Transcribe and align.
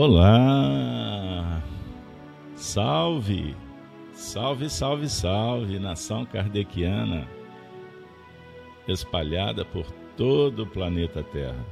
Olá! 0.00 1.60
Salve! 2.54 3.56
Salve, 4.14 4.70
salve, 4.70 5.08
salve, 5.08 5.78
nação 5.80 6.24
kardeciana 6.24 7.26
espalhada 8.86 9.64
por 9.64 9.90
todo 10.16 10.62
o 10.62 10.66
planeta 10.70 11.24
Terra. 11.24 11.66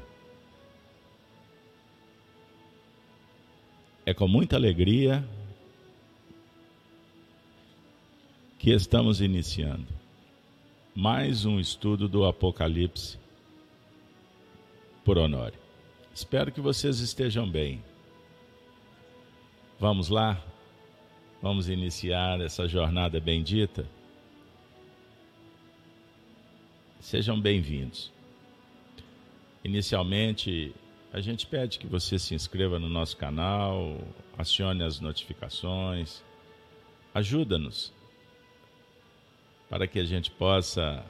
É 4.05 4.13
com 4.13 4.27
muita 4.27 4.57
alegria 4.57 5.25
que 8.59 8.73
estamos 8.73 9.21
iniciando 9.21 9.87
mais 10.93 11.45
um 11.45 11.61
estudo 11.61 12.09
do 12.09 12.25
Apocalipse 12.25 13.21
por 15.05 15.17
Honório. 15.17 15.61
Espero 16.13 16.51
que 16.51 16.61
vocês 16.61 16.99
estejam 16.99 17.49
bem. 17.49 17.81
Vamos 19.79 20.09
lá? 20.09 20.43
Vamos 21.43 21.69
iniciar 21.69 22.41
essa 22.41 22.67
jornada 22.67 23.21
bendita? 23.21 23.87
Sejam 26.99 27.39
bem-vindos. 27.39 28.11
Inicialmente, 29.63 30.75
a 31.13 31.21
gente 31.21 31.47
pede 31.47 31.79
que 31.79 31.87
você 31.87 32.19
se 32.19 32.35
inscreva 32.35 32.79
no 32.79 32.89
nosso 32.89 33.19
canal, 33.19 33.99
acione 34.39 34.83
as 34.83 34.99
notificações, 34.99 36.23
ajuda-nos 37.13 37.93
para 39.69 39.87
que 39.87 39.99
a 39.99 40.05
gente 40.05 40.31
possa 40.31 41.05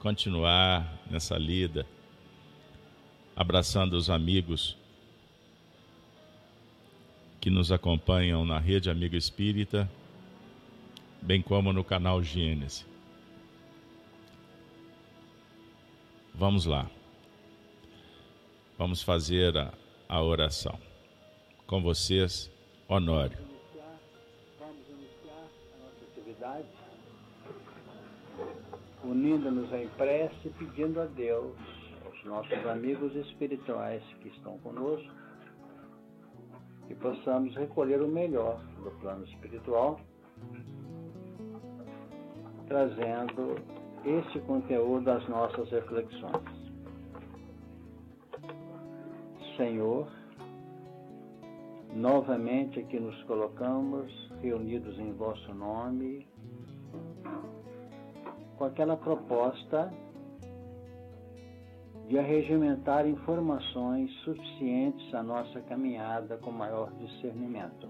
continuar 0.00 1.00
nessa 1.08 1.38
lida, 1.38 1.86
abraçando 3.36 3.92
os 3.92 4.10
amigos 4.10 4.76
que 7.42 7.50
nos 7.50 7.72
acompanham 7.72 8.44
na 8.44 8.60
Rede 8.60 8.88
Amigo 8.88 9.16
Espírita, 9.16 9.90
bem 11.20 11.42
como 11.42 11.72
no 11.72 11.82
canal 11.82 12.22
Gênesis. 12.22 12.86
Vamos 16.32 16.66
lá. 16.66 16.88
Vamos 18.78 19.02
fazer 19.02 19.58
a, 19.58 19.74
a 20.08 20.22
oração. 20.22 20.78
Com 21.66 21.82
vocês, 21.82 22.48
Honório. 22.88 23.38
Vamos 24.60 24.88
iniciar 24.88 25.48
a 25.74 25.84
nossa 25.84 26.04
atividade 26.12 26.68
unindo-nos 29.02 29.72
em 29.72 29.88
prece, 29.88 30.48
pedindo 30.60 31.00
a 31.00 31.06
Deus, 31.06 31.56
aos 32.06 32.24
nossos 32.24 32.66
amigos 32.68 33.16
espirituais 33.16 34.00
que 34.20 34.28
estão 34.28 34.56
conosco, 34.58 35.21
que 36.92 36.96
possamos 36.96 37.54
recolher 37.56 38.02
o 38.02 38.08
melhor 38.08 38.60
do 38.82 38.90
plano 39.00 39.24
espiritual, 39.24 39.98
trazendo 42.68 43.56
este 44.04 44.38
conteúdo 44.40 45.10
às 45.10 45.26
nossas 45.26 45.70
reflexões. 45.70 46.42
Senhor, 49.56 50.06
novamente 51.94 52.80
aqui 52.80 53.00
nos 53.00 53.22
colocamos, 53.22 54.12
reunidos 54.42 54.98
em 54.98 55.12
vosso 55.12 55.54
nome, 55.54 56.28
com 58.58 58.64
aquela 58.64 58.98
proposta 58.98 59.90
de 62.08 62.18
arregimentar 62.18 63.06
informações 63.06 64.10
suficientes 64.24 65.14
à 65.14 65.22
nossa 65.22 65.60
caminhada 65.60 66.36
com 66.38 66.50
maior 66.50 66.90
discernimento. 66.98 67.88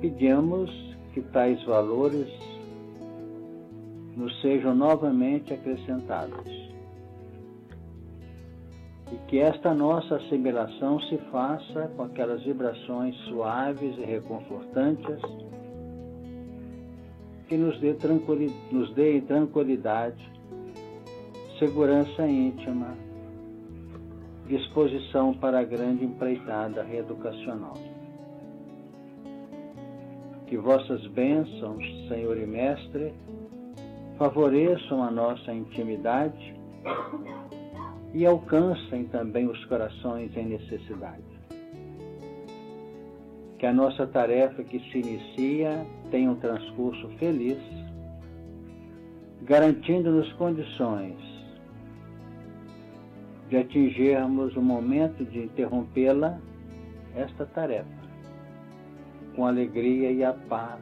Pedimos 0.00 0.70
que 1.12 1.22
tais 1.22 1.62
valores 1.64 2.28
nos 4.16 4.40
sejam 4.40 4.74
novamente 4.74 5.54
acrescentados 5.54 6.68
e 9.12 9.16
que 9.28 9.38
esta 9.38 9.72
nossa 9.72 10.16
assimilação 10.16 11.00
se 11.02 11.16
faça 11.30 11.88
com 11.96 12.02
aquelas 12.02 12.42
vibrações 12.42 13.16
suaves 13.28 13.96
e 13.96 14.04
reconfortantes 14.04 15.20
que 17.48 17.56
nos 17.56 17.78
dê, 17.80 17.94
tranquilidade, 17.94 18.74
nos 18.74 18.94
dê 18.94 19.20
tranquilidade 19.22 20.37
segurança 21.58 22.24
íntima, 22.26 22.96
disposição 24.46 25.34
para 25.34 25.58
a 25.58 25.64
grande 25.64 26.04
empreitada 26.04 26.82
reeducacional. 26.84 27.74
Que 30.46 30.56
vossas 30.56 31.04
bênçãos, 31.08 31.84
Senhor 32.08 32.38
e 32.38 32.46
Mestre, 32.46 33.12
favoreçam 34.16 35.02
a 35.02 35.10
nossa 35.10 35.52
intimidade 35.52 36.54
e 38.14 38.24
alcancem 38.24 39.04
também 39.06 39.46
os 39.48 39.62
corações 39.66 40.34
em 40.36 40.46
necessidade. 40.46 41.22
Que 43.58 43.66
a 43.66 43.72
nossa 43.72 44.06
tarefa 44.06 44.62
que 44.62 44.78
se 44.90 44.98
inicia 44.98 45.84
tenha 46.10 46.30
um 46.30 46.36
transcurso 46.36 47.08
feliz, 47.18 47.58
garantindo-nos 49.42 50.32
condições 50.34 51.27
de 53.48 53.56
atingirmos 53.56 54.54
o 54.56 54.60
momento 54.60 55.24
de 55.24 55.40
interrompê-la, 55.44 56.38
esta 57.16 57.46
tarefa, 57.46 57.88
com 59.34 59.46
alegria 59.46 60.12
e 60.12 60.22
a 60.22 60.32
paz 60.32 60.80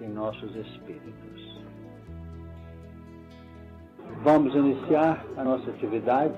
em 0.00 0.08
nossos 0.08 0.54
espíritos. 0.56 1.54
Vamos 4.22 4.54
iniciar 4.54 5.24
a 5.36 5.44
nossa 5.44 5.70
atividade. 5.70 6.34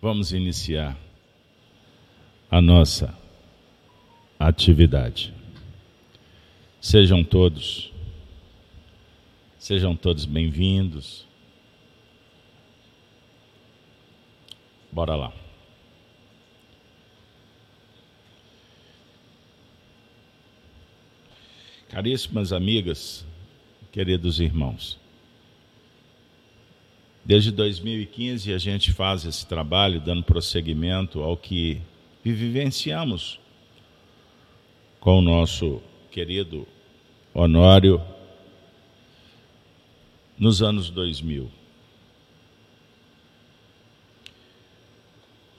Vamos 0.00 0.32
iniciar 0.32 0.96
a 2.50 2.62
nossa 2.62 3.19
atividade. 4.40 5.34
Sejam 6.80 7.22
todos, 7.22 7.92
sejam 9.58 9.94
todos 9.94 10.24
bem-vindos. 10.24 11.26
Bora 14.90 15.14
lá. 15.14 15.32
Caríssimas 21.90 22.50
amigas, 22.50 23.26
queridos 23.92 24.40
irmãos, 24.40 24.98
desde 27.22 27.50
2015 27.50 28.54
a 28.54 28.58
gente 28.58 28.92
faz 28.92 29.26
esse 29.26 29.44
trabalho 29.46 30.00
dando 30.00 30.22
prosseguimento 30.22 31.20
ao 31.20 31.36
que 31.36 31.82
vivenciamos 32.24 33.39
com 35.00 35.18
o 35.18 35.22
nosso 35.22 35.80
querido 36.10 36.68
Honório 37.32 38.02
nos 40.38 40.60
anos 40.60 40.90
2000. 40.90 41.50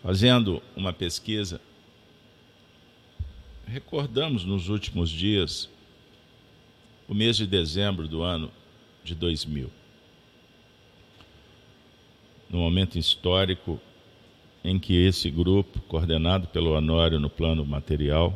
Fazendo 0.03 0.62
uma 0.75 0.93
pesquisa, 0.93 1.60
recordamos 3.65 4.45
nos 4.45 4.69
últimos 4.69 5.10
dias 5.10 5.67
o 7.07 7.13
mês 7.15 7.36
de 7.36 7.48
dezembro 7.48 8.07
do 8.07 8.21
ano 8.21 8.51
de 9.03 9.15
2000. 9.15 9.71
No 12.48 12.60
momento 12.60 13.00
histórico 13.00 13.79
em 14.63 14.77
que 14.77 14.93
esse 14.93 15.31
grupo, 15.31 15.79
coordenado 15.81 16.48
pelo 16.48 16.75
Honório 16.75 17.19
no 17.19 17.29
plano 17.29 17.65
material, 17.65 18.36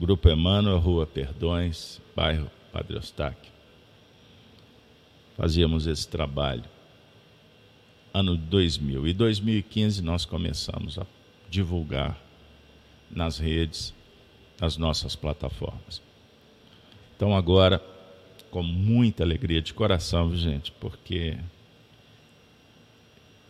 Grupo 0.00 0.30
Emmanuel, 0.30 0.78
Rua 0.78 1.06
Perdões, 1.06 2.00
bairro 2.16 2.50
Padre 2.72 2.96
Eustáquio. 2.96 3.52
Fazíamos 5.36 5.86
esse 5.86 6.08
trabalho. 6.08 6.64
Ano 8.14 8.34
2000. 8.34 9.08
E 9.08 9.12
2015 9.12 10.02
nós 10.02 10.24
começamos 10.24 10.98
a 10.98 11.06
divulgar 11.50 12.18
nas 13.10 13.36
redes, 13.38 13.92
nas 14.58 14.78
nossas 14.78 15.14
plataformas. 15.14 16.00
Então 17.14 17.36
agora, 17.36 17.78
com 18.50 18.62
muita 18.62 19.22
alegria 19.22 19.60
de 19.60 19.74
coração, 19.74 20.34
gente, 20.34 20.72
porque 20.72 21.36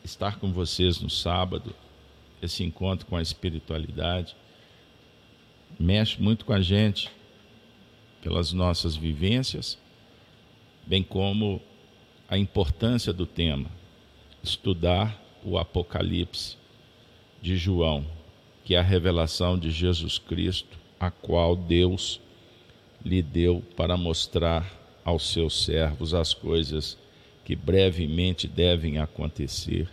estar 0.02 0.40
com 0.40 0.52
vocês 0.52 1.00
no 1.00 1.08
sábado, 1.08 1.72
esse 2.42 2.64
encontro 2.64 3.06
com 3.06 3.14
a 3.14 3.22
espiritualidade, 3.22 4.34
mexe 5.78 6.20
muito 6.20 6.44
com 6.44 6.52
a 6.52 6.60
gente 6.60 7.10
pelas 8.22 8.52
nossas 8.52 8.96
vivências, 8.96 9.78
bem 10.86 11.02
como 11.02 11.60
a 12.28 12.36
importância 12.36 13.12
do 13.12 13.26
tema, 13.26 13.70
estudar 14.42 15.20
o 15.44 15.58
Apocalipse 15.58 16.56
de 17.40 17.56
João, 17.56 18.06
que 18.64 18.74
é 18.74 18.78
a 18.78 18.82
revelação 18.82 19.58
de 19.58 19.70
Jesus 19.70 20.18
Cristo, 20.18 20.78
a 20.98 21.10
qual 21.10 21.56
Deus 21.56 22.20
lhe 23.04 23.22
deu 23.22 23.62
para 23.76 23.96
mostrar 23.96 24.78
aos 25.04 25.32
seus 25.32 25.64
servos 25.64 26.12
as 26.12 26.34
coisas 26.34 26.98
que 27.44 27.56
brevemente 27.56 28.46
devem 28.46 28.98
acontecer, 28.98 29.88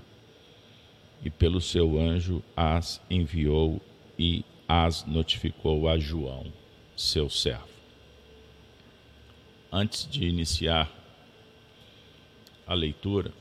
e 1.23 1.29
pelo 1.29 1.59
seu 1.59 1.99
anjo 1.99 2.43
as 2.55 3.01
enviou 3.09 3.81
e 4.19 4.43
as 4.67 5.05
notificou 5.05 5.87
a 5.87 5.97
João, 5.97 6.51
seu 6.95 7.29
servo. 7.29 7.67
Antes 9.71 10.07
de 10.09 10.25
iniciar 10.25 10.91
a 12.65 12.73
leitura, 12.73 13.31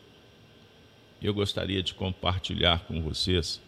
eu 1.20 1.34
gostaria 1.34 1.82
de 1.82 1.94
compartilhar 1.94 2.84
com 2.84 3.02
vocês 3.02 3.60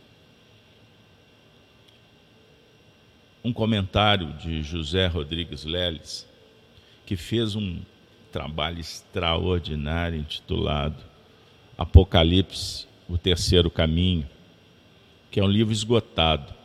um 3.42 3.52
comentário 3.52 4.32
de 4.34 4.62
José 4.62 5.06
Rodrigues 5.06 5.64
Leles, 5.64 6.28
que 7.06 7.16
fez 7.16 7.56
um 7.56 7.80
trabalho 8.30 8.78
extraordinário 8.78 10.18
intitulado 10.18 11.02
Apocalipse, 11.76 12.86
o 13.08 13.16
Terceiro 13.16 13.70
Caminho, 13.70 14.28
que 15.30 15.40
é 15.40 15.44
um 15.44 15.48
livro 15.48 15.72
esgotado, 15.72 16.57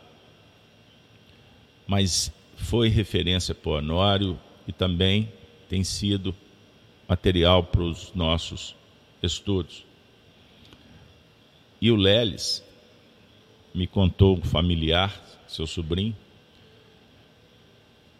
mas 1.88 2.32
foi 2.56 2.88
referência 2.90 3.54
para 3.54 3.72
o 3.72 3.76
Honório 3.76 4.40
e 4.68 4.72
também 4.72 5.32
tem 5.70 5.84
sido 5.84 6.36
material 7.08 7.64
para 7.64 7.82
os 7.82 8.14
nossos 8.14 8.76
estudos. 9.22 9.86
E 11.82 11.92
o 11.92 11.96
Leles 11.96 12.64
me 13.74 13.88
contou 13.88 14.38
um 14.38 14.42
familiar, 14.42 15.22
seu 15.48 15.68
sobrinho, 15.68 16.16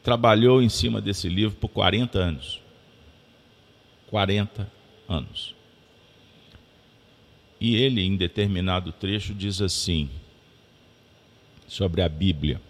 trabalhou 0.02 0.62
em 0.62 0.70
cima 0.70 1.00
desse 1.00 1.30
livro 1.30 1.56
por 1.56 1.70
40 1.70 2.20
anos. 2.20 2.62
40 4.08 4.70
anos. 5.08 5.56
E 7.60 7.76
ele, 7.76 8.02
em 8.02 8.18
determinado 8.18 8.92
trecho, 8.92 9.34
diz 9.34 9.62
assim, 9.62 10.10
sobre 11.68 12.02
a 12.02 12.10
Bíblia. 12.10 12.62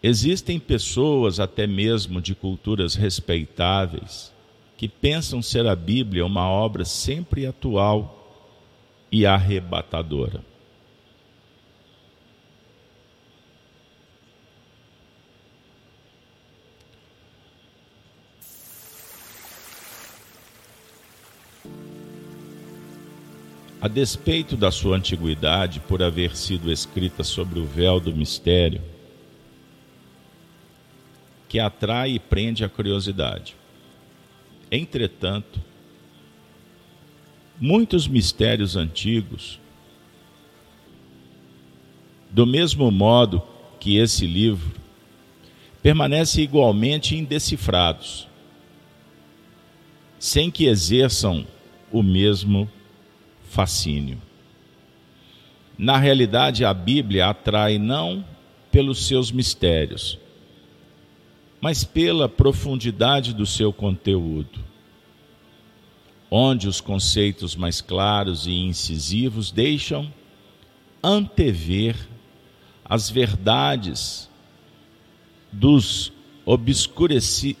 Existem 0.00 0.60
pessoas, 0.60 1.40
até 1.40 1.66
mesmo 1.66 2.20
de 2.20 2.34
culturas 2.34 2.94
respeitáveis, 2.94 4.32
que 4.76 4.88
pensam 4.88 5.42
ser 5.42 5.66
a 5.66 5.74
Bíblia 5.74 6.24
uma 6.24 6.48
obra 6.48 6.84
sempre 6.84 7.46
atual 7.46 8.14
e 9.10 9.26
arrebatadora. 9.26 10.40
A 23.80 23.88
despeito 23.88 24.56
da 24.56 24.70
sua 24.70 24.96
antiguidade, 24.96 25.80
por 25.80 26.02
haver 26.02 26.36
sido 26.36 26.70
escrita 26.70 27.24
sobre 27.24 27.58
o 27.58 27.64
véu 27.64 27.98
do 27.98 28.14
mistério, 28.14 28.80
que 31.48 31.58
atrai 31.58 32.12
e 32.12 32.18
prende 32.18 32.62
a 32.64 32.68
curiosidade. 32.68 33.56
Entretanto, 34.70 35.60
muitos 37.58 38.06
mistérios 38.06 38.76
antigos, 38.76 39.58
do 42.30 42.46
mesmo 42.46 42.90
modo 42.90 43.42
que 43.80 43.96
esse 43.96 44.26
livro, 44.26 44.72
permanecem 45.82 46.44
igualmente 46.44 47.16
indecifrados, 47.16 48.28
sem 50.18 50.50
que 50.50 50.66
exerçam 50.66 51.46
o 51.90 52.02
mesmo 52.02 52.68
fascínio. 53.48 54.20
Na 55.78 55.96
realidade, 55.96 56.64
a 56.64 56.74
Bíblia 56.74 57.28
atrai 57.28 57.78
não 57.78 58.24
pelos 58.70 59.06
seus 59.06 59.30
mistérios, 59.30 60.18
mas 61.60 61.84
pela 61.84 62.28
profundidade 62.28 63.34
do 63.34 63.46
seu 63.46 63.72
conteúdo 63.72 64.68
onde 66.30 66.68
os 66.68 66.80
conceitos 66.80 67.56
mais 67.56 67.80
claros 67.80 68.46
e 68.46 68.52
incisivos 68.52 69.50
deixam 69.50 70.12
antever 71.02 71.96
as 72.84 73.08
verdades 73.08 74.28
dos 75.50 76.12
obscureci 76.44 77.56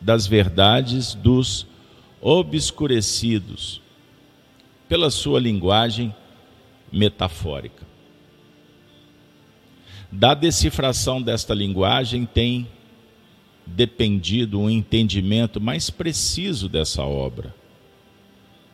das 0.00 0.26
verdades 0.26 1.14
dos 1.14 1.66
obscurecidos 2.20 3.80
pela 4.88 5.10
sua 5.10 5.40
linguagem 5.40 6.14
metafórica. 6.92 7.86
Da 10.10 10.34
decifração 10.34 11.22
desta 11.22 11.54
linguagem 11.54 12.26
tem 12.26 12.68
dependido 13.66 14.58
um 14.60 14.68
entendimento 14.68 15.60
mais 15.60 15.90
preciso 15.90 16.68
dessa 16.68 17.02
obra 17.04 17.54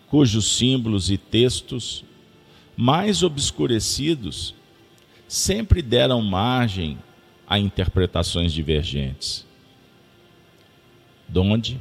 cujos 0.08 0.56
símbolos 0.56 1.10
e 1.10 1.18
textos 1.18 2.04
mais 2.76 3.22
obscurecidos 3.22 4.54
sempre 5.26 5.82
deram 5.82 6.22
margem 6.22 6.98
a 7.46 7.58
interpretações 7.58 8.52
divergentes. 8.52 9.46
Donde 11.28 11.80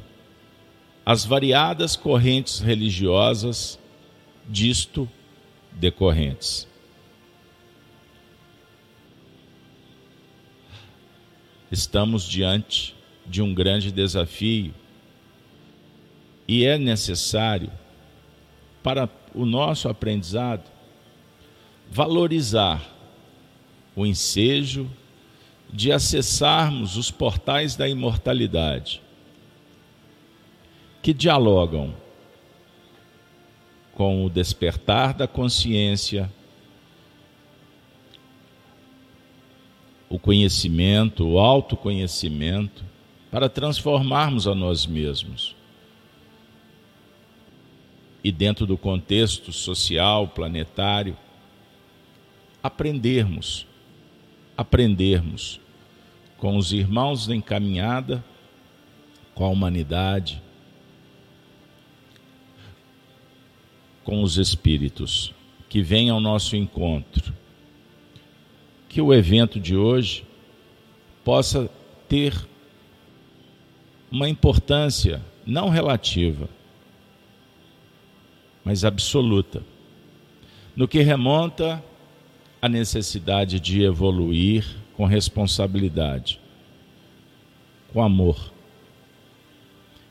as 1.06 1.24
variadas 1.24 1.96
correntes 1.96 2.58
religiosas 2.58 3.78
disto 4.46 5.08
decorrentes. 5.72 6.68
Estamos 11.70 12.24
diante 12.24 12.94
de 13.28 13.42
um 13.42 13.54
grande 13.54 13.92
desafio. 13.92 14.74
E 16.46 16.64
é 16.64 16.78
necessário 16.78 17.70
para 18.82 19.08
o 19.34 19.44
nosso 19.44 19.88
aprendizado, 19.88 20.70
valorizar 21.90 22.82
o 23.94 24.06
ensejo 24.06 24.90
de 25.70 25.92
acessarmos 25.92 26.96
os 26.96 27.10
portais 27.10 27.76
da 27.76 27.88
imortalidade, 27.88 29.02
que 31.02 31.12
dialogam 31.12 31.94
com 33.92 34.24
o 34.24 34.30
despertar 34.30 35.12
da 35.12 35.26
consciência, 35.26 36.32
o 40.08 40.18
conhecimento, 40.18 41.26
o 41.26 41.38
autoconhecimento, 41.38 42.84
para 43.30 43.48
transformarmos 43.48 44.46
a 44.46 44.54
nós 44.54 44.86
mesmos 44.86 45.54
e 48.22 48.32
dentro 48.32 48.66
do 48.66 48.76
contexto 48.76 49.52
social, 49.52 50.28
planetário, 50.28 51.16
aprendermos, 52.62 53.66
aprendermos 54.56 55.60
com 56.36 56.56
os 56.56 56.72
irmãos 56.72 57.28
em 57.28 57.40
caminhada, 57.40 58.24
com 59.34 59.44
a 59.44 59.48
humanidade, 59.48 60.42
com 64.04 64.22
os 64.22 64.36
espíritos 64.36 65.32
que 65.68 65.82
vêm 65.82 66.10
ao 66.10 66.20
nosso 66.20 66.56
encontro. 66.56 67.32
Que 68.88 69.00
o 69.00 69.12
evento 69.12 69.60
de 69.60 69.76
hoje 69.76 70.24
possa 71.22 71.70
ter 72.08 72.48
uma 74.10 74.28
importância 74.28 75.22
não 75.46 75.68
relativa, 75.68 76.48
mas 78.64 78.84
absoluta, 78.84 79.62
no 80.76 80.86
que 80.86 81.00
remonta 81.00 81.82
à 82.60 82.68
necessidade 82.68 83.60
de 83.60 83.82
evoluir 83.82 84.64
com 84.94 85.04
responsabilidade, 85.04 86.40
com 87.92 88.02
amor. 88.02 88.52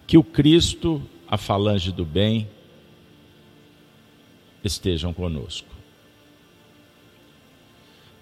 Que 0.05 0.17
o 0.17 0.23
Cristo, 0.23 1.01
a 1.27 1.37
falange 1.37 1.91
do 1.91 2.05
bem, 2.05 2.47
estejam 4.63 5.13
conosco. 5.13 5.75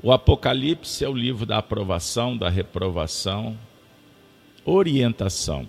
O 0.02 0.12
Apocalipse 0.12 1.04
é 1.04 1.10
o 1.10 1.14
livro 1.14 1.46
da 1.46 1.58
aprovação, 1.58 2.38
da 2.38 2.50
reprovação, 2.50 3.58
orientação, 4.66 5.68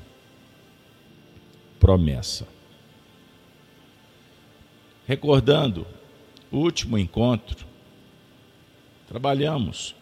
promessa. 1.78 2.48
Recordando 5.06 5.86
o 6.50 6.56
último 6.56 6.96
encontro, 6.96 7.66
trabalhamos 9.06 9.94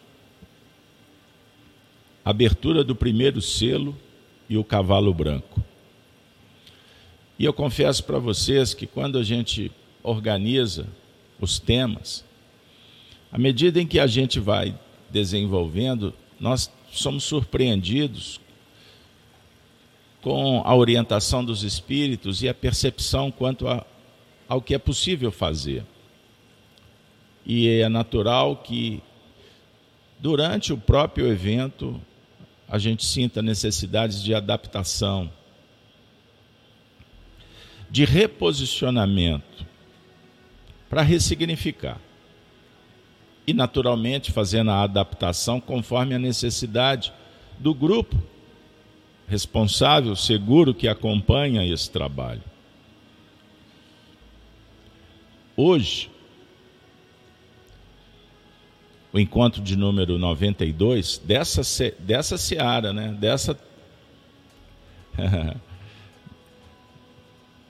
a 2.24 2.30
abertura 2.30 2.84
do 2.84 2.94
primeiro 2.94 3.42
selo 3.42 3.94
e 4.48 4.56
o 4.56 4.64
cavalo 4.64 5.12
branco. 5.12 5.62
E 7.36 7.44
eu 7.44 7.52
confesso 7.52 8.04
para 8.04 8.18
vocês 8.18 8.72
que 8.72 8.86
quando 8.86 9.18
a 9.18 9.24
gente 9.24 9.72
organiza 10.02 10.86
os 11.40 11.58
temas, 11.58 12.24
à 13.32 13.36
medida 13.36 13.82
em 13.82 13.86
que 13.86 13.98
a 13.98 14.06
gente 14.06 14.38
vai 14.38 14.78
desenvolvendo, 15.10 16.14
nós 16.38 16.70
somos 16.92 17.24
surpreendidos 17.24 18.40
com 20.24 20.62
a 20.64 20.74
orientação 20.74 21.44
dos 21.44 21.62
espíritos 21.62 22.42
e 22.42 22.48
a 22.48 22.54
percepção 22.54 23.30
quanto 23.30 23.68
a, 23.68 23.84
ao 24.48 24.62
que 24.62 24.74
é 24.74 24.78
possível 24.78 25.30
fazer. 25.30 25.84
E 27.44 27.68
é 27.68 27.90
natural 27.90 28.56
que, 28.56 29.02
durante 30.18 30.72
o 30.72 30.78
próprio 30.78 31.26
evento, 31.26 32.00
a 32.66 32.78
gente 32.78 33.04
sinta 33.04 33.42
necessidades 33.42 34.22
de 34.22 34.34
adaptação, 34.34 35.30
de 37.90 38.06
reposicionamento, 38.06 39.66
para 40.88 41.02
ressignificar. 41.02 42.00
E, 43.46 43.52
naturalmente, 43.52 44.32
fazendo 44.32 44.70
a 44.70 44.84
adaptação 44.84 45.60
conforme 45.60 46.14
a 46.14 46.18
necessidade 46.18 47.12
do 47.58 47.74
grupo 47.74 48.16
responsável, 49.28 50.14
seguro, 50.14 50.74
que 50.74 50.88
acompanha 50.88 51.66
esse 51.66 51.90
trabalho. 51.90 52.42
Hoje, 55.56 56.10
o 59.12 59.18
encontro 59.20 59.62
de 59.62 59.76
número 59.76 60.18
92 60.18 61.18
dessa, 61.18 61.62
dessa 62.00 62.36
seara, 62.36 62.92
né? 62.92 63.16
dessa. 63.18 63.56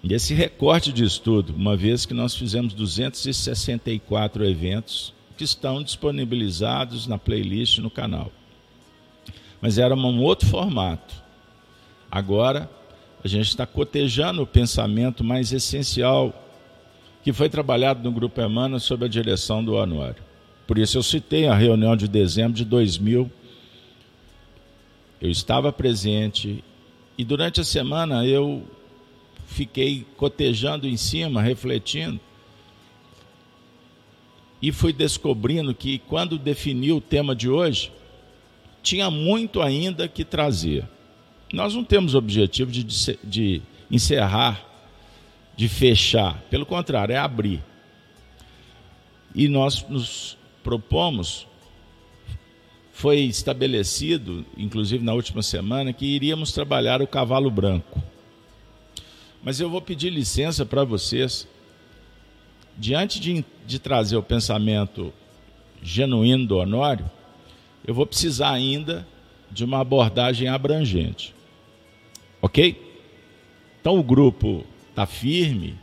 esse 0.02 0.32
recorte 0.32 0.90
de 0.90 1.04
estudo, 1.04 1.54
uma 1.54 1.76
vez 1.76 2.06
que 2.06 2.14
nós 2.14 2.34
fizemos 2.34 2.72
264 2.72 4.42
eventos 4.46 5.12
que 5.36 5.44
estão 5.44 5.82
disponibilizados 5.82 7.06
na 7.06 7.18
playlist 7.18 7.78
no 7.78 7.90
canal. 7.90 8.32
Mas 9.60 9.76
era 9.76 9.94
um 9.94 10.22
outro 10.22 10.48
formato. 10.48 11.23
Agora, 12.14 12.70
a 13.24 13.26
gente 13.26 13.48
está 13.48 13.66
cotejando 13.66 14.40
o 14.40 14.46
pensamento 14.46 15.24
mais 15.24 15.52
essencial 15.52 16.32
que 17.24 17.32
foi 17.32 17.48
trabalhado 17.48 18.04
no 18.04 18.12
Grupo 18.12 18.40
Emmanuel 18.40 18.78
sob 18.78 19.04
a 19.04 19.08
direção 19.08 19.64
do 19.64 19.74
Honório. 19.74 20.22
Por 20.64 20.78
isso 20.78 20.96
eu 20.96 21.02
citei 21.02 21.48
a 21.48 21.56
reunião 21.56 21.96
de 21.96 22.06
dezembro 22.06 22.52
de 22.52 22.64
2000. 22.64 23.28
Eu 25.20 25.28
estava 25.28 25.72
presente 25.72 26.62
e 27.18 27.24
durante 27.24 27.60
a 27.60 27.64
semana 27.64 28.24
eu 28.24 28.62
fiquei 29.48 30.06
cotejando 30.16 30.86
em 30.86 30.96
cima, 30.96 31.42
refletindo. 31.42 32.20
E 34.62 34.70
fui 34.70 34.92
descobrindo 34.92 35.74
que 35.74 35.98
quando 35.98 36.38
defini 36.38 36.92
o 36.92 37.00
tema 37.00 37.34
de 37.34 37.50
hoje, 37.50 37.90
tinha 38.84 39.10
muito 39.10 39.60
ainda 39.60 40.06
que 40.06 40.24
trazer. 40.24 40.93
Nós 41.54 41.72
não 41.72 41.84
temos 41.84 42.16
objetivo 42.16 42.70
de, 42.70 42.82
de, 43.22 43.62
encerrar, 43.88 44.60
de 45.56 45.68
fechar. 45.68 46.42
Pelo 46.50 46.66
contrário, 46.66 47.12
é 47.14 47.16
abrir. 47.16 47.62
E 49.32 49.46
nós 49.46 49.86
nos 49.88 50.36
propomos, 50.64 51.46
foi 52.92 53.20
estabelecido, 53.20 54.44
inclusive 54.56 55.04
na 55.04 55.14
última 55.14 55.42
semana, 55.42 55.92
que 55.92 56.04
iríamos 56.04 56.52
trabalhar 56.52 57.00
o 57.00 57.06
cavalo 57.06 57.50
branco. 57.50 58.02
Mas 59.42 59.60
eu 59.60 59.70
vou 59.70 59.80
pedir 59.80 60.10
licença 60.10 60.66
para 60.66 60.82
vocês, 60.82 61.46
diante 62.76 63.20
de, 63.20 63.44
de 63.64 63.78
trazer 63.78 64.16
o 64.16 64.22
pensamento 64.22 65.12
genuíno 65.82 66.46
do 66.46 66.56
Honório, 66.56 67.08
eu 67.86 67.94
vou 67.94 68.06
precisar 68.06 68.50
ainda 68.50 69.06
de 69.52 69.64
uma 69.64 69.80
abordagem 69.80 70.48
abrangente. 70.48 71.34
Ok? 72.44 72.78
Então 73.80 73.98
o 73.98 74.02
grupo 74.02 74.66
está 74.90 75.06
firme, 75.06 75.78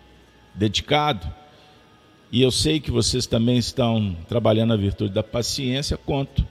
dedicado, 0.53 1.27
e 2.31 2.39
eu 2.39 2.51
sei 2.51 2.79
que 2.79 2.91
vocês 2.91 3.25
também 3.25 3.57
estão 3.57 4.15
trabalhando 4.29 4.71
a 4.71 4.77
virtude 4.77 5.11
da 5.11 5.23
paciência, 5.23 5.97
conto 5.97 6.45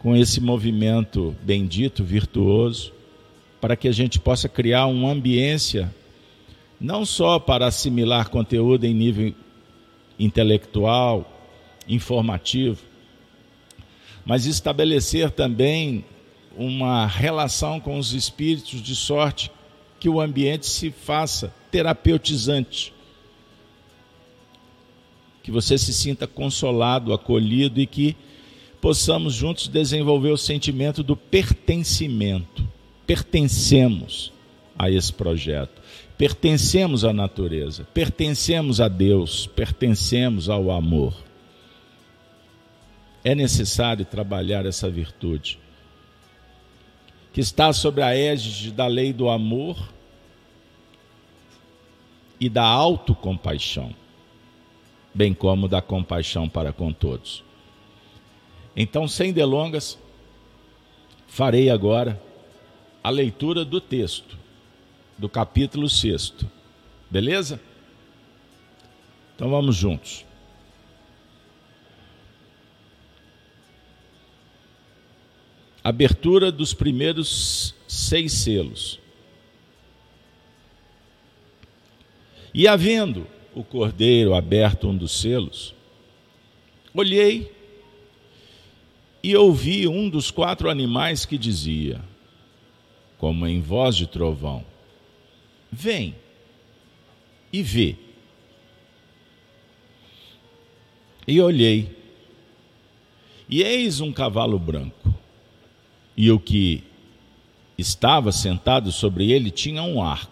com 0.00 0.14
esse 0.14 0.38
movimento 0.38 1.34
bendito, 1.40 2.04
virtuoso, 2.04 2.92
para 3.58 3.74
que 3.74 3.88
a 3.88 3.92
gente 3.92 4.20
possa 4.20 4.50
criar 4.50 4.84
uma 4.84 5.12
ambiência 5.12 5.90
não 6.78 7.06
só 7.06 7.38
para 7.38 7.68
assimilar 7.68 8.28
conteúdo 8.28 8.84
em 8.84 8.92
nível 8.92 9.34
intelectual, 10.18 11.48
informativo, 11.88 12.82
mas 14.26 14.44
estabelecer 14.44 15.30
também 15.30 16.04
uma 16.56 17.06
relação 17.06 17.78
com 17.80 17.98
os 17.98 18.12
espíritos 18.12 18.82
de 18.82 18.94
sorte 18.94 19.50
que 19.98 20.08
o 20.08 20.20
ambiente 20.20 20.66
se 20.66 20.90
faça 20.90 21.52
terapeutizante. 21.70 22.92
Que 25.42 25.50
você 25.50 25.78
se 25.78 25.92
sinta 25.92 26.26
consolado, 26.26 27.12
acolhido 27.12 27.80
e 27.80 27.86
que 27.86 28.16
possamos 28.80 29.34
juntos 29.34 29.68
desenvolver 29.68 30.30
o 30.30 30.36
sentimento 30.36 31.02
do 31.02 31.16
pertencimento. 31.16 32.66
Pertencemos 33.06 34.32
a 34.78 34.90
esse 34.90 35.12
projeto, 35.12 35.82
pertencemos 36.16 37.04
à 37.04 37.12
natureza, 37.12 37.86
pertencemos 37.92 38.80
a 38.80 38.88
Deus, 38.88 39.46
pertencemos 39.46 40.48
ao 40.48 40.70
amor. 40.70 41.14
É 43.22 43.34
necessário 43.34 44.06
trabalhar 44.06 44.64
essa 44.64 44.88
virtude, 44.88 45.58
que 47.32 47.40
está 47.40 47.72
sobre 47.72 48.02
a 48.02 48.14
égide 48.14 48.72
da 48.72 48.86
lei 48.86 49.12
do 49.12 49.28
amor 49.28 49.76
e 52.40 52.48
da 52.48 52.64
autocompaixão 52.64 53.94
bem 55.12 55.34
como 55.34 55.68
da 55.68 55.82
compaixão 55.82 56.48
para 56.48 56.72
com 56.72 56.92
todos. 56.92 57.42
Então, 58.76 59.08
sem 59.08 59.32
delongas, 59.32 59.98
farei 61.26 61.70
agora 61.70 62.20
a 63.02 63.10
leitura 63.10 63.64
do 63.64 63.80
texto, 63.80 64.38
do 65.18 65.28
capítulo 65.28 65.88
6. 65.88 66.34
Beleza? 67.10 67.60
Então 69.34 69.50
vamos 69.50 69.76
juntos. 69.76 70.24
Abertura 75.82 76.52
dos 76.52 76.74
primeiros 76.74 77.74
seis 77.88 78.32
selos. 78.32 79.00
E 82.52 82.66
havendo 82.68 83.26
o 83.54 83.64
cordeiro 83.64 84.34
aberto 84.34 84.88
um 84.88 84.96
dos 84.96 85.12
selos, 85.12 85.74
olhei 86.94 87.50
e 89.22 89.36
ouvi 89.36 89.86
um 89.86 90.08
dos 90.08 90.30
quatro 90.30 90.68
animais 90.68 91.24
que 91.24 91.38
dizia, 91.38 92.00
como 93.18 93.46
em 93.46 93.60
voz 93.60 93.96
de 93.96 94.06
trovão: 94.06 94.64
Vem 95.70 96.14
e 97.52 97.62
vê. 97.62 97.96
E 101.26 101.40
olhei, 101.40 101.96
e 103.48 103.62
eis 103.62 104.00
um 104.00 104.12
cavalo 104.12 104.58
branco, 104.58 105.14
e 106.20 106.30
o 106.30 106.38
que 106.38 106.84
estava 107.78 108.30
sentado 108.30 108.92
sobre 108.92 109.32
ele 109.32 109.50
tinha 109.50 109.82
um 109.82 110.02
arco 110.02 110.30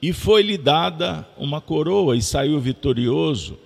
e 0.00 0.12
foi-lhe 0.12 0.56
dada 0.56 1.28
uma 1.36 1.60
coroa 1.60 2.16
e 2.16 2.22
saiu 2.22 2.60
vitorioso 2.60 3.58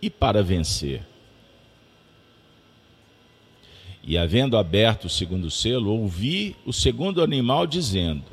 e 0.00 0.08
para 0.08 0.44
vencer. 0.44 1.04
E 4.00 4.16
havendo 4.16 4.56
aberto 4.56 5.06
o 5.06 5.10
segundo 5.10 5.50
selo, 5.50 5.90
ouvi 5.90 6.54
o 6.64 6.72
segundo 6.72 7.20
animal 7.20 7.66
dizendo: 7.66 8.26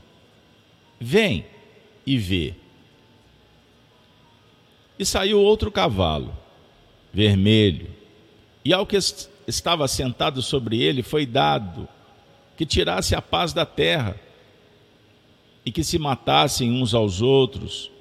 Vem 0.99 1.43
e 2.06 2.19
vê. 2.19 2.53
E 4.99 5.03
saiu 5.03 5.41
outro 5.41 5.71
cavalo, 5.71 6.38
vermelho. 7.12 7.89
E 8.63 8.71
ao 8.71 8.86
que 8.86 8.95
estava 9.47 9.88
sentado 9.88 10.41
sobre 10.41 10.82
ele 10.82 11.03
foi 11.03 11.25
dado 11.25 11.88
que 12.58 12.65
tirasse 12.65 13.15
a 13.15 13.21
paz 13.21 13.53
da 13.53 13.65
terra 13.65 14.19
e 15.65 15.71
que 15.71 15.84
se 15.84 15.97
matassem 15.97 16.71
uns 16.71 16.93
aos 16.93 17.21
outros. 17.21 17.91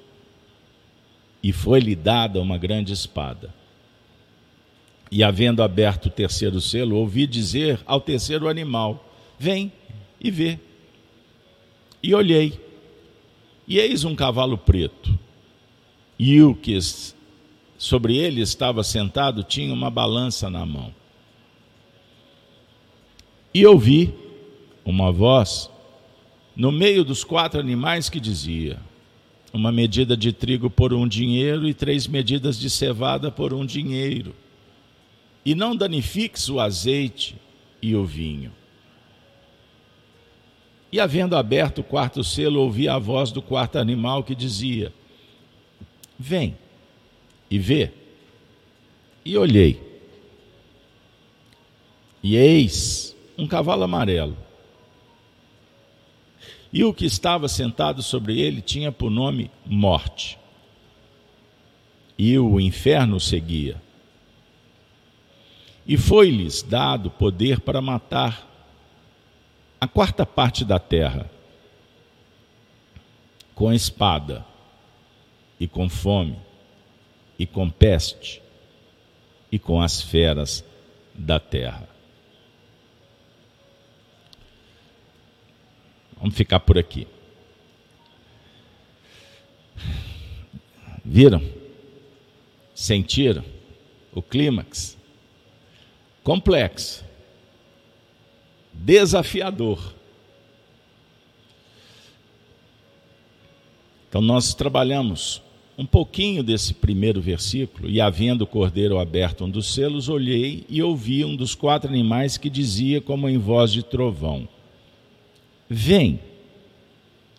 E 1.41 1.51
foi-lhe 1.51 1.95
dada 1.95 2.41
uma 2.41 2.57
grande 2.57 2.93
espada. 2.93 3.53
E 5.11 5.23
havendo 5.23 5.61
aberto 5.61 6.07
o 6.07 6.09
terceiro 6.09 6.59
selo, 6.61 6.95
ouvi 6.95 7.27
dizer 7.27 7.79
ao 7.85 7.99
terceiro 7.99 8.47
animal: 8.47 9.05
Vem 9.37 9.71
e 10.19 10.31
vê. 10.31 10.57
E 12.01 12.13
olhei, 12.13 12.59
e 13.67 13.79
eis 13.79 14.03
um 14.03 14.15
cavalo 14.15 14.57
preto, 14.57 15.17
e 16.19 16.41
o 16.41 16.53
que 16.53 16.77
sobre 17.77 18.17
ele 18.17 18.41
estava 18.41 18.83
sentado 18.83 19.43
tinha 19.43 19.73
uma 19.73 19.89
balança 19.89 20.49
na 20.49 20.65
mão. 20.65 20.93
E 23.53 23.65
ouvi 23.67 24.13
uma 24.83 25.11
voz 25.11 25.69
no 26.55 26.71
meio 26.71 27.03
dos 27.03 27.23
quatro 27.23 27.59
animais 27.59 28.09
que 28.09 28.19
dizia: 28.19 28.79
Uma 29.53 29.71
medida 29.71 30.17
de 30.17 30.33
trigo 30.33 30.69
por 30.69 30.93
um 30.93 31.07
dinheiro 31.07 31.67
e 31.67 31.73
três 31.73 32.07
medidas 32.07 32.59
de 32.59 32.69
cevada 32.69 33.29
por 33.29 33.53
um 33.53 33.65
dinheiro. 33.65 34.33
E 35.45 35.53
não 35.53 35.75
danifiques 35.75 36.49
o 36.49 36.59
azeite 36.59 37.35
e 37.81 37.95
o 37.95 38.03
vinho. 38.03 38.51
E 40.91 40.99
havendo 40.99 41.35
aberto 41.35 41.79
o 41.79 41.83
quarto 41.83 42.23
selo, 42.23 42.61
ouvi 42.61 42.87
a 42.87 42.97
voz 42.97 43.31
do 43.31 43.41
quarto 43.41 43.77
animal 43.77 44.23
que 44.23 44.33
dizia: 44.33 44.91
Vem 46.17 46.57
e 47.51 47.59
vê. 47.59 47.91
E 49.25 49.37
olhei. 49.37 49.79
E 52.21 52.35
eis 52.35 53.12
um 53.37 53.47
cavalo 53.47 53.83
amarelo. 53.83 54.37
E 56.71 56.83
o 56.83 56.93
que 56.93 57.05
estava 57.05 57.47
sentado 57.47 58.01
sobre 58.01 58.39
ele 58.39 58.61
tinha 58.61 58.91
por 58.91 59.11
nome 59.11 59.51
Morte. 59.65 60.39
E 62.17 62.37
o 62.37 62.59
inferno 62.59 63.19
seguia. 63.19 63.81
E 65.85 65.97
foi-lhes 65.97 66.63
dado 66.63 67.11
poder 67.11 67.59
para 67.59 67.81
matar 67.81 68.49
a 69.79 69.87
quarta 69.87 70.25
parte 70.25 70.63
da 70.63 70.79
terra 70.79 71.29
com 73.53 73.71
espada 73.71 74.45
e 75.59 75.67
com 75.67 75.89
fome 75.89 76.37
e 77.37 77.45
com 77.45 77.69
peste 77.69 78.41
e 79.51 79.59
com 79.59 79.81
as 79.81 80.01
feras 80.01 80.63
da 81.13 81.39
terra. 81.39 81.92
Vamos 86.23 86.37
ficar 86.37 86.61
por 86.61 86.77
aqui. 86.77 87.05
Viram? 91.03 91.43
Sentiram? 92.73 93.43
O 94.15 94.21
clímax? 94.21 94.97
Complexo 96.23 97.03
desafiador. 98.73 99.93
Então, 104.07 104.21
nós 104.21 104.53
trabalhamos 104.53 105.41
um 105.77 105.85
pouquinho 105.85 106.41
desse 106.41 106.73
primeiro 106.73 107.19
versículo, 107.19 107.89
e 107.89 107.99
havendo 107.99 108.43
o 108.45 108.47
cordeiro 108.47 108.97
aberto 108.97 109.43
um 109.43 109.49
dos 109.49 109.73
selos, 109.73 110.07
olhei 110.07 110.65
e 110.69 110.81
ouvi 110.81 111.25
um 111.25 111.35
dos 111.35 111.53
quatro 111.53 111.89
animais 111.89 112.37
que 112.37 112.49
dizia, 112.49 113.01
como 113.01 113.27
em 113.27 113.37
voz 113.37 113.73
de 113.73 113.83
trovão: 113.83 114.47
Vem 115.75 116.19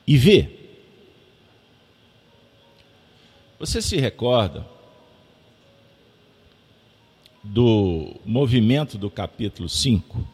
e 0.05 0.17
vê. 0.17 0.49
Você 3.61 3.81
se 3.81 3.97
recorda 3.97 4.67
do 7.45 8.17
movimento 8.25 8.99
do 8.99 9.09
capítulo 9.09 9.69
5? 9.69 10.27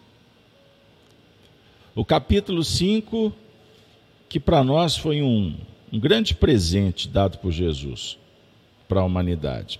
O 1.94 2.02
capítulo 2.02 2.64
5, 2.64 3.34
que 4.30 4.40
para 4.40 4.64
nós 4.64 4.96
foi 4.96 5.20
um, 5.20 5.54
um 5.92 6.00
grande 6.00 6.34
presente 6.34 7.06
dado 7.06 7.36
por 7.36 7.52
Jesus 7.52 8.16
para 8.88 9.02
a 9.02 9.04
humanidade. 9.04 9.78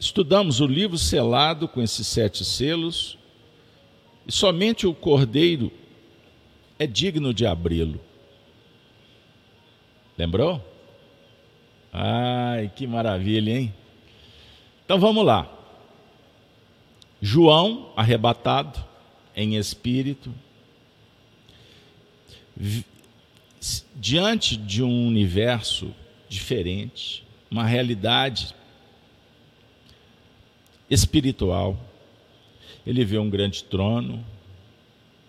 Estudamos 0.00 0.60
o 0.60 0.66
livro 0.66 0.98
selado 0.98 1.68
com 1.68 1.80
esses 1.80 2.08
sete 2.08 2.44
selos, 2.44 3.16
e 4.26 4.32
somente 4.32 4.84
o 4.84 4.92
cordeiro 4.92 5.70
é 6.80 6.86
digno 6.86 7.34
de 7.34 7.46
abri-lo. 7.46 8.00
Lembrou? 10.16 10.64
Ai, 11.92 12.72
que 12.74 12.86
maravilha, 12.86 13.50
hein? 13.50 13.74
Então 14.82 14.98
vamos 14.98 15.22
lá. 15.26 15.46
João, 17.20 17.92
arrebatado, 17.94 18.82
em 19.36 19.56
espírito, 19.56 20.32
diante 23.94 24.56
de 24.56 24.82
um 24.82 25.06
universo 25.06 25.94
diferente, 26.30 27.22
uma 27.50 27.66
realidade 27.66 28.54
espiritual. 30.88 31.78
Ele 32.86 33.04
vê 33.04 33.18
um 33.18 33.28
grande 33.28 33.64
trono, 33.64 34.24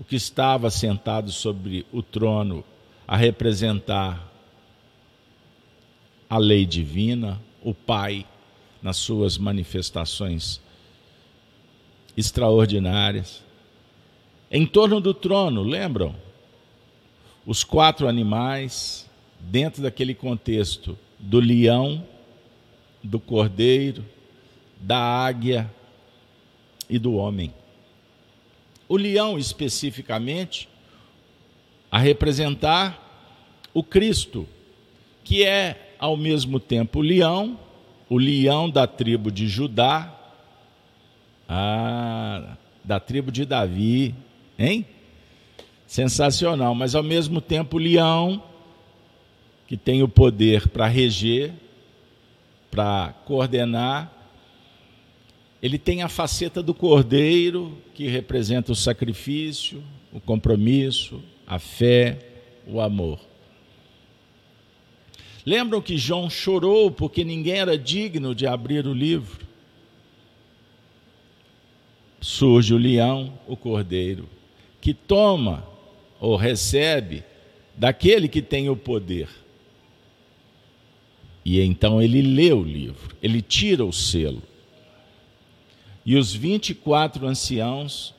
o 0.02 0.04
que 0.04 0.16
estava 0.16 0.72
sentado 0.72 1.32
sobre 1.32 1.86
o 1.92 2.02
trono 2.02 2.64
a 3.08 3.16
representar 3.16 4.28
a 6.28 6.40
lei 6.40 6.66
divina, 6.66 7.40
o 7.62 7.72
Pai, 7.72 8.26
nas 8.82 8.98
suas 8.98 9.38
manifestações 9.38 10.60
extraordinárias. 12.18 13.44
Em 14.50 14.66
torno 14.66 15.00
do 15.00 15.14
trono, 15.14 15.62
lembram? 15.62 16.16
Os 17.46 17.64
quatro 17.64 18.08
animais, 18.08 19.08
dentro 19.40 19.84
daquele 19.84 20.16
contexto 20.16 20.98
do 21.20 21.40
leão, 21.40 22.04
do 23.04 23.20
cordeiro, 23.20 24.04
da 24.80 24.98
águia 24.98 25.72
e 26.90 26.98
do 26.98 27.14
homem. 27.14 27.54
O 28.92 28.98
leão, 28.98 29.40
especificamente, 29.40 30.68
a 31.90 31.98
representar 31.98 33.40
o 33.74 33.82
Cristo, 33.82 34.46
que 35.24 35.46
é 35.46 35.96
ao 35.98 36.18
mesmo 36.18 36.60
tempo 36.60 37.00
o 37.00 37.02
leão, 37.02 37.58
o 38.10 38.18
leão 38.18 38.70
da 38.70 38.86
tribo 38.86 39.32
de 39.32 39.48
Judá, 39.48 40.14
ah, 41.48 42.58
da 42.84 43.00
tribo 43.00 43.32
de 43.32 43.46
Davi, 43.46 44.14
Hein? 44.60 44.86
Sensacional, 45.88 46.76
mas 46.76 46.94
ao 46.94 47.02
mesmo 47.02 47.40
tempo 47.40 47.78
o 47.78 47.80
leão, 47.80 48.44
que 49.68 49.78
tem 49.78 50.04
o 50.04 50.08
poder 50.08 50.68
para 50.68 50.86
reger, 50.86 51.54
para 52.70 53.14
coordenar, 53.26 54.12
ele 55.62 55.78
tem 55.78 56.02
a 56.02 56.10
faceta 56.10 56.62
do 56.64 56.74
cordeiro, 56.74 57.78
que 57.94 58.08
representa 58.08 58.72
o 58.72 58.76
sacrifício, 58.76 59.84
o 60.12 60.20
compromisso, 60.20 61.22
a 61.46 61.60
fé, 61.60 62.20
o 62.66 62.82
amor. 62.82 63.20
Lembram 65.46 65.82
que 65.82 65.98
João 65.98 66.30
chorou 66.30 66.92
porque 66.92 67.24
ninguém 67.24 67.56
era 67.56 67.78
digno 67.78 68.34
de 68.34 68.46
abrir 68.48 68.86
o 68.86 68.94
livro? 68.94 69.46
Surge 72.20 72.74
o 72.74 72.78
leão, 72.78 73.34
o 73.48 73.58
cordeiro 73.58 74.28
que 74.82 74.94
toma 74.96 75.64
ou 76.20 76.36
recebe 76.36 77.24
daquele 77.78 78.28
que 78.28 78.42
tem 78.42 78.68
o 78.68 78.76
poder. 78.76 79.30
E 81.46 81.62
então 81.62 82.02
ele 82.02 82.22
lê 82.22 82.52
o 82.52 82.64
livro, 82.64 83.16
ele 83.22 83.42
tira 83.42 83.86
o 83.86 83.94
selo. 83.94 84.42
E 86.06 86.16
os 86.16 86.34
24 86.34 87.28
anciãos 87.28 88.14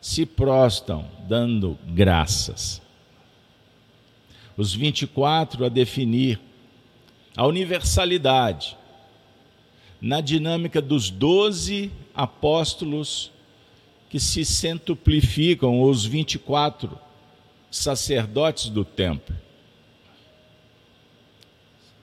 se 0.00 0.24
prostam, 0.26 1.08
dando 1.28 1.78
graças. 1.86 2.80
Os 4.56 4.74
24 4.74 5.64
a 5.64 5.68
definir 5.68 6.40
a 7.36 7.46
universalidade 7.46 8.76
na 10.00 10.20
dinâmica 10.20 10.80
dos 10.80 11.10
doze 11.10 11.90
apóstolos 12.14 13.30
que 14.10 14.20
se 14.20 14.44
centuplificam 14.44 15.80
os 15.82 16.04
24 16.04 16.98
sacerdotes 17.70 18.68
do 18.68 18.84
templo. 18.84 19.34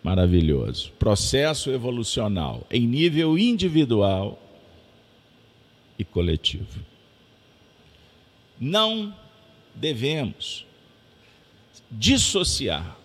maravilhoso. 0.02 0.92
Processo 0.98 1.70
evolucional 1.70 2.66
em 2.72 2.88
nível 2.88 3.38
individual 3.38 4.40
e 6.00 6.06
coletivo. 6.06 6.80
Não 8.58 9.14
devemos 9.76 10.66
dissociar. 11.92 12.98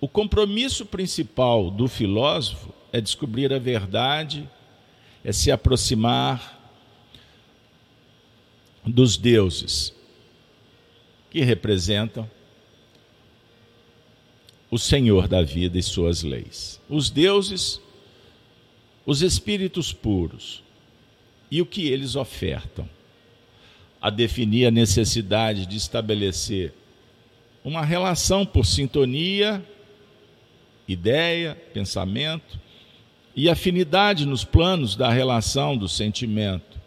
O 0.00 0.08
compromisso 0.08 0.84
principal 0.84 1.70
do 1.70 1.86
filósofo 1.86 2.74
é 2.92 3.00
descobrir 3.00 3.52
a 3.52 3.58
verdade, 3.58 4.50
é 5.24 5.30
se 5.30 5.52
aproximar 5.52 6.60
dos 8.84 9.16
deuses 9.16 9.94
que 11.30 11.40
representam 11.40 12.28
o 14.68 14.78
Senhor 14.78 15.28
da 15.28 15.42
vida 15.42 15.78
e 15.78 15.82
suas 15.82 16.24
leis. 16.24 16.80
Os 16.88 17.10
deuses, 17.10 17.80
os 19.06 19.22
espíritos 19.22 19.92
puros 19.92 20.61
e 21.52 21.60
o 21.60 21.66
que 21.66 21.86
eles 21.86 22.16
ofertam. 22.16 22.88
A 24.00 24.08
definir 24.08 24.64
a 24.64 24.70
necessidade 24.70 25.66
de 25.66 25.76
estabelecer 25.76 26.72
uma 27.62 27.84
relação 27.84 28.46
por 28.46 28.64
sintonia, 28.64 29.62
ideia, 30.88 31.54
pensamento 31.74 32.58
e 33.36 33.50
afinidade 33.50 34.24
nos 34.24 34.44
planos 34.44 34.96
da 34.96 35.10
relação, 35.10 35.76
do 35.76 35.90
sentimento, 35.90 36.80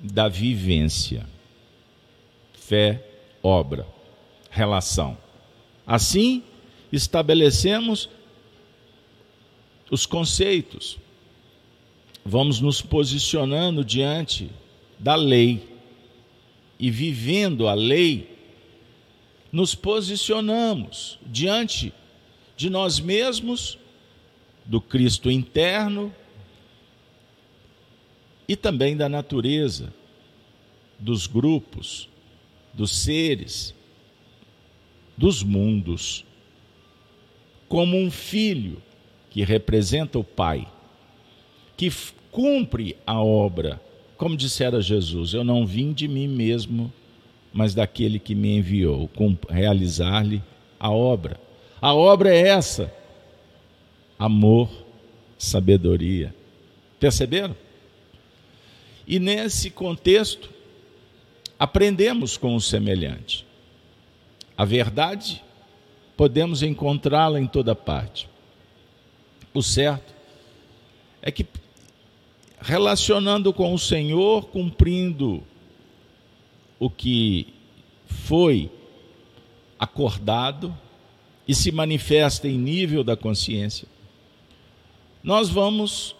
da 0.00 0.26
vivência. 0.26 1.26
Fé, 2.54 3.04
obra, 3.42 3.86
relação. 4.50 5.16
Assim, 5.86 6.42
estabelecemos 6.90 8.08
os 9.90 10.06
conceitos, 10.06 10.98
vamos 12.24 12.60
nos 12.60 12.82
posicionando 12.82 13.84
diante 13.84 14.50
da 14.98 15.14
lei. 15.14 15.68
E 16.78 16.90
vivendo 16.90 17.68
a 17.68 17.74
lei, 17.74 18.28
nos 19.52 19.74
posicionamos 19.74 21.18
diante 21.26 21.92
de 22.56 22.70
nós 22.70 22.98
mesmos, 22.98 23.78
do 24.64 24.80
Cristo 24.80 25.30
interno 25.30 26.14
e 28.48 28.56
também 28.56 28.96
da 28.96 29.08
natureza, 29.08 29.92
dos 30.98 31.26
grupos, 31.26 32.08
dos 32.72 32.96
seres 32.96 33.74
dos 35.20 35.42
mundos, 35.42 36.24
como 37.68 37.98
um 37.98 38.10
filho 38.10 38.82
que 39.28 39.44
representa 39.44 40.18
o 40.18 40.24
Pai, 40.24 40.66
que 41.80 41.90
cumpre 42.30 42.94
a 43.06 43.22
obra, 43.22 43.80
como 44.18 44.36
dissera 44.36 44.82
Jesus: 44.82 45.32
Eu 45.32 45.42
não 45.42 45.66
vim 45.66 45.94
de 45.94 46.06
mim 46.06 46.28
mesmo, 46.28 46.92
mas 47.50 47.74
daquele 47.74 48.18
que 48.18 48.34
me 48.34 48.58
enviou, 48.58 49.08
realizar-lhe 49.48 50.42
a 50.78 50.90
obra. 50.90 51.40
A 51.80 51.94
obra 51.94 52.34
é 52.34 52.48
essa: 52.48 52.92
amor, 54.18 54.68
sabedoria. 55.38 56.34
Perceberam? 56.98 57.56
E 59.06 59.18
nesse 59.18 59.70
contexto, 59.70 60.50
aprendemos 61.58 62.36
com 62.36 62.54
o 62.54 62.60
semelhante. 62.60 63.46
A 64.54 64.66
verdade, 64.66 65.42
podemos 66.14 66.62
encontrá-la 66.62 67.40
em 67.40 67.46
toda 67.46 67.74
parte. 67.74 68.28
O 69.54 69.62
certo 69.62 70.20
é 71.22 71.30
que, 71.30 71.46
relacionando 72.60 73.52
com 73.52 73.72
o 73.72 73.78
Senhor, 73.78 74.46
cumprindo 74.46 75.42
o 76.78 76.90
que 76.90 77.48
foi 78.06 78.70
acordado 79.78 80.76
e 81.48 81.54
se 81.54 81.72
manifesta 81.72 82.46
em 82.46 82.58
nível 82.58 83.02
da 83.02 83.16
consciência, 83.16 83.88
nós 85.22 85.48
vamos 85.48 86.14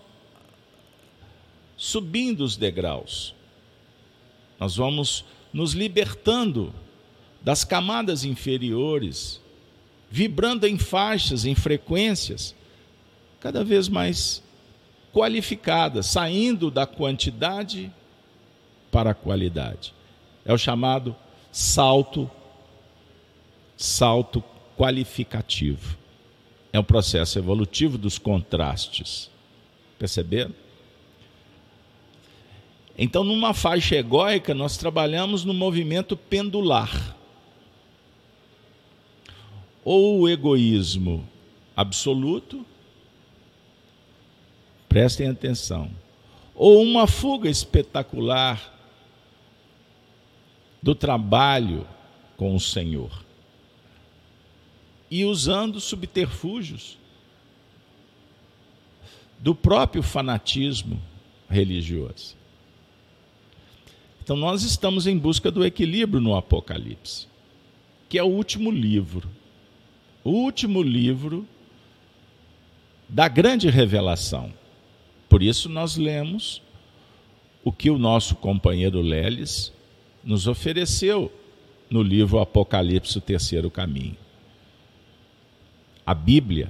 subindo 1.76 2.40
os 2.42 2.56
degraus, 2.56 3.34
nós 4.58 4.76
vamos 4.76 5.24
nos 5.52 5.72
libertando 5.72 6.72
das 7.42 7.64
camadas 7.64 8.24
inferiores, 8.24 9.40
vibrando 10.10 10.66
em 10.66 10.78
faixas, 10.78 11.44
em 11.44 11.54
frequências 11.54 12.54
cada 13.40 13.64
vez 13.64 13.88
mais 13.88 14.42
qualificadas, 15.12 16.06
saindo 16.06 16.70
da 16.70 16.86
quantidade 16.86 17.92
para 18.90 19.10
a 19.10 19.14
qualidade. 19.14 19.92
É 20.44 20.52
o 20.52 20.58
chamado 20.58 21.14
salto 21.52 22.30
salto 23.76 24.44
qualificativo. 24.76 25.96
É 26.72 26.78
um 26.78 26.84
processo 26.84 27.38
evolutivo 27.38 27.96
dos 27.96 28.18
contrastes. 28.18 29.30
Perceberam? 29.98 30.54
Então, 32.96 33.24
numa 33.24 33.54
faixa 33.54 33.96
egóica, 33.96 34.52
nós 34.52 34.76
trabalhamos 34.76 35.44
no 35.44 35.54
movimento 35.54 36.16
pendular 36.16 37.16
ou 39.82 40.20
o 40.20 40.28
egoísmo 40.28 41.26
absoluto, 41.74 42.64
prestem 44.90 45.28
atenção, 45.28 45.90
ou 46.54 46.82
uma 46.82 47.06
fuga 47.06 47.48
espetacular 47.48 48.78
do 50.82 50.94
trabalho 50.94 51.86
com 52.36 52.54
o 52.54 52.60
Senhor 52.60 53.24
e 55.10 55.24
usando 55.24 55.80
subterfúgios 55.80 56.98
do 59.38 59.54
próprio 59.54 60.02
fanatismo 60.02 61.00
religioso. 61.48 62.36
Então, 64.22 64.36
nós 64.36 64.62
estamos 64.62 65.06
em 65.06 65.16
busca 65.16 65.50
do 65.50 65.64
equilíbrio 65.64 66.20
no 66.20 66.36
Apocalipse, 66.36 67.26
que 68.08 68.18
é 68.18 68.22
o 68.22 68.28
último 68.28 68.70
livro 68.70 69.40
o 70.24 70.30
último 70.30 70.82
livro 70.82 71.46
da 73.08 73.28
grande 73.28 73.68
revelação. 73.68 74.52
Por 75.30 75.44
isso 75.44 75.68
nós 75.68 75.96
lemos 75.96 76.60
o 77.62 77.70
que 77.70 77.88
o 77.88 77.96
nosso 77.96 78.34
companheiro 78.34 79.00
Leles 79.00 79.72
nos 80.24 80.48
ofereceu 80.48 81.32
no 81.88 82.02
livro 82.02 82.40
Apocalipse, 82.40 83.16
o 83.16 83.20
terceiro 83.20 83.70
caminho. 83.70 84.16
A 86.04 86.12
Bíblia 86.12 86.68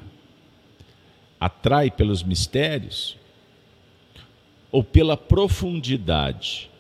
atrai 1.41 1.91
pelos 1.91 2.23
mistérios 2.23 3.17
ou 4.71 4.85
pela 4.85 5.17
profundidade, 5.17 6.71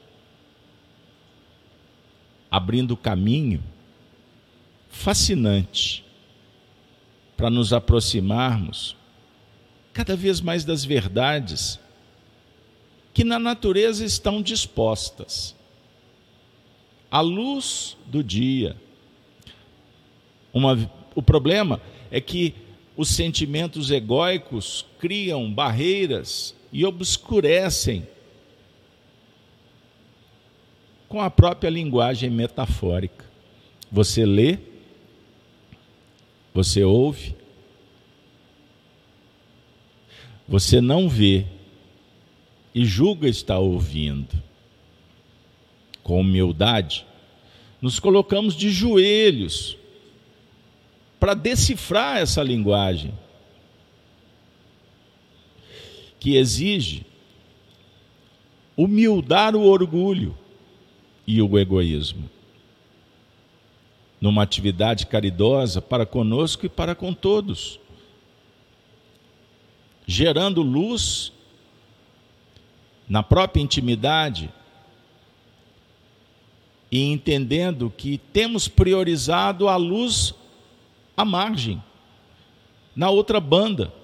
abrindo 2.50 2.94
caminho 2.94 3.64
fascinante 4.90 6.04
para 7.38 7.48
nos 7.48 7.72
aproximarmos 7.72 8.99
cada 9.92 10.16
vez 10.16 10.40
mais 10.40 10.64
das 10.64 10.84
verdades 10.84 11.78
que 13.12 13.24
na 13.24 13.38
natureza 13.38 14.04
estão 14.04 14.40
dispostas. 14.40 15.54
A 17.10 17.20
luz 17.20 17.96
do 18.06 18.22
dia. 18.22 18.76
Uma, 20.52 20.90
o 21.14 21.22
problema 21.22 21.80
é 22.10 22.20
que 22.20 22.54
os 22.96 23.08
sentimentos 23.08 23.90
egóicos 23.90 24.86
criam 24.98 25.52
barreiras 25.52 26.54
e 26.72 26.84
obscurecem 26.84 28.06
com 31.08 31.20
a 31.20 31.28
própria 31.30 31.68
linguagem 31.68 32.30
metafórica. 32.30 33.24
Você 33.90 34.24
lê 34.24 34.58
você 36.52 36.82
ouve, 36.82 37.34
você 40.50 40.80
não 40.80 41.08
vê 41.08 41.46
e 42.74 42.84
julga 42.84 43.28
estar 43.28 43.60
ouvindo. 43.60 44.42
Com 46.02 46.20
humildade, 46.20 47.06
nos 47.80 48.00
colocamos 48.00 48.56
de 48.56 48.68
joelhos 48.68 49.78
para 51.20 51.34
decifrar 51.34 52.16
essa 52.16 52.42
linguagem 52.42 53.14
que 56.18 56.34
exige 56.34 57.06
humildar 58.76 59.54
o 59.54 59.62
orgulho 59.62 60.36
e 61.26 61.40
o 61.40 61.56
egoísmo 61.56 62.28
numa 64.20 64.42
atividade 64.42 65.06
caridosa 65.06 65.80
para 65.80 66.04
conosco 66.04 66.66
e 66.66 66.68
para 66.68 66.94
com 66.94 67.14
todos, 67.14 67.78
gerando 70.10 70.60
luz 70.60 71.32
na 73.08 73.22
própria 73.22 73.62
intimidade 73.62 74.50
e 76.90 77.00
entendendo 77.12 77.94
que 77.96 78.18
temos 78.32 78.66
priorizado 78.66 79.68
a 79.68 79.76
luz 79.76 80.34
à 81.16 81.24
margem, 81.24 81.80
na 82.96 83.08
outra 83.08 83.38
banda, 83.38 83.94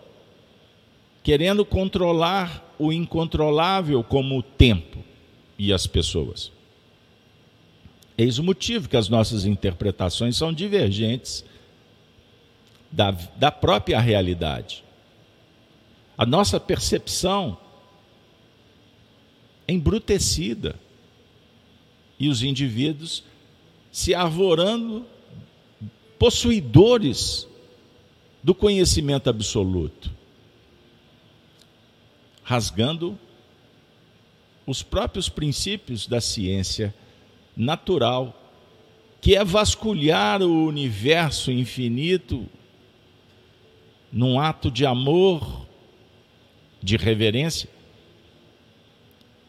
querendo 1.24 1.64
controlar 1.64 2.64
o 2.78 2.92
incontrolável 2.92 4.04
como 4.04 4.38
o 4.38 4.42
tempo 4.44 5.02
e 5.58 5.72
as 5.72 5.88
pessoas. 5.88 6.52
Eis 8.16 8.38
o 8.38 8.44
motivo 8.44 8.88
que 8.88 8.96
as 8.96 9.08
nossas 9.08 9.44
interpretações 9.44 10.36
são 10.36 10.52
divergentes 10.52 11.44
da, 12.92 13.10
da 13.10 13.50
própria 13.50 13.98
realidade. 13.98 14.85
A 16.16 16.24
nossa 16.24 16.58
percepção 16.58 17.58
é 19.68 19.72
embrutecida 19.72 20.78
e 22.18 22.28
os 22.28 22.42
indivíduos 22.42 23.22
se 23.92 24.14
arvorando 24.14 25.04
possuidores 26.18 27.46
do 28.42 28.54
conhecimento 28.54 29.28
absoluto, 29.28 30.10
rasgando 32.42 33.18
os 34.66 34.82
próprios 34.82 35.28
princípios 35.28 36.06
da 36.06 36.20
ciência 36.20 36.94
natural, 37.56 38.42
que 39.20 39.34
é 39.36 39.44
vasculhar 39.44 40.42
o 40.42 40.66
universo 40.66 41.50
infinito 41.50 42.46
num 44.12 44.38
ato 44.40 44.70
de 44.70 44.86
amor, 44.86 45.65
de 46.82 46.96
reverência 46.96 47.68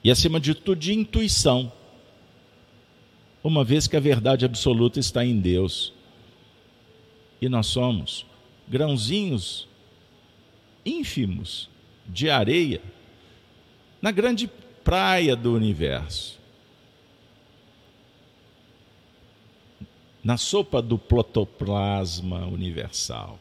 e, 0.04 0.12
acima 0.12 0.40
de 0.40 0.54
tudo, 0.54 0.80
de 0.80 0.94
intuição, 0.94 1.72
uma 3.44 3.64
vez 3.64 3.88
que 3.88 3.96
a 3.96 4.00
verdade 4.00 4.46
absoluta 4.46 5.00
está 5.00 5.26
em 5.26 5.40
Deus 5.40 5.94
e 7.42 7.48
nós 7.48 7.68
somos 7.68 8.26
grãozinhos 8.68 9.68
ínfimos 10.86 11.70
de 12.06 12.30
areia 12.30 12.82
na 14.02 14.12
grande 14.12 14.50
praia 14.84 15.36
do 15.36 15.54
universo. 15.54 16.38
Na 20.24 20.38
sopa 20.38 20.82
do 20.82 20.98
protoplasma 20.98 22.46
universal 22.46 23.40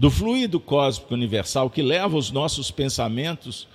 do 0.00 0.10
fluido 0.10 0.58
cósmico 0.58 1.12
universal 1.12 1.68
que 1.68 1.82
leva 1.82 2.16
os 2.16 2.30
nossos 2.30 2.70
pensamentos 2.70 3.68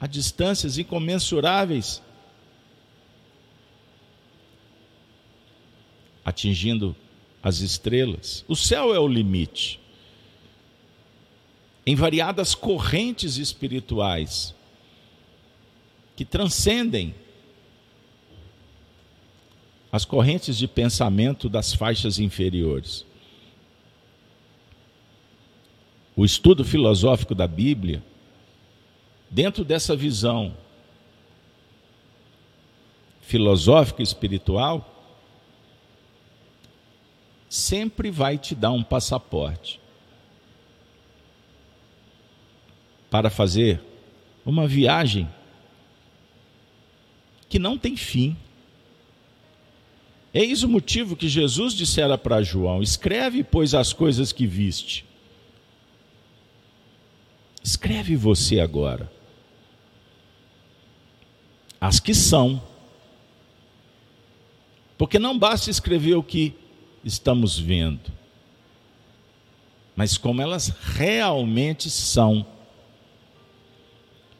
a 0.00 0.06
distâncias 0.06 0.78
incomensuráveis, 0.78 2.02
atingindo 6.24 6.96
as 7.42 7.60
estrelas. 7.60 8.46
O 8.48 8.56
céu 8.56 8.94
é 8.94 8.98
o 8.98 9.06
limite. 9.06 9.78
Em 11.84 11.94
variadas 11.94 12.54
correntes 12.54 13.36
espirituais 13.36 14.54
que 16.16 16.24
transcendem 16.24 17.14
as 19.92 20.06
correntes 20.06 20.56
de 20.56 20.66
pensamento 20.66 21.46
das 21.46 21.74
faixas 21.74 22.18
inferiores. 22.18 23.04
O 26.18 26.24
estudo 26.24 26.64
filosófico 26.64 27.32
da 27.32 27.46
Bíblia, 27.46 28.02
dentro 29.30 29.64
dessa 29.64 29.94
visão 29.94 30.52
filosófica 33.20 34.02
e 34.02 34.04
espiritual, 34.04 35.14
sempre 37.48 38.10
vai 38.10 38.36
te 38.36 38.56
dar 38.56 38.72
um 38.72 38.82
passaporte 38.82 39.80
para 43.08 43.30
fazer 43.30 43.80
uma 44.44 44.66
viagem 44.66 45.30
que 47.48 47.60
não 47.60 47.78
tem 47.78 47.96
fim. 47.96 48.36
Eis 50.34 50.64
o 50.64 50.68
motivo 50.68 51.14
que 51.14 51.28
Jesus 51.28 51.74
dissera 51.74 52.18
para 52.18 52.42
João: 52.42 52.82
Escreve, 52.82 53.44
pois, 53.44 53.72
as 53.72 53.92
coisas 53.92 54.32
que 54.32 54.48
viste, 54.48 55.06
Escreve 57.68 58.16
você 58.16 58.60
agora. 58.60 59.12
As 61.78 62.00
que 62.00 62.14
são. 62.14 62.62
Porque 64.96 65.18
não 65.18 65.38
basta 65.38 65.70
escrever 65.70 66.14
o 66.14 66.22
que 66.22 66.54
estamos 67.04 67.58
vendo, 67.58 68.10
mas 69.94 70.16
como 70.16 70.40
elas 70.40 70.68
realmente 70.68 71.90
são. 71.90 72.46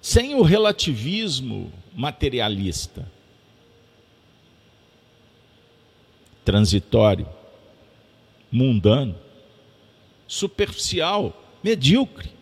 Sem 0.01 0.35
o 0.35 0.41
relativismo 0.41 1.71
materialista, 1.95 3.07
transitório, 6.47 7.29
mundano, 8.51 9.15
superficial, 10.27 11.39
medíocre. 11.63 12.38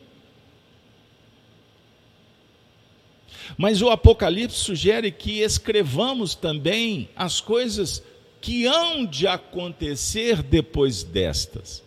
Mas 3.56 3.82
o 3.82 3.90
Apocalipse 3.90 4.58
sugere 4.58 5.10
que 5.10 5.40
escrevamos 5.40 6.34
também 6.34 7.08
as 7.14 7.40
coisas 7.40 8.02
que 8.40 8.66
hão 8.66 9.04
de 9.04 9.26
acontecer 9.26 10.42
depois 10.42 11.02
destas, 11.02 11.82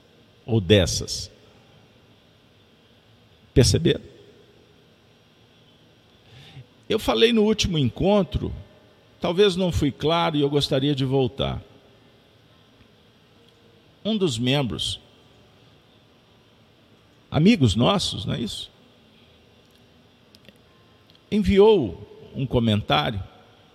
ou 0.46 0.60
dessas. 0.60 1.32
Perceberam? 3.54 4.02
Eu 6.88 6.98
falei 6.98 7.32
no 7.32 7.44
último 7.44 7.78
encontro, 7.78 8.54
talvez 9.22 9.56
não 9.56 9.72
fui 9.72 9.92
claro 9.92 10.36
e 10.36 10.42
eu 10.42 10.50
gostaria 10.50 10.96
de 10.96 11.06
voltar. 11.06 11.62
Um 14.04 14.18
dos 14.18 14.40
membros, 14.40 15.00
amigos 17.30 17.76
nossos, 17.76 18.26
não 18.26 18.34
é 18.34 18.42
isso? 18.42 18.72
Enviou 21.32 22.32
um 22.36 22.46
comentário, 22.46 23.22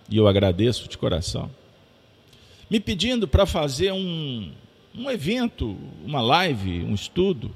e 0.09 0.17
eu 0.17 0.27
agradeço 0.27 0.87
de 0.87 0.97
coração, 0.97 1.49
me 2.69 2.79
pedindo 2.79 3.27
para 3.27 3.45
fazer 3.45 3.91
um, 3.91 4.51
um 4.93 5.09
evento, 5.09 5.77
uma 6.03 6.21
live, 6.21 6.83
um 6.83 6.93
estudo, 6.93 7.55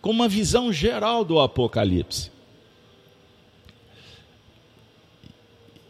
com 0.00 0.10
uma 0.10 0.28
visão 0.28 0.72
geral 0.72 1.24
do 1.24 1.40
Apocalipse. 1.40 2.30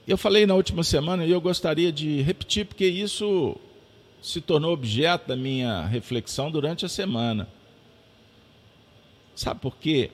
Eu 0.07 0.19
falei 0.19 0.47
na 0.47 0.55
última 0.55 0.85
semana 0.85 1.25
e 1.25 1.31
eu 1.31 1.41
gostaria 1.41 1.91
de 1.91 2.21
repetir, 2.21 2.67
porque 2.67 2.87
isso 2.87 3.57
se 4.23 4.41
tornou 4.41 4.73
objeto 4.73 5.29
da 5.29 5.37
minha 5.37 5.87
reflexão 5.87 6.51
durante 6.51 6.85
a 6.85 6.89
semana. 6.89 7.49
Sabe 9.35 9.61
por 9.61 9.77
quê? 9.77 10.11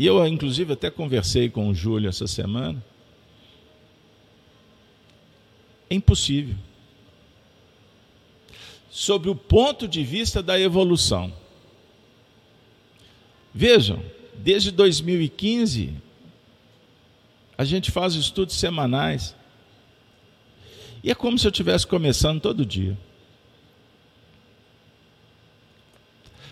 E 0.00 0.06
eu, 0.06 0.26
inclusive, 0.26 0.72
até 0.72 0.90
conversei 0.90 1.50
com 1.50 1.68
o 1.68 1.74
Júlio 1.74 2.08
essa 2.08 2.26
semana. 2.26 2.82
É 5.90 5.94
impossível. 5.94 6.56
Sob 8.90 9.28
o 9.28 9.34
ponto 9.34 9.86
de 9.86 10.02
vista 10.02 10.42
da 10.42 10.58
evolução. 10.58 11.30
Vejam, 13.52 14.02
desde 14.38 14.70
2015, 14.70 15.92
a 17.58 17.64
gente 17.66 17.90
faz 17.90 18.14
estudos 18.14 18.58
semanais. 18.58 19.36
E 21.04 21.10
é 21.10 21.14
como 21.14 21.38
se 21.38 21.46
eu 21.46 21.50
estivesse 21.50 21.86
começando 21.86 22.40
todo 22.40 22.64
dia. 22.64 22.96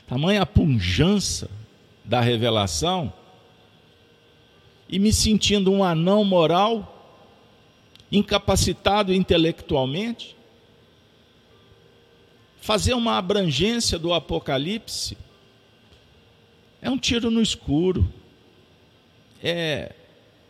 Tamanha 0.07 0.43
a 0.43 0.47
punjança 0.47 1.49
da 2.05 2.21
revelação 2.21 3.11
e 4.89 4.99
me 4.99 5.13
sentindo 5.13 5.71
um 5.71 5.85
anão 5.85 6.25
moral, 6.25 6.95
incapacitado 8.11 9.13
intelectualmente? 9.13 10.37
Fazer 12.61 12.95
uma 12.95 13.19
abrangência 13.19 13.99
do 13.99 14.13
Apocalipse 14.13 15.17
é 16.81 16.91
um 16.91 16.99
tiro 16.99 17.31
no 17.31 17.43
escuro, 17.43 18.11
é 19.43 19.93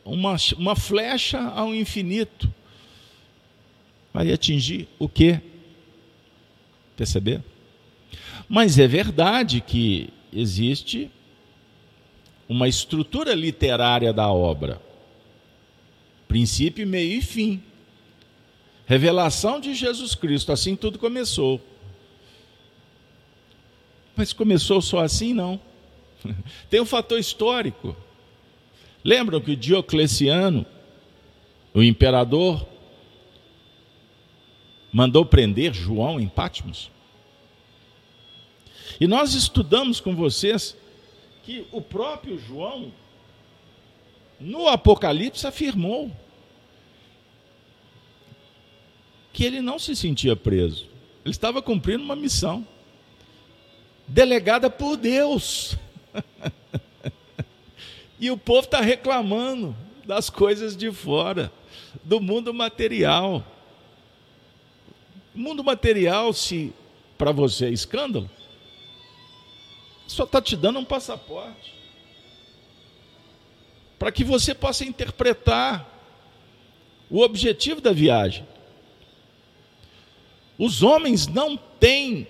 uma, 0.04 0.36
uma 0.56 0.76
flecha 0.76 1.40
ao 1.40 1.74
infinito. 1.74 2.52
Vai 4.12 4.32
atingir 4.32 4.88
o 4.98 5.08
quê? 5.08 5.40
Perceber? 6.96 7.42
Mas 8.48 8.78
é 8.78 8.86
verdade 8.86 9.60
que 9.60 10.08
existe 10.32 11.10
uma 12.48 12.66
estrutura 12.66 13.34
literária 13.34 14.12
da 14.12 14.32
obra. 14.32 14.80
Princípio, 16.26 16.86
meio 16.86 17.18
e 17.18 17.22
fim. 17.22 17.62
Revelação 18.86 19.60
de 19.60 19.74
Jesus 19.74 20.14
Cristo, 20.14 20.50
assim 20.50 20.74
tudo 20.74 20.98
começou. 20.98 21.60
Mas 24.16 24.32
começou 24.32 24.80
só 24.80 25.00
assim? 25.00 25.34
Não. 25.34 25.60
Tem 26.70 26.80
um 26.80 26.86
fator 26.86 27.18
histórico. 27.18 27.94
Lembram 29.04 29.40
que 29.40 29.54
Diocleciano, 29.54 30.66
o 31.74 31.82
imperador, 31.82 32.66
mandou 34.90 35.24
prender 35.24 35.72
João 35.72 36.18
em 36.18 36.26
Patmos? 36.26 36.90
E 39.00 39.06
nós 39.06 39.34
estudamos 39.34 40.00
com 40.00 40.16
vocês 40.16 40.76
que 41.48 41.66
o 41.72 41.80
próprio 41.80 42.38
João, 42.38 42.92
no 44.38 44.68
Apocalipse, 44.68 45.46
afirmou 45.46 46.14
que 49.32 49.44
ele 49.44 49.62
não 49.62 49.78
se 49.78 49.96
sentia 49.96 50.36
preso. 50.36 50.86
Ele 51.24 51.32
estava 51.32 51.62
cumprindo 51.62 52.04
uma 52.04 52.14
missão 52.14 52.68
delegada 54.06 54.68
por 54.68 54.98
Deus. 54.98 55.74
e 58.20 58.30
o 58.30 58.36
povo 58.36 58.66
está 58.66 58.82
reclamando 58.82 59.74
das 60.04 60.28
coisas 60.28 60.76
de 60.76 60.92
fora, 60.92 61.50
do 62.04 62.20
mundo 62.20 62.52
material. 62.52 63.42
O 65.34 65.38
mundo 65.38 65.64
material, 65.64 66.30
se 66.34 66.74
para 67.16 67.32
você 67.32 67.64
é 67.64 67.70
escândalo, 67.70 68.28
só 70.08 70.24
está 70.24 70.42
te 70.42 70.56
dando 70.56 70.78
um 70.78 70.84
passaporte 70.84 71.74
para 73.98 74.10
que 74.10 74.24
você 74.24 74.54
possa 74.54 74.84
interpretar 74.84 75.86
o 77.10 77.20
objetivo 77.20 77.80
da 77.80 77.92
viagem. 77.92 78.46
Os 80.56 80.82
homens 80.82 81.26
não 81.26 81.56
têm 81.56 82.26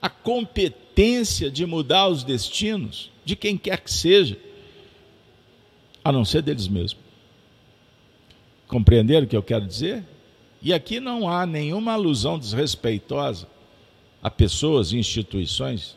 a 0.00 0.08
competência 0.08 1.50
de 1.50 1.64
mudar 1.66 2.08
os 2.08 2.24
destinos 2.24 3.10
de 3.24 3.34
quem 3.34 3.56
quer 3.56 3.80
que 3.80 3.90
seja, 3.90 4.38
a 6.04 6.12
não 6.12 6.24
ser 6.24 6.42
deles 6.42 6.68
mesmos. 6.68 7.02
Compreenderam 8.68 9.26
o 9.26 9.28
que 9.28 9.36
eu 9.36 9.42
quero 9.42 9.66
dizer? 9.66 10.04
E 10.60 10.72
aqui 10.72 11.00
não 11.00 11.28
há 11.28 11.46
nenhuma 11.46 11.92
alusão 11.92 12.38
desrespeitosa 12.38 13.48
a 14.22 14.30
pessoas, 14.30 14.92
instituições, 14.92 15.96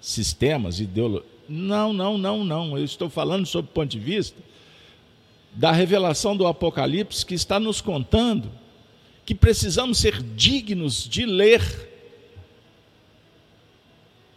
sistemas, 0.00 0.80
ideologias. 0.80 1.30
Não, 1.48 1.92
não, 1.92 2.16
não, 2.16 2.44
não. 2.44 2.78
Eu 2.78 2.84
estou 2.84 3.10
falando 3.10 3.46
sob 3.46 3.68
o 3.68 3.72
ponto 3.72 3.90
de 3.90 3.98
vista 3.98 4.40
da 5.52 5.72
revelação 5.72 6.36
do 6.36 6.46
Apocalipse 6.46 7.26
que 7.26 7.34
está 7.34 7.58
nos 7.58 7.80
contando 7.80 8.50
que 9.24 9.34
precisamos 9.34 9.98
ser 9.98 10.22
dignos 10.22 11.08
de 11.08 11.24
ler, 11.24 11.62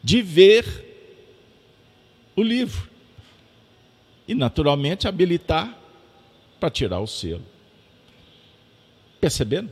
de 0.03 0.22
ver 0.22 0.66
o 2.36 2.43
livro 2.43 2.89
e, 4.28 4.36
naturalmente, 4.36 5.07
habilitar 5.07 5.76
para 6.59 6.70
tirar 6.70 6.99
o 6.99 7.07
selo. 7.07 7.43
Percebendo? 9.20 9.72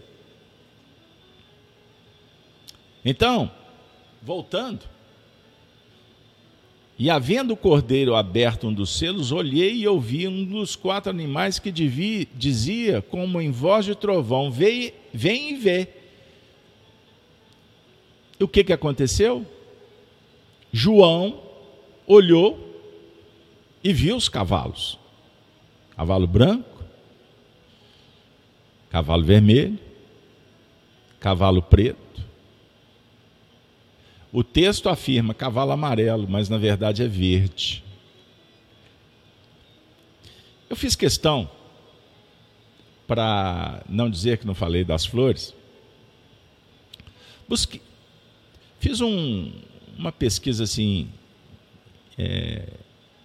Então, 3.04 3.52
voltando, 4.22 4.88
e 7.02 7.10
havendo 7.10 7.54
o 7.54 7.58
cordeiro 7.58 8.16
aberto 8.16 8.68
um 8.68 8.74
dos 8.74 8.96
selos, 8.96 9.32
olhei 9.32 9.74
e 9.74 9.88
ouvi 9.88 10.28
um 10.28 10.46
dos 10.46 10.76
quatro 10.76 11.10
animais 11.10 11.58
que 11.58 11.72
devia, 11.72 12.28
dizia, 12.36 13.02
como 13.02 13.42
em 13.42 13.50
voz 13.50 13.86
de 13.86 13.96
trovão: 13.96 14.52
Vem, 14.52 14.94
vem 15.12 15.54
e 15.54 15.56
vê. 15.56 15.88
E 18.40 18.44
o 18.44 18.48
que, 18.48 18.64
que 18.64 18.72
aconteceu? 18.72 19.44
João 20.72 21.42
olhou 22.06 22.80
e 23.84 23.92
viu 23.92 24.16
os 24.16 24.30
cavalos: 24.30 25.00
cavalo 25.96 26.28
branco, 26.28 26.84
cavalo 28.92 29.24
vermelho, 29.24 29.80
cavalo 31.20 31.64
preto 31.64 32.01
o 34.32 34.44
texto 34.44 34.88
afirma 34.88 35.34
cavalo 35.34 35.72
amarelo, 35.72 36.28
mas 36.28 36.48
na 36.48 36.58
verdade 36.58 37.04
é 37.04 37.08
verde. 37.08 37.84
Eu 40.70 40.76
fiz 40.76 40.96
questão, 40.96 41.50
para 43.06 43.84
não 43.90 44.10
dizer 44.10 44.38
que 44.38 44.48
não 44.48 44.56
falei 44.56 44.86
das 44.86 45.06
flores, 45.06 45.54
busquei, 47.48 47.82
fiz 48.80 49.02
um, 49.02 49.52
uma 49.98 50.14
pesquisa 50.14 50.64
assim, 50.64 51.10
é, 52.18 52.70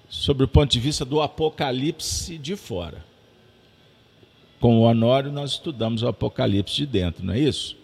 sobre 0.09 0.45
o 0.45 0.49
ponto 0.49 0.73
de 0.73 0.81
vista 0.81 1.05
do 1.05 1.21
Apocalipse 1.21 2.37
de 2.37 2.57
fora. 2.57 3.05
Com 4.59 4.81
o 4.81 4.83
Honório, 4.83 5.31
nós 5.31 5.53
estudamos 5.53 6.03
o 6.03 6.09
Apocalipse 6.09 6.75
de 6.75 6.87
dentro, 6.87 7.25
não 7.25 7.35
é 7.35 7.39
isso? 7.39 7.77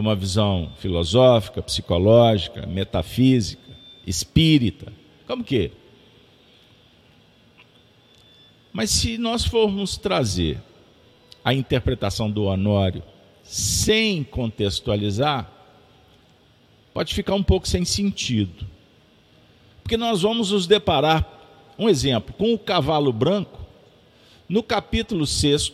Uma 0.00 0.14
visão 0.14 0.72
filosófica, 0.78 1.62
psicológica, 1.62 2.66
metafísica, 2.66 3.76
espírita. 4.06 4.92
Como 5.26 5.42
que? 5.42 5.72
Mas 8.72 8.90
se 8.90 9.16
nós 9.16 9.44
formos 9.44 9.96
trazer 9.96 10.62
a 11.42 11.54
interpretação 11.54 12.30
do 12.30 12.44
Honório 12.44 13.02
sem 13.42 14.22
contextualizar, 14.24 15.50
pode 16.92 17.14
ficar 17.14 17.34
um 17.34 17.42
pouco 17.42 17.66
sem 17.66 17.84
sentido. 17.84 18.66
Porque 19.82 19.96
nós 19.96 20.22
vamos 20.22 20.50
nos 20.50 20.66
deparar, 20.66 21.26
um 21.78 21.88
exemplo, 21.88 22.34
com 22.34 22.52
o 22.52 22.58
cavalo 22.58 23.12
branco 23.12 23.64
no 24.48 24.62
capítulo 24.62 25.26
6, 25.26 25.72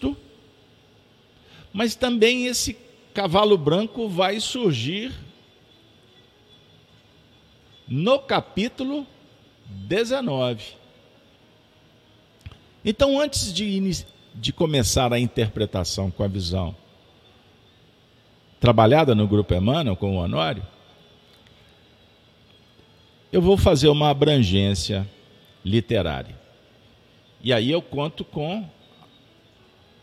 mas 1.72 1.94
também 1.94 2.46
esse 2.46 2.74
cavalo 3.12 3.58
branco 3.58 4.08
vai 4.08 4.40
surgir 4.40 5.12
no 7.86 8.18
capítulo 8.18 9.06
19. 9.66 10.74
Então, 12.84 13.20
antes 13.20 13.52
de, 13.52 14.04
de 14.34 14.52
começar 14.52 15.12
a 15.12 15.20
interpretação 15.20 16.10
com 16.10 16.22
a 16.22 16.28
visão 16.28 16.74
trabalhada 18.58 19.14
no 19.14 19.26
grupo 19.26 19.54
Emmanuel 19.54 19.96
com 19.96 20.16
o 20.16 20.20
Honório, 20.20 20.66
eu 23.32 23.40
vou 23.42 23.56
fazer 23.56 23.88
uma 23.88 24.10
abrangência 24.10 25.08
literária. 25.64 26.38
E 27.42 27.52
aí 27.52 27.70
eu 27.70 27.82
conto 27.82 28.24
com 28.24 28.68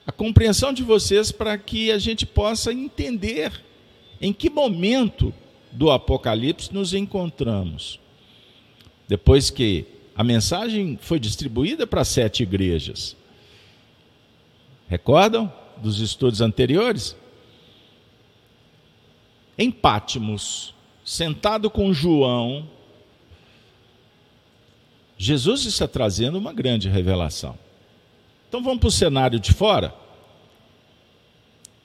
a 0.09 0.11
compreensão 0.11 0.73
de 0.73 0.81
vocês 0.81 1.31
para 1.31 1.55
que 1.55 1.91
a 1.91 1.99
gente 1.99 2.25
possa 2.25 2.73
entender 2.73 3.63
em 4.19 4.33
que 4.33 4.49
momento 4.49 5.31
do 5.71 5.91
Apocalipse 5.91 6.73
nos 6.73 6.95
encontramos. 6.95 7.99
Depois 9.07 9.51
que 9.51 9.85
a 10.15 10.23
mensagem 10.23 10.97
foi 10.99 11.19
distribuída 11.19 11.85
para 11.85 12.03
sete 12.03 12.41
igrejas. 12.41 13.15
Recordam 14.87 15.53
dos 15.77 15.99
estudos 15.99 16.41
anteriores? 16.41 17.15
Em 19.59 19.69
Pátimos, 19.69 20.73
sentado 21.05 21.69
com 21.69 21.93
João, 21.93 22.67
Jesus 25.19 25.65
está 25.65 25.87
trazendo 25.87 26.39
uma 26.39 26.51
grande 26.51 26.89
revelação. 26.89 27.55
Então 28.49 28.63
vamos 28.63 28.79
para 28.79 28.87
o 28.87 28.91
cenário 28.91 29.39
de 29.39 29.53
fora, 29.53 29.93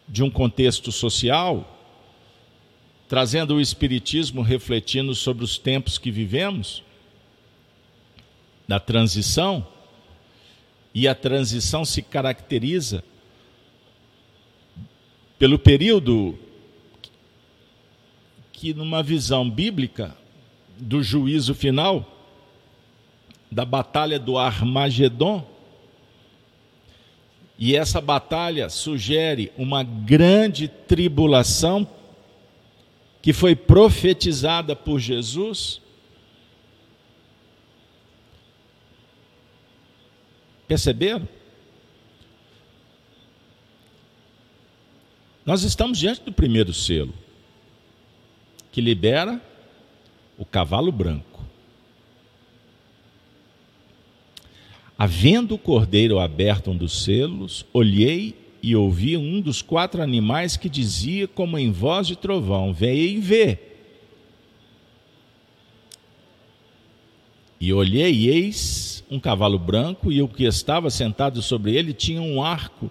de 0.08 0.22
um 0.22 0.30
contexto 0.30 0.90
social, 0.90 1.78
trazendo 3.06 3.56
o 3.56 3.60
Espiritismo 3.60 4.40
refletindo 4.40 5.14
sobre 5.14 5.44
os 5.44 5.58
tempos 5.58 5.98
que 5.98 6.10
vivemos, 6.10 6.82
da 8.66 8.80
transição, 8.80 9.66
e 10.94 11.06
a 11.06 11.14
transição 11.14 11.84
se 11.84 12.00
caracteriza 12.00 13.04
pelo 15.38 15.58
período 15.58 16.38
que, 18.54 18.72
numa 18.72 19.02
visão 19.02 19.50
bíblica 19.50 20.16
do 20.78 21.02
juízo 21.02 21.54
final, 21.54 22.10
da 23.52 23.66
batalha 23.66 24.18
do 24.18 24.38
Armagedon, 24.38 25.53
e 27.59 27.76
essa 27.76 28.00
batalha 28.00 28.68
sugere 28.68 29.52
uma 29.57 29.82
grande 29.82 30.68
tribulação 30.68 31.86
que 33.22 33.32
foi 33.32 33.55
profetizada 33.57 34.74
por 34.76 34.98
Jesus. 34.98 35.80
Perceberam? 40.66 41.26
Nós 45.46 45.62
estamos 45.62 45.98
diante 45.98 46.22
do 46.22 46.32
primeiro 46.32 46.72
selo, 46.72 47.14
que 48.72 48.80
libera 48.80 49.40
o 50.38 50.44
cavalo 50.44 50.90
branco. 50.90 51.34
Havendo 54.99 55.57
o 55.57 55.59
cordeiro 55.59 56.20
aberto 56.20 56.70
um 56.70 56.76
dos 56.76 57.03
selos, 57.03 57.66
olhei 57.72 58.34
e 58.62 58.76
ouvi 58.76 59.16
um 59.16 59.40
dos 59.40 59.61
quatro 59.61 60.01
animais 60.01 60.57
que 60.57 60.68
dizia, 60.68 61.26
como 61.26 61.59
em 61.59 61.72
voz 61.72 62.07
de 62.07 62.14
trovão: 62.16 62.72
Vem 62.72 62.97
e 62.97 63.18
vê. 63.18 63.59
E 67.61 67.72
olhei, 67.72 68.12
e 68.12 68.28
eis 68.28 69.03
um 69.11 69.18
cavalo 69.18 69.59
branco, 69.59 70.12
e 70.12 70.22
o 70.22 70.28
que 70.28 70.45
estava 70.45 70.88
sentado 70.90 71.42
sobre 71.42 71.74
ele 71.74 71.92
tinha 71.92 72.22
um 72.22 72.40
arco, 72.42 72.90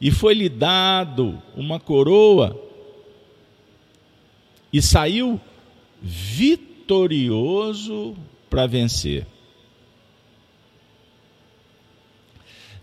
e 0.00 0.10
foi-lhe 0.10 0.48
dado 0.48 1.42
uma 1.54 1.78
coroa, 1.78 2.58
e 4.72 4.80
saiu 4.80 5.38
vitorioso 6.02 8.16
para 8.48 8.66
vencer. 8.66 9.26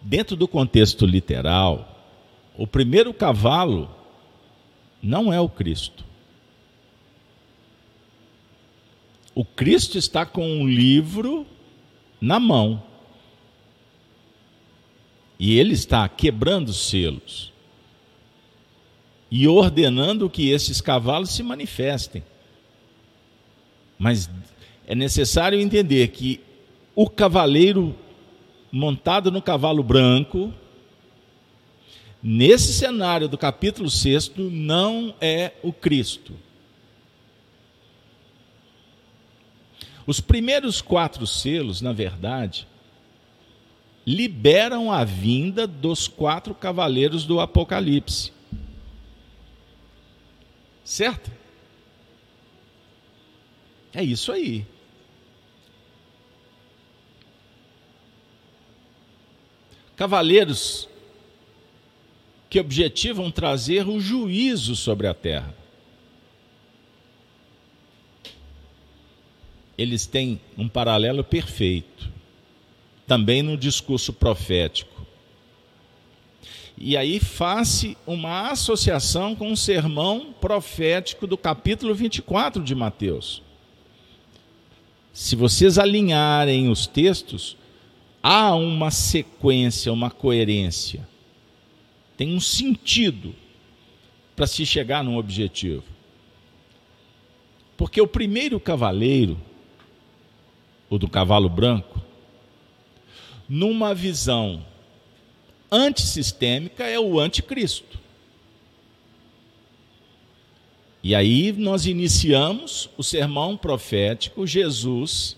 Dentro 0.08 0.36
do 0.36 0.48
contexto 0.48 1.04
literal, 1.04 2.00
o 2.56 2.68
primeiro 2.68 3.12
cavalo 3.12 3.90
não 5.02 5.34
é 5.34 5.42
o 5.42 5.50
Cristo. 5.50 6.06
O 9.34 9.44
Cristo 9.44 9.98
está 9.98 10.24
com 10.24 10.48
um 10.48 10.70
livro 10.70 11.44
na 12.22 12.40
mão. 12.40 12.84
E 15.40 15.58
ele 15.58 15.74
está 15.74 16.08
quebrando 16.08 16.72
selos 16.72 17.52
e 19.32 19.48
ordenando 19.48 20.30
que 20.30 20.52
esses 20.52 20.82
cavalos 20.82 21.32
se 21.32 21.42
manifestem. 21.42 22.24
Mas 23.98 24.30
é 24.86 24.94
necessário 24.94 25.60
entender 25.60 26.10
que 26.10 26.40
o 26.96 27.10
cavaleiro 27.10 27.96
montado 28.76 29.32
no 29.32 29.42
cavalo 29.42 29.82
branco, 29.82 30.54
nesse 32.22 32.74
cenário 32.74 33.26
do 33.30 33.38
capítulo 33.38 33.90
6, 33.90 34.34
não 34.38 35.16
é 35.22 35.54
o 35.64 35.72
Cristo. 35.72 36.34
Os 40.06 40.20
primeiros 40.20 40.82
quatro 40.82 41.26
selos, 41.26 41.80
na 41.80 41.94
verdade, 41.94 42.68
liberam 44.06 44.92
a 44.92 45.06
vinda 45.06 45.66
dos 45.66 46.10
quatro 46.10 46.54
cavaleiros 46.54 47.24
do 47.24 47.40
Apocalipse. 47.40 48.34
Certo? 50.84 51.32
É 53.94 54.04
isso 54.04 54.34
aí. 54.34 54.66
Cavaleiros 59.96 60.90
que 62.50 62.60
objetivam 62.60 63.32
trazer 63.32 63.88
o 63.88 64.00
juízo 64.00 64.76
sobre 64.76 65.08
a 65.08 65.14
terra. 65.14 65.54
Eles 69.78 70.06
têm 70.06 70.40
um 70.58 70.70
paralelo 70.70 71.24
perfeito, 71.24 72.10
também 73.06 73.44
no 73.44 73.58
discurso 73.58 74.14
profético. 74.14 75.06
E 76.78 76.96
aí 76.96 77.20
faz-se 77.20 77.98
uma 78.06 78.52
associação 78.52 79.36
com 79.36 79.52
o 79.52 79.58
sermão 79.58 80.34
profético 80.40 81.26
do 81.26 81.38
capítulo 81.38 81.94
24 81.94 82.64
de 82.64 82.76
Mateus. 82.76 83.42
Se 85.14 85.36
vocês 85.36 85.78
alinharem 85.78 86.70
os 86.70 86.86
textos, 86.86 87.56
há 88.28 88.56
uma 88.56 88.90
sequência, 88.90 89.94
uma 89.94 90.10
coerência 90.10 91.08
tem 92.18 92.34
um 92.34 92.40
sentido 92.40 93.36
para 94.36 94.48
se 94.48 94.66
chegar 94.66 95.04
num 95.04 95.18
objetivo. 95.18 95.84
Porque 97.78 98.00
o 98.02 98.08
primeiro 98.08 98.60
cavaleiro, 98.60 99.40
o 100.90 100.98
do 100.98 101.10
cavalo 101.10 101.50
branco, 101.50 102.02
numa 103.50 103.94
visão 103.94 104.66
antissistêmica, 105.72 106.86
é 106.86 107.00
o 107.00 107.20
anticristo. 107.20 108.00
E 111.04 111.14
aí 111.14 111.52
nós 111.52 111.86
iniciamos 111.86 112.90
o 112.98 113.04
sermão 113.04 113.56
profético, 113.56 114.48
Jesus 114.48 115.38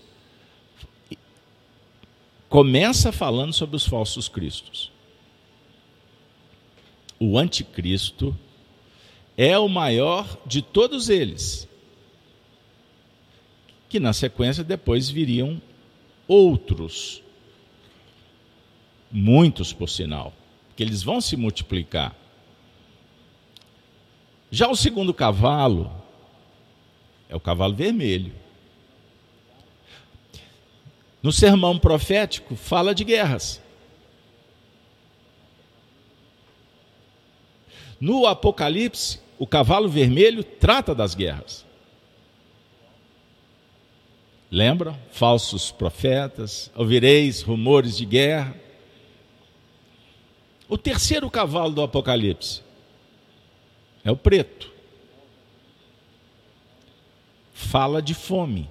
começa 2.48 3.12
falando 3.12 3.52
sobre 3.52 3.76
os 3.76 3.86
falsos 3.86 4.28
cristos 4.28 4.90
o 7.18 7.36
anticristo, 7.36 8.36
é 9.36 9.58
o 9.58 9.68
maior 9.68 10.38
de 10.46 10.62
todos 10.62 11.08
eles. 11.08 11.68
Que 13.88 13.98
na 13.98 14.12
sequência 14.12 14.62
depois 14.62 15.08
viriam 15.08 15.60
outros, 16.26 17.22
muitos 19.10 19.72
por 19.72 19.88
sinal, 19.88 20.32
que 20.76 20.82
eles 20.82 21.02
vão 21.02 21.20
se 21.20 21.36
multiplicar. 21.36 22.14
Já 24.50 24.68
o 24.68 24.76
segundo 24.76 25.12
cavalo 25.12 25.90
é 27.28 27.36
o 27.36 27.40
cavalo 27.40 27.74
vermelho. 27.74 28.32
No 31.22 31.32
sermão 31.32 31.78
profético, 31.78 32.54
fala 32.54 32.94
de 32.94 33.04
guerras. 33.04 33.60
No 38.00 38.26
Apocalipse, 38.26 39.20
o 39.38 39.46
cavalo 39.46 39.88
vermelho 39.88 40.44
trata 40.44 40.94
das 40.94 41.14
guerras. 41.14 41.66
Lembra? 44.50 44.98
Falsos 45.10 45.70
profetas, 45.70 46.70
ouvireis 46.74 47.42
rumores 47.42 47.96
de 47.96 48.04
guerra. 48.04 48.54
O 50.68 50.78
terceiro 50.78 51.30
cavalo 51.30 51.72
do 51.72 51.82
Apocalipse 51.82 52.62
é 54.04 54.10
o 54.10 54.16
preto. 54.16 54.72
Fala 57.52 58.00
de 58.00 58.14
fome. 58.14 58.70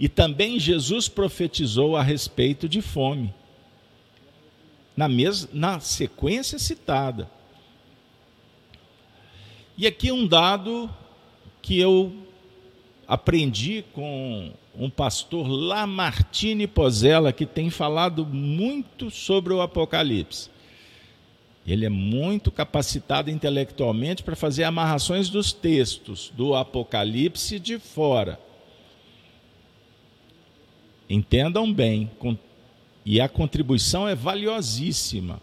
E 0.00 0.08
também 0.08 0.58
Jesus 0.58 1.08
profetizou 1.08 1.94
a 1.94 2.02
respeito 2.02 2.66
de 2.66 2.80
fome 2.80 3.34
na, 4.96 5.06
na 5.52 5.78
sequência 5.78 6.58
citada. 6.58 7.30
E 9.76 9.86
aqui 9.86 10.10
um 10.10 10.26
dado 10.26 10.88
que 11.60 11.78
eu 11.78 12.14
aprendi 13.06 13.84
com 13.92 14.52
um 14.74 14.88
pastor 14.88 15.46
Lamartine 15.46 16.66
Pozella, 16.66 17.30
que 17.30 17.44
tem 17.44 17.68
falado 17.68 18.24
muito 18.24 19.10
sobre 19.10 19.52
o 19.52 19.60
Apocalipse. 19.60 20.48
Ele 21.66 21.84
é 21.84 21.90
muito 21.90 22.50
capacitado 22.50 23.30
intelectualmente 23.30 24.22
para 24.22 24.34
fazer 24.34 24.64
amarrações 24.64 25.28
dos 25.28 25.52
textos 25.52 26.32
do 26.34 26.54
Apocalipse 26.54 27.58
de 27.58 27.78
fora. 27.78 28.40
Entendam 31.10 31.72
bem, 31.72 32.08
e 33.04 33.20
a 33.20 33.28
contribuição 33.28 34.06
é 34.06 34.14
valiosíssima. 34.14 35.42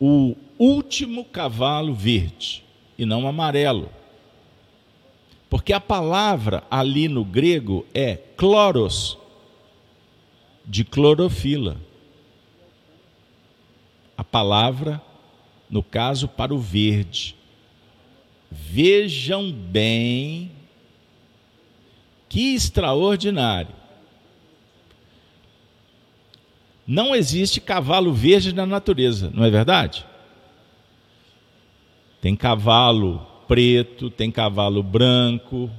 O 0.00 0.34
último 0.58 1.22
cavalo 1.22 1.92
verde 1.92 2.64
e 2.96 3.04
não 3.04 3.28
amarelo. 3.28 3.90
Porque 5.50 5.74
a 5.74 5.80
palavra 5.80 6.64
ali 6.70 7.08
no 7.08 7.26
grego 7.26 7.86
é 7.92 8.18
chloros, 8.40 9.18
de 10.64 10.82
clorofila. 10.82 11.76
A 14.16 14.24
palavra, 14.24 15.02
no 15.68 15.82
caso, 15.82 16.26
para 16.26 16.54
o 16.54 16.58
verde. 16.58 17.36
Vejam 18.50 19.52
bem 19.52 20.50
que 22.32 22.54
extraordinário. 22.54 23.74
Não 26.86 27.14
existe 27.14 27.60
cavalo 27.60 28.10
verde 28.10 28.54
na 28.54 28.64
natureza, 28.64 29.30
não 29.34 29.44
é 29.44 29.50
verdade? 29.50 30.06
Tem 32.22 32.34
cavalo 32.34 33.26
preto, 33.46 34.08
tem 34.08 34.30
cavalo 34.30 34.82
branco, 34.82 35.70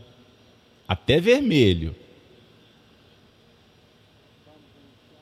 até 0.88 1.20
vermelho. 1.20 1.95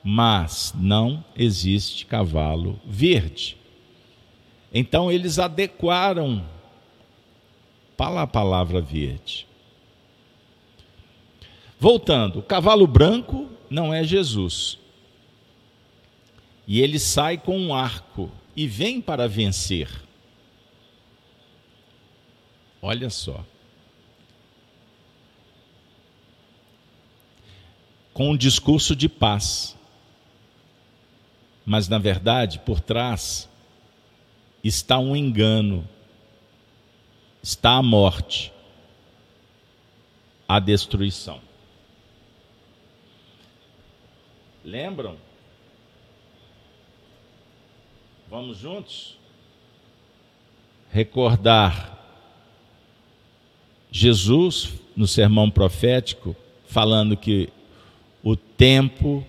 mas 0.04 0.74
não 0.76 1.24
existe 1.36 2.04
cavalo 2.04 2.76
verde. 2.84 3.56
Então 4.74 5.12
eles 5.12 5.38
adequaram 5.38 6.44
para 7.96 8.22
a 8.22 8.26
palavra 8.26 8.80
verde. 8.80 9.46
Voltando, 11.82 12.38
o 12.38 12.42
cavalo 12.44 12.86
branco 12.86 13.50
não 13.68 13.92
é 13.92 14.04
Jesus. 14.04 14.78
E 16.64 16.80
ele 16.80 16.96
sai 16.96 17.36
com 17.36 17.58
um 17.58 17.74
arco 17.74 18.30
e 18.54 18.68
vem 18.68 19.00
para 19.00 19.26
vencer. 19.26 19.90
Olha 22.80 23.10
só. 23.10 23.44
Com 28.14 28.30
um 28.30 28.36
discurso 28.36 28.94
de 28.94 29.08
paz. 29.08 29.76
Mas, 31.66 31.88
na 31.88 31.98
verdade, 31.98 32.60
por 32.60 32.78
trás 32.78 33.50
está 34.62 35.00
um 35.00 35.16
engano, 35.16 35.84
está 37.42 37.72
a 37.72 37.82
morte, 37.82 38.52
a 40.46 40.60
destruição. 40.60 41.50
Lembram? 44.64 45.16
Vamos 48.28 48.58
juntos? 48.58 49.18
Recordar 50.90 51.98
Jesus 53.90 54.72
no 54.96 55.06
sermão 55.06 55.50
profético 55.50 56.34
falando 56.64 57.16
que 57.16 57.50
o 58.22 58.36
tempo 58.36 59.26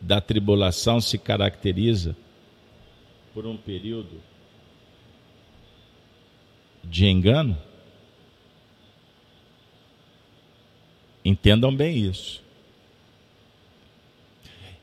da 0.00 0.20
tribulação 0.20 1.00
se 1.00 1.18
caracteriza 1.18 2.16
por 3.34 3.46
um 3.46 3.56
período 3.56 4.22
de 6.84 7.06
engano? 7.06 7.58
Entendam 11.24 11.74
bem 11.74 11.98
isso. 11.98 12.47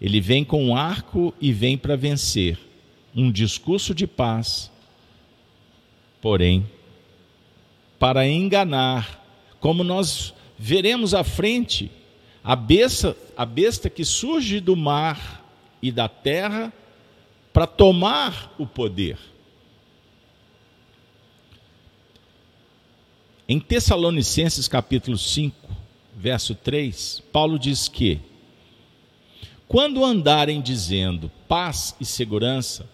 Ele 0.06 0.22
vem 0.22 0.46
com 0.46 0.64
um 0.64 0.78
arco 0.78 1.34
e 1.42 1.52
vem 1.52 1.76
para 1.76 1.98
vencer. 1.98 2.60
Um 3.16 3.32
discurso 3.32 3.92
de 3.92 4.06
paz, 4.06 4.72
porém, 6.22 6.70
para 7.98 8.28
enganar, 8.28 9.26
como 9.60 9.84
nós 9.84 10.32
veremos 10.60 11.16
à 11.16 11.24
frente, 11.24 11.90
a 12.44 12.56
besta, 12.56 13.18
a 13.36 13.48
besta 13.48 13.90
que 13.90 14.06
surge 14.06 14.60
do 14.60 14.76
mar 14.76 15.44
e 15.82 15.92
da 15.92 16.08
terra 16.08 16.72
para 17.52 17.66
tomar 17.66 18.54
o 18.60 18.68
poder. 18.68 19.18
Em 23.50 23.60
Tessalonicenses 23.60 24.68
capítulo 24.68 25.18
5, 25.18 25.68
verso 26.16 26.54
3, 26.54 27.24
Paulo 27.32 27.58
diz 27.58 27.88
que 27.88 28.22
quando 29.68 30.06
andarem 30.06 30.62
dizendo 30.62 31.32
paz 31.48 31.96
e 32.00 32.06
segurança, 32.06 32.88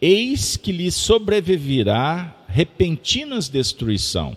eis 0.00 0.56
que 0.56 0.72
lhes 0.72 0.94
sobreviverá 0.94 2.34
repentinas 2.48 3.48
destruição. 3.48 4.36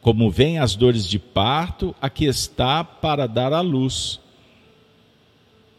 Como 0.00 0.30
vêm 0.30 0.58
as 0.58 0.74
dores 0.74 1.06
de 1.06 1.18
parto, 1.18 1.94
aqui 2.00 2.24
está 2.24 2.82
para 2.82 3.26
dar 3.26 3.52
à 3.52 3.60
luz, 3.60 4.18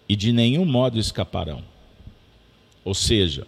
e 0.08 0.16
de 0.16 0.32
nenhum 0.32 0.66
modo 0.66 1.00
escaparão. 1.00 1.64
Ou 2.84 2.94
seja, 2.94 3.48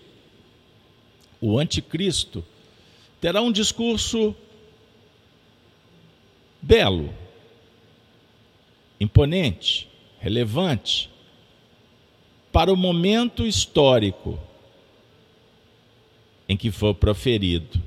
o 1.41 1.59
anticristo 1.59 2.43
terá 3.19 3.41
um 3.41 3.51
discurso 3.51 4.35
belo, 6.61 7.13
imponente, 9.03 9.87
relevante 10.19 11.09
para 12.51 12.71
o 12.71 12.77
momento 12.77 13.45
histórico 13.45 14.39
em 16.47 16.55
que 16.55 16.71
for 16.71 16.93
proferido 16.93 17.81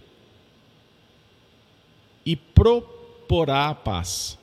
e 2.24 2.34
proporá 2.34 3.68
a 3.68 3.74
paz. 3.74 4.38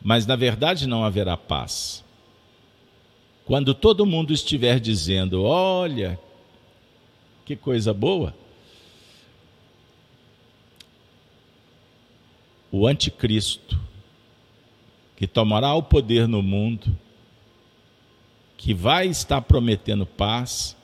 Mas 0.00 0.26
na 0.26 0.36
verdade 0.36 0.86
não 0.86 1.04
haverá 1.04 1.36
paz. 1.36 2.04
Quando 3.44 3.74
todo 3.74 4.06
mundo 4.06 4.32
estiver 4.32 4.78
dizendo: 4.78 5.42
Olha, 5.42 6.18
que 7.44 7.56
coisa 7.56 7.92
boa, 7.92 8.34
o 12.70 12.86
anticristo 12.86 13.78
que 15.16 15.26
tomará 15.26 15.74
o 15.74 15.82
poder 15.82 16.26
no 16.26 16.42
mundo, 16.42 16.96
que 18.56 18.74
vai 18.74 19.06
estar 19.06 19.40
prometendo 19.42 20.06
paz, 20.06 20.76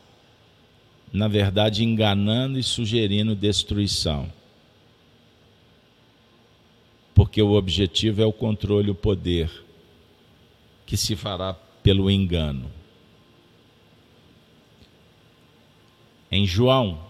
na 1.12 1.26
verdade 1.26 1.84
enganando 1.84 2.58
e 2.58 2.62
sugerindo 2.62 3.34
destruição. 3.34 4.30
Porque 7.14 7.42
o 7.42 7.52
objetivo 7.52 8.22
é 8.22 8.26
o 8.26 8.32
controle, 8.32 8.90
o 8.90 8.94
poder, 8.94 9.50
que 10.86 10.96
se 10.96 11.16
fará 11.16 11.54
pelo 11.82 12.10
engano. 12.10 12.70
Em 16.30 16.46
João, 16.46 17.00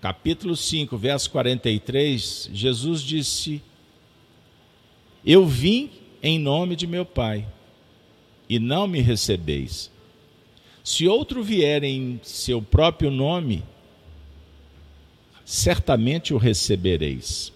capítulo 0.00 0.56
5, 0.56 0.96
verso 0.96 1.30
43, 1.30 2.50
Jesus 2.52 3.02
disse: 3.02 3.60
Eu 5.24 5.44
vim 5.44 5.90
em 6.22 6.38
nome 6.38 6.76
de 6.76 6.86
meu 6.86 7.04
Pai, 7.04 7.46
e 8.48 8.58
não 8.58 8.86
me 8.86 9.00
recebeis. 9.00 9.90
Se 10.82 11.06
outro 11.06 11.42
vier 11.42 11.84
em 11.84 12.18
seu 12.22 12.62
próprio 12.62 13.10
nome, 13.10 13.62
certamente 15.44 16.32
o 16.32 16.38
recebereis. 16.38 17.52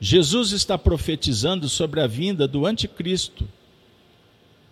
Jesus 0.00 0.52
está 0.52 0.76
profetizando 0.76 1.68
sobre 1.68 2.00
a 2.00 2.06
vinda 2.06 2.46
do 2.46 2.66
anticristo. 2.66 3.48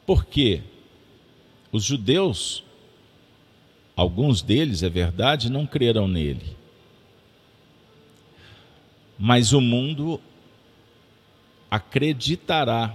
Porque 0.04 0.60
os 1.70 1.84
judeus, 1.84 2.62
alguns 3.96 4.42
deles, 4.42 4.82
é 4.82 4.90
verdade, 4.90 5.50
não 5.50 5.66
creram 5.66 6.06
nele. 6.06 6.54
Mas 9.18 9.52
o 9.52 9.60
mundo 9.60 10.20
acreditará 11.72 12.94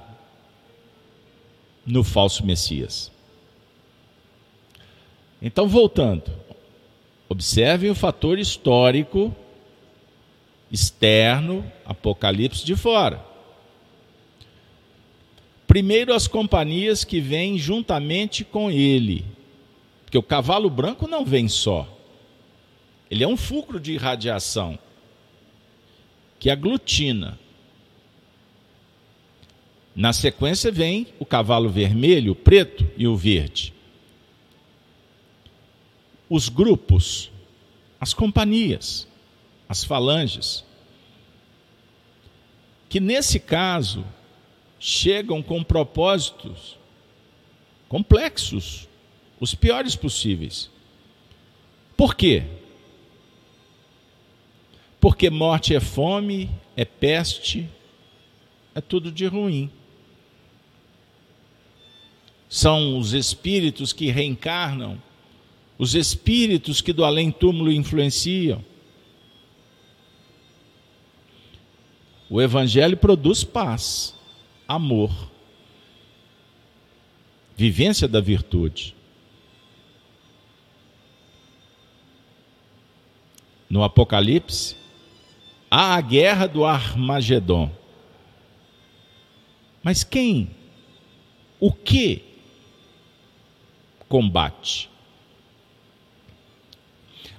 no 1.83 2.03
falso 2.03 2.45
Messias. 2.45 3.11
Então, 5.41 5.67
voltando, 5.67 6.31
observem 7.27 7.89
o 7.89 7.95
fator 7.95 8.37
histórico 8.37 9.35
externo, 10.71 11.65
Apocalipse 11.83 12.63
de 12.63 12.75
fora. 12.75 13.25
Primeiro, 15.65 16.13
as 16.13 16.27
companhias 16.27 17.03
que 17.03 17.19
vêm 17.19 17.57
juntamente 17.57 18.43
com 18.43 18.69
ele, 18.69 19.25
porque 20.05 20.19
o 20.19 20.23
cavalo 20.23 20.69
branco 20.69 21.07
não 21.07 21.25
vem 21.25 21.47
só, 21.47 21.87
ele 23.09 23.23
é 23.23 23.27
um 23.27 23.37
fulcro 23.37 23.79
de 23.79 23.93
irradiação 23.93 24.77
que 26.39 26.51
aglutina 26.51 27.39
na 29.97 30.13
sequência 30.13 30.71
vem 30.71 31.07
o 31.17 31.25
cavalo 31.25 31.67
vermelho, 31.71 32.33
o 32.33 32.35
preto 32.35 32.87
e 32.95 33.07
o 33.07 33.17
verde. 33.17 33.73
Os 36.29 36.49
grupos, 36.49 37.31
as 37.99 38.13
companhias, 38.13 39.07
as 39.67 39.83
falanges, 39.83 40.63
que 42.87 42.99
nesse 42.99 43.39
caso 43.39 44.05
chegam 44.79 45.41
com 45.41 45.63
propósitos 45.63 46.77
complexos, 47.89 48.87
os 49.39 49.55
piores 49.55 49.95
possíveis. 49.95 50.69
Por 51.95 52.13
quê? 52.13 52.43
Porque 55.01 55.31
morte 55.31 55.73
é 55.73 55.79
fome, 55.79 56.51
é 56.75 56.85
peste, 56.85 57.67
é 58.75 58.81
tudo 58.81 59.11
de 59.11 59.25
ruim 59.25 59.71
são 62.49 62.97
os 62.97 63.13
espíritos 63.13 63.91
que 63.91 64.09
reencarnam, 64.09 65.01
os 65.77 65.95
espíritos 65.95 66.81
que 66.81 66.93
do 66.93 67.03
além-túmulo 67.03 67.71
influenciam. 67.71 68.63
O 72.29 72.41
Evangelho 72.41 72.97
produz 72.97 73.43
paz, 73.43 74.15
amor, 74.67 75.31
vivência 77.55 78.07
da 78.07 78.19
virtude. 78.19 78.95
No 83.69 83.83
Apocalipse, 83.83 84.75
há 85.69 85.95
a 85.95 86.01
guerra 86.01 86.47
do 86.47 86.65
Armagedon. 86.65 87.69
Mas 89.83 90.03
quem? 90.03 90.49
O 91.59 91.71
que 91.71 92.26
combate? 94.07 94.89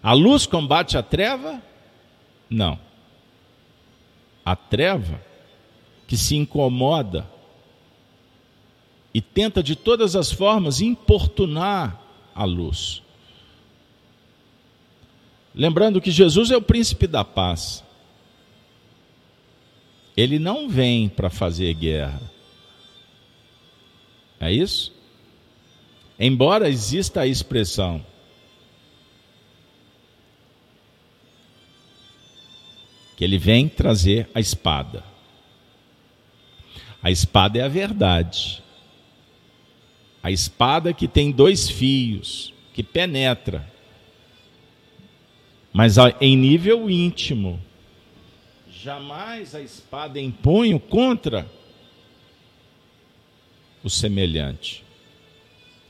A 0.02 0.12
luz 0.12 0.46
combate 0.46 0.96
a 0.96 1.02
treva? 1.02 1.62
Não. 2.48 2.78
A 4.44 4.56
treva 4.56 5.20
que 6.06 6.16
se 6.16 6.36
incomoda 6.36 7.28
e 9.12 9.20
tenta 9.20 9.62
de 9.62 9.74
todas 9.74 10.14
as 10.14 10.30
formas 10.30 10.80
importunar 10.80 12.00
a 12.34 12.44
luz. 12.44 13.02
Lembrando 15.54 16.00
que 16.00 16.10
Jesus 16.10 16.50
é 16.50 16.56
o 16.56 16.62
príncipe 16.62 17.06
da 17.06 17.24
paz. 17.24 17.82
Ele 20.16 20.38
não 20.38 20.68
vem 20.68 21.08
para 21.08 21.28
fazer 21.28 21.74
guerra. 21.74 22.20
É 24.40 24.52
isso? 24.52 24.97
Embora 26.18 26.68
exista 26.68 27.20
a 27.20 27.26
expressão 27.26 28.04
que 33.16 33.24
ele 33.24 33.36
vem 33.36 33.68
trazer 33.68 34.28
a 34.32 34.40
espada. 34.40 35.02
A 37.02 37.10
espada 37.10 37.58
é 37.58 37.62
a 37.62 37.68
verdade. 37.68 38.62
A 40.22 40.30
espada 40.30 40.92
que 40.92 41.08
tem 41.08 41.30
dois 41.30 41.68
fios, 41.68 42.52
que 42.72 42.82
penetra, 42.82 43.68
mas 45.72 45.96
em 46.20 46.36
nível 46.36 46.88
íntimo. 46.88 47.60
Jamais 48.70 49.54
a 49.54 49.60
espada 49.60 50.20
em 50.20 50.30
punho 50.30 50.78
contra 50.78 51.44
o 53.82 53.90
semelhante, 53.90 54.84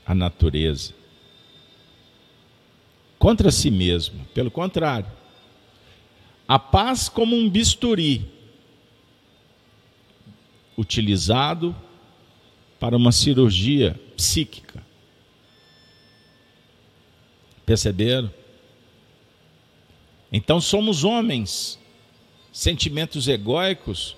a 0.09 0.15
natureza, 0.15 0.91
contra 3.19 3.51
si 3.51 3.69
mesmo. 3.69 4.25
Pelo 4.33 4.49
contrário, 4.49 5.05
a 6.47 6.57
paz 6.57 7.07
como 7.07 7.35
um 7.35 7.47
bisturi 7.47 8.27
utilizado 10.75 11.75
para 12.79 12.97
uma 12.97 13.11
cirurgia 13.11 13.99
psíquica. 14.17 14.83
Perceberam? 17.63 18.33
Então 20.31 20.59
somos 20.59 21.03
homens, 21.03 21.77
sentimentos 22.51 23.27
egóicos 23.27 24.17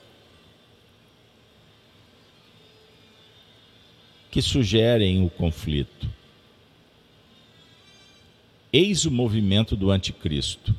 que 4.32 4.42
sugerem 4.42 5.24
o 5.24 5.30
conflito. 5.30 6.10
Eis 8.72 9.06
o 9.06 9.12
movimento 9.12 9.76
do 9.76 9.92
anticristo 9.92 10.74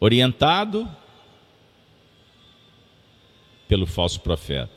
orientado 0.00 0.88
pelo 3.68 3.86
falso 3.86 4.20
profeta. 4.20 4.72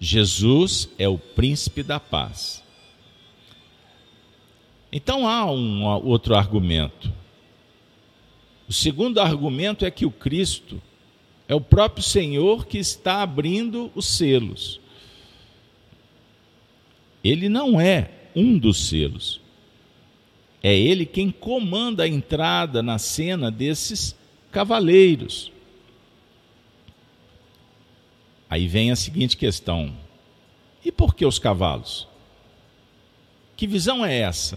Jesus 0.00 0.88
é 0.98 1.08
o 1.08 1.18
príncipe 1.18 1.82
da 1.82 2.00
paz. 2.00 2.62
Então 4.90 5.28
há 5.28 5.50
um 5.50 5.84
outro 5.84 6.34
argumento. 6.34 7.12
O 8.68 8.72
segundo 8.72 9.20
argumento 9.20 9.84
é 9.84 9.90
que 9.90 10.06
o 10.06 10.10
Cristo 10.10 10.80
é 11.48 11.54
o 11.54 11.60
próprio 11.60 12.02
Senhor 12.02 12.66
que 12.66 12.78
está 12.78 13.22
abrindo 13.22 13.90
os 13.94 14.06
selos. 14.06 14.80
Ele 17.26 17.48
não 17.48 17.80
é 17.80 18.08
um 18.36 18.56
dos 18.56 18.88
selos. 18.88 19.40
É 20.62 20.72
ele 20.72 21.04
quem 21.04 21.28
comanda 21.28 22.04
a 22.04 22.08
entrada 22.08 22.84
na 22.84 22.98
cena 22.98 23.50
desses 23.50 24.14
cavaleiros. 24.52 25.50
Aí 28.48 28.68
vem 28.68 28.92
a 28.92 28.96
seguinte 28.96 29.36
questão: 29.36 29.92
e 30.84 30.92
por 30.92 31.16
que 31.16 31.26
os 31.26 31.36
cavalos? 31.36 32.06
Que 33.56 33.66
visão 33.66 34.06
é 34.06 34.16
essa? 34.18 34.56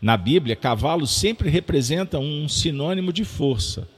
Na 0.00 0.18
Bíblia, 0.18 0.54
cavalo 0.54 1.06
sempre 1.06 1.48
representa 1.48 2.18
um 2.18 2.46
sinônimo 2.50 3.14
de 3.14 3.24
força, 3.24 3.88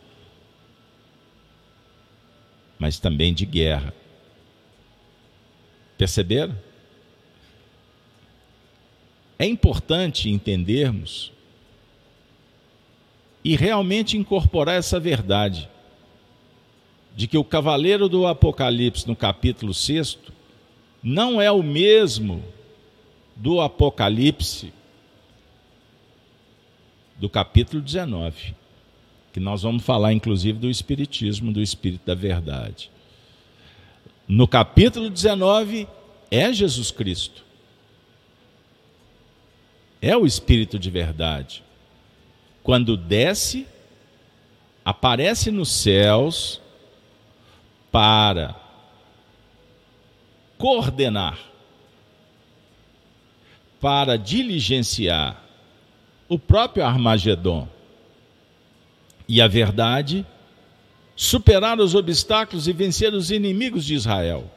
mas 2.78 3.00
também 3.00 3.34
de 3.34 3.44
guerra. 3.44 3.92
Perceberam? 5.96 6.56
É 9.38 9.46
importante 9.46 10.30
entendermos 10.30 11.32
e 13.44 13.56
realmente 13.56 14.16
incorporar 14.16 14.76
essa 14.76 14.98
verdade 14.98 15.68
de 17.14 17.26
que 17.26 17.38
o 17.38 17.44
cavaleiro 17.44 18.08
do 18.08 18.26
Apocalipse, 18.26 19.06
no 19.06 19.14
capítulo 19.14 19.72
6, 19.72 20.18
não 21.02 21.40
é 21.40 21.50
o 21.50 21.62
mesmo 21.62 22.42
do 23.36 23.60
Apocalipse 23.60 24.72
do 27.16 27.28
capítulo 27.28 27.80
19, 27.80 28.54
que 29.32 29.38
nós 29.38 29.62
vamos 29.62 29.84
falar 29.84 30.12
inclusive 30.12 30.58
do 30.58 30.70
Espiritismo, 30.70 31.52
do 31.52 31.60
Espírito 31.60 32.04
da 32.06 32.14
Verdade. 32.14 32.90
No 34.26 34.48
capítulo 34.48 35.10
19 35.10 35.86
é 36.30 36.52
Jesus 36.52 36.90
Cristo 36.90 37.44
é 40.04 40.14
o 40.14 40.26
Espírito 40.26 40.78
de 40.78 40.90
verdade. 40.90 41.64
Quando 42.62 42.94
desce, 42.94 43.66
aparece 44.84 45.50
nos 45.50 45.70
céus 45.70 46.60
para 47.90 48.54
coordenar, 50.58 51.38
para 53.80 54.18
diligenciar 54.18 55.42
o 56.28 56.38
próprio 56.38 56.84
Armagedon. 56.84 57.66
E 59.26 59.40
a 59.40 59.48
verdade, 59.48 60.26
superar 61.16 61.80
os 61.80 61.94
obstáculos 61.94 62.66
e 62.66 62.72
vencer 62.72 63.14
os 63.14 63.30
inimigos 63.30 63.84
de 63.84 63.94
Israel. 63.94 64.50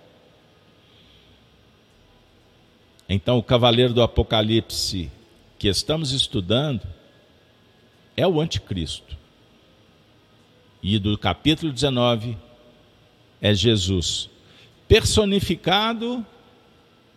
Então, 3.08 3.38
o 3.38 3.44
cavaleiro 3.44 3.94
do 3.94 4.02
Apocalipse 4.02 5.10
que 5.58 5.68
estamos 5.68 6.12
estudando 6.12 6.82
é 8.16 8.28
o 8.28 8.42
anticristo. 8.42 9.16
E 10.82 11.00
do 11.00 11.18
capítulo 11.18 11.72
19 11.72 12.38
é 13.42 13.54
Jesus, 13.54 14.30
personificado 14.88 16.26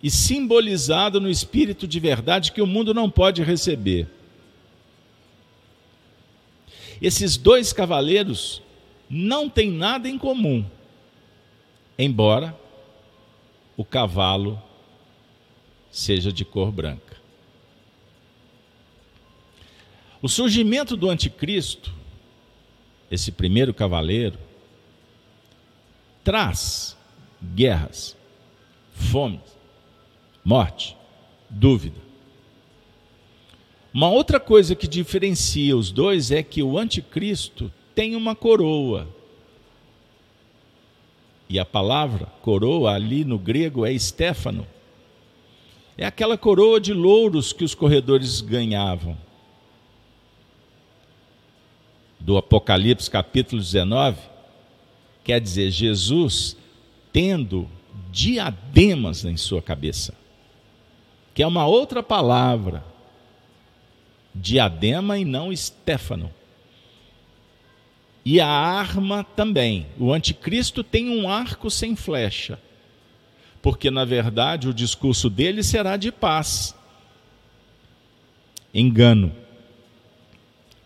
e 0.03 0.11
simbolizado 0.11 1.21
no 1.21 1.29
espírito 1.29 1.87
de 1.87 2.01
verdade 2.01 2.53
que 2.53 2.63
o 2.63 2.67
mundo 2.67 2.95
não 2.95 3.11
pode 3.11 3.43
receber. 3.43 4.09
Esses 7.01 7.37
dois 7.37 7.73
cavaleiros 7.73 8.63
não 9.11 9.51
têm 9.51 9.73
nada 9.73 10.09
em 10.09 10.17
comum, 10.17 10.65
embora 11.99 12.57
o 13.77 13.85
cavalo 13.85 14.63
seja 15.91 16.33
de 16.33 16.45
cor 16.45 16.71
branca. 16.71 17.17
O 20.23 20.29
surgimento 20.29 20.97
do 20.97 21.11
anticristo, 21.11 21.93
esse 23.11 23.33
primeiro 23.33 23.75
cavaleiro, 23.75 24.39
traz 26.23 26.97
guerras, 27.43 28.17
fome, 28.93 29.41
morte, 30.45 30.97
dúvida. 31.49 31.99
Uma 33.93 34.09
outra 34.09 34.39
coisa 34.39 34.77
que 34.77 34.87
diferencia 34.87 35.77
os 35.77 35.91
dois 35.91 36.31
é 36.31 36.45
que 36.45 36.63
o 36.63 36.79
anticristo 36.79 37.73
tem 37.95 38.17
uma 38.17 38.35
coroa. 38.35 39.09
E 41.49 41.59
a 41.59 41.65
palavra 41.65 42.27
coroa 42.43 42.93
ali 42.93 43.25
no 43.25 43.39
grego 43.39 43.85
é 43.85 43.93
estéfano. 43.93 44.67
É 45.99 46.07
aquela 46.07 46.39
coroa 46.39 46.81
de 46.81 46.93
louros 46.93 47.53
que 47.53 47.65
os 47.65 47.75
corredores 47.75 48.41
ganhavam 48.41 49.17
do 52.21 52.37
Apocalipse 52.37 53.11
capítulo 53.11 53.61
19, 53.61 54.19
quer 55.25 55.41
dizer 55.41 55.71
Jesus 55.71 56.57
tendo 57.13 57.69
diademas 58.13 59.25
em 59.25 59.37
sua 59.37 59.63
cabeça, 59.63 60.15
que 61.35 61.43
é 61.43 61.47
uma 61.47 61.67
outra 61.67 62.03
palavra, 62.03 62.85
diadema 64.35 65.19
e 65.19 65.25
não 65.25 65.55
Stefano. 65.57 66.31
E 68.25 68.41
a 68.41 68.47
arma 68.47 69.25
também. 69.25 69.87
O 69.99 70.13
anticristo 70.13 70.85
tem 70.85 71.09
um 71.09 71.29
arco 71.29 71.71
sem 71.71 71.97
flecha, 71.97 72.59
porque 73.63 73.91
na 73.91 74.05
verdade 74.05 74.69
o 74.69 74.75
discurso 74.75 75.31
dele 75.31 75.63
será 75.63 75.97
de 75.97 76.13
paz. 76.13 76.75
Engano. 78.73 79.33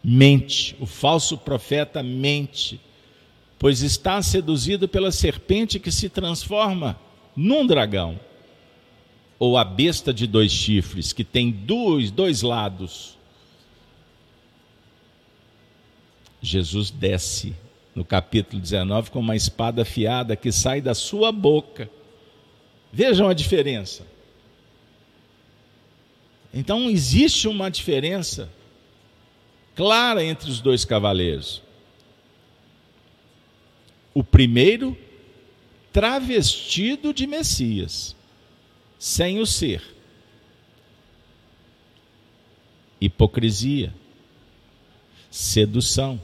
Mente, 0.03 0.77
o 0.79 0.87
falso 0.87 1.39
profeta 1.39 2.03
mente, 2.03 2.79
pois 3.59 3.81
está 3.81 4.21
seduzido 4.21 4.87
pela 4.87 5.11
serpente 5.11 5.81
que 5.81 5.91
se 5.91 6.11
transforma 6.11 6.99
num 7.35 7.67
dragão, 7.67 8.21
ou 9.39 9.57
a 9.57 9.65
besta 9.65 10.13
de 10.13 10.27
dois 10.27 10.53
chifres, 10.53 11.13
que 11.13 11.25
tem 11.25 11.51
dois, 11.51 12.11
dois 12.11 12.43
lados. 12.43 13.19
Jesus 16.45 16.91
desce 16.91 17.55
no 17.95 18.05
capítulo 18.05 18.61
19 18.61 19.11
com 19.11 19.21
uma 19.21 19.35
espada 19.35 19.83
afiada 19.83 20.37
que 20.37 20.53
sai 20.53 20.81
da 20.81 20.95
sua 20.95 21.33
boca. 21.33 21.89
Vejam 22.93 23.29
a 23.29 23.35
diferença. 23.35 24.07
Então 26.53 26.91
existe 26.91 27.49
uma 27.49 27.71
diferença 27.71 28.51
clara 29.75 30.23
entre 30.23 30.51
os 30.51 30.61
dois 30.61 30.85
cavaleiros. 30.85 31.63
O 34.13 34.23
primeiro 34.23 34.97
travestido 35.93 37.13
de 37.15 37.27
Messias, 37.27 38.15
sem 38.99 39.41
o 39.41 39.47
ser. 39.47 39.83
Hipocrisia, 43.01 43.93
sedução, 45.31 46.21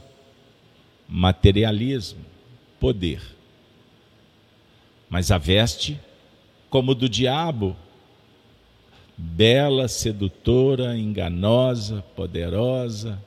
materialismo, 1.11 2.25
poder. 2.79 3.21
Mas 5.09 5.29
a 5.29 5.37
veste, 5.37 5.99
como 6.69 6.95
do 6.95 7.09
diabo, 7.09 7.75
bela, 9.17 9.89
sedutora, 9.89 10.97
enganosa, 10.97 12.01
poderosa, 12.15 13.21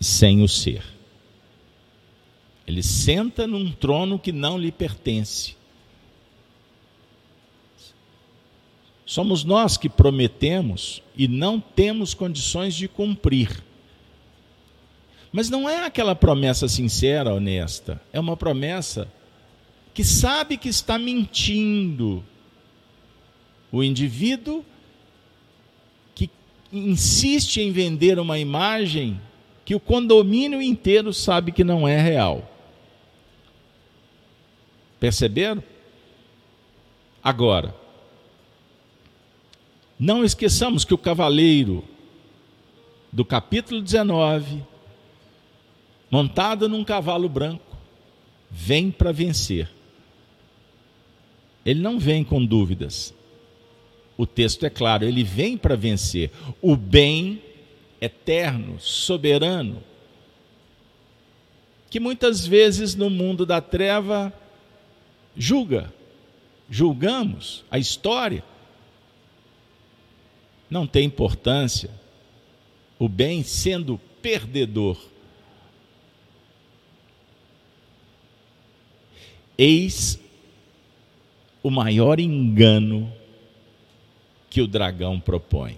sem 0.00 0.40
o 0.42 0.48
ser. 0.48 0.84
Ele 2.64 2.82
senta 2.84 3.48
num 3.48 3.72
trono 3.72 4.20
que 4.20 4.30
não 4.30 4.56
lhe 4.56 4.70
pertence. 4.70 5.56
Somos 9.04 9.42
nós 9.42 9.76
que 9.76 9.88
prometemos 9.88 11.02
e 11.16 11.26
não 11.26 11.58
temos 11.58 12.14
condições 12.14 12.76
de 12.76 12.86
cumprir. 12.86 13.64
Mas 15.32 15.48
não 15.48 15.68
é 15.68 15.84
aquela 15.84 16.14
promessa 16.14 16.66
sincera, 16.66 17.34
honesta. 17.34 18.00
É 18.12 18.18
uma 18.18 18.36
promessa 18.36 19.08
que 19.94 20.02
sabe 20.02 20.56
que 20.56 20.68
está 20.68 20.98
mentindo. 20.98 22.24
O 23.70 23.82
indivíduo 23.82 24.64
que 26.14 26.28
insiste 26.72 27.58
em 27.60 27.70
vender 27.70 28.18
uma 28.18 28.38
imagem 28.38 29.20
que 29.64 29.74
o 29.74 29.80
condomínio 29.80 30.60
inteiro 30.60 31.12
sabe 31.12 31.52
que 31.52 31.62
não 31.62 31.86
é 31.86 32.00
real. 32.00 32.50
Perceberam? 34.98 35.62
Agora, 37.22 37.74
não 39.98 40.24
esqueçamos 40.24 40.84
que 40.84 40.94
o 40.94 40.98
cavaleiro 40.98 41.84
do 43.12 43.24
capítulo 43.24 43.80
19, 43.80 44.64
montado 46.10 46.68
num 46.68 46.84
cavalo 46.84 47.28
branco, 47.28 47.76
vem 48.50 48.90
para 48.90 49.12
vencer. 49.12 49.68
Ele 51.64 51.80
não 51.80 51.98
vem 51.98 52.24
com 52.24 52.44
dúvidas. 52.44 53.14
O 54.16 54.26
texto 54.26 54.66
é 54.66 54.70
claro, 54.70 55.04
ele 55.04 55.22
vem 55.22 55.56
para 55.56 55.76
vencer. 55.76 56.30
O 56.60 56.76
bem 56.76 57.42
eterno, 58.00 58.80
soberano, 58.80 59.82
que 61.88 61.98
muitas 61.98 62.46
vezes 62.46 62.94
no 62.94 63.10
mundo 63.10 63.44
da 63.44 63.60
treva 63.60 64.32
julga, 65.36 65.92
julgamos 66.68 67.64
a 67.70 67.78
história. 67.78 68.44
Não 70.70 70.86
tem 70.86 71.04
importância. 71.04 71.90
O 72.98 73.08
bem 73.08 73.42
sendo 73.42 73.98
perdedor. 74.22 75.09
Eis 79.62 80.18
o 81.62 81.70
maior 81.70 82.18
engano 82.18 83.12
que 84.48 84.62
o 84.62 84.66
dragão 84.66 85.20
propõe. 85.20 85.76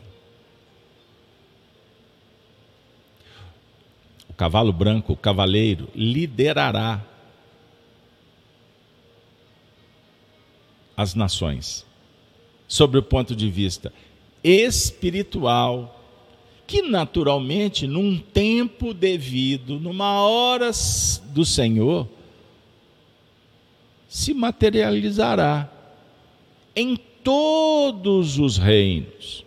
O 4.28 4.34
cavalo 4.34 4.72
branco, 4.72 5.14
o 5.14 5.16
cavaleiro, 5.16 5.88
liderará 5.96 7.04
as 10.96 11.16
nações, 11.16 11.84
sobre 12.68 13.00
o 13.00 13.02
ponto 13.02 13.34
de 13.34 13.50
vista 13.50 13.92
espiritual, 14.44 16.00
que 16.68 16.82
naturalmente, 16.82 17.88
num 17.88 18.16
tempo 18.16 18.94
devido, 18.94 19.80
numa 19.80 20.22
hora 20.22 20.70
do 21.32 21.44
Senhor, 21.44 22.08
se 24.12 24.34
materializará 24.34 25.72
em 26.76 26.98
todos 27.24 28.38
os 28.38 28.58
reinos, 28.58 29.42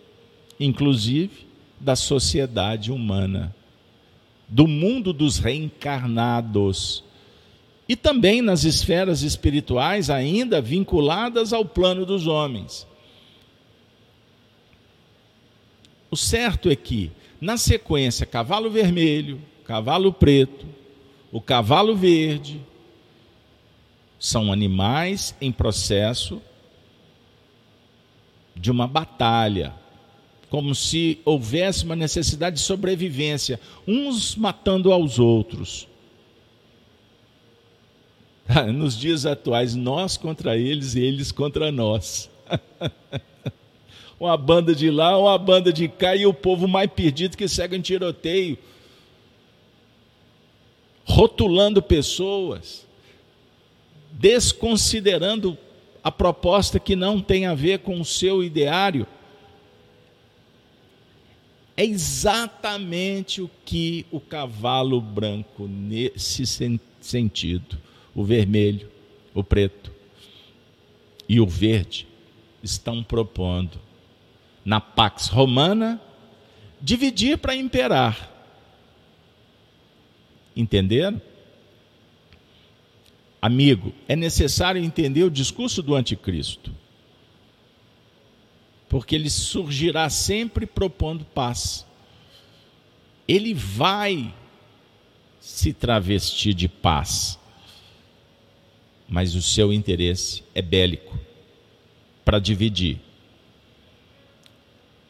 inclusive 0.58 1.46
da 1.78 1.94
sociedade 1.94 2.90
humana, 2.90 3.54
do 4.48 4.66
mundo 4.66 5.12
dos 5.12 5.38
reencarnados 5.38 7.04
e 7.88 7.94
também 7.94 8.42
nas 8.42 8.64
esferas 8.64 9.22
espirituais 9.22 10.10
ainda 10.10 10.60
vinculadas 10.60 11.52
ao 11.52 11.64
plano 11.64 12.04
dos 12.04 12.26
homens. 12.26 12.88
O 16.10 16.16
certo 16.16 16.68
é 16.68 16.74
que, 16.74 17.12
na 17.40 17.56
sequência, 17.56 18.26
cavalo 18.26 18.68
vermelho, 18.68 19.40
cavalo 19.64 20.12
preto, 20.12 20.66
o 21.30 21.40
cavalo 21.40 21.94
verde, 21.94 22.60
são 24.18 24.52
animais 24.52 25.34
em 25.40 25.52
processo 25.52 26.40
de 28.54 28.70
uma 28.70 28.86
batalha, 28.86 29.74
como 30.48 30.74
se 30.74 31.20
houvesse 31.24 31.84
uma 31.84 31.96
necessidade 31.96 32.56
de 32.56 32.62
sobrevivência, 32.62 33.60
uns 33.86 34.34
matando 34.34 34.92
aos 34.92 35.18
outros. 35.18 35.86
Nos 38.72 38.98
dias 38.98 39.26
atuais, 39.26 39.74
nós 39.74 40.16
contra 40.16 40.56
eles 40.56 40.94
e 40.94 41.00
eles 41.00 41.30
contra 41.30 41.70
nós. 41.70 42.30
uma 44.18 44.36
banda 44.36 44.74
de 44.74 44.90
lá, 44.90 45.18
uma 45.18 45.36
banda 45.36 45.72
de 45.72 45.88
cá 45.88 46.16
e 46.16 46.24
o 46.24 46.32
povo 46.32 46.66
mais 46.66 46.90
perdido 46.90 47.36
que 47.36 47.48
segue 47.48 47.76
em 47.76 47.80
tiroteio, 47.80 48.56
rotulando 51.04 51.82
pessoas, 51.82 52.85
desconsiderando 54.18 55.56
a 56.02 56.10
proposta 56.10 56.78
que 56.78 56.96
não 56.96 57.20
tem 57.20 57.46
a 57.46 57.54
ver 57.54 57.80
com 57.80 58.00
o 58.00 58.04
seu 58.04 58.42
ideário. 58.42 59.06
É 61.76 61.84
exatamente 61.84 63.42
o 63.42 63.50
que 63.64 64.06
o 64.10 64.18
cavalo 64.18 65.00
branco, 65.00 65.68
nesse 65.68 66.44
sentido, 67.00 67.78
o 68.14 68.24
vermelho, 68.24 68.90
o 69.34 69.44
preto 69.44 69.92
e 71.28 71.38
o 71.38 71.46
verde 71.46 72.06
estão 72.62 73.02
propondo, 73.02 73.78
na 74.64 74.80
Pax 74.80 75.28
Romana, 75.28 76.00
dividir 76.80 77.36
para 77.36 77.54
imperar. 77.54 78.32
Entenderam? 80.56 81.20
Amigo, 83.46 83.94
é 84.08 84.16
necessário 84.16 84.82
entender 84.82 85.22
o 85.22 85.30
discurso 85.30 85.80
do 85.80 85.94
anticristo. 85.94 86.74
Porque 88.88 89.14
ele 89.14 89.30
surgirá 89.30 90.10
sempre 90.10 90.66
propondo 90.66 91.24
paz. 91.24 91.86
Ele 93.28 93.54
vai 93.54 94.34
se 95.38 95.72
travestir 95.72 96.54
de 96.54 96.66
paz, 96.66 97.38
mas 99.08 99.36
o 99.36 99.42
seu 99.42 99.72
interesse 99.72 100.42
é 100.52 100.60
bélico 100.60 101.16
para 102.24 102.40
dividir. 102.40 102.98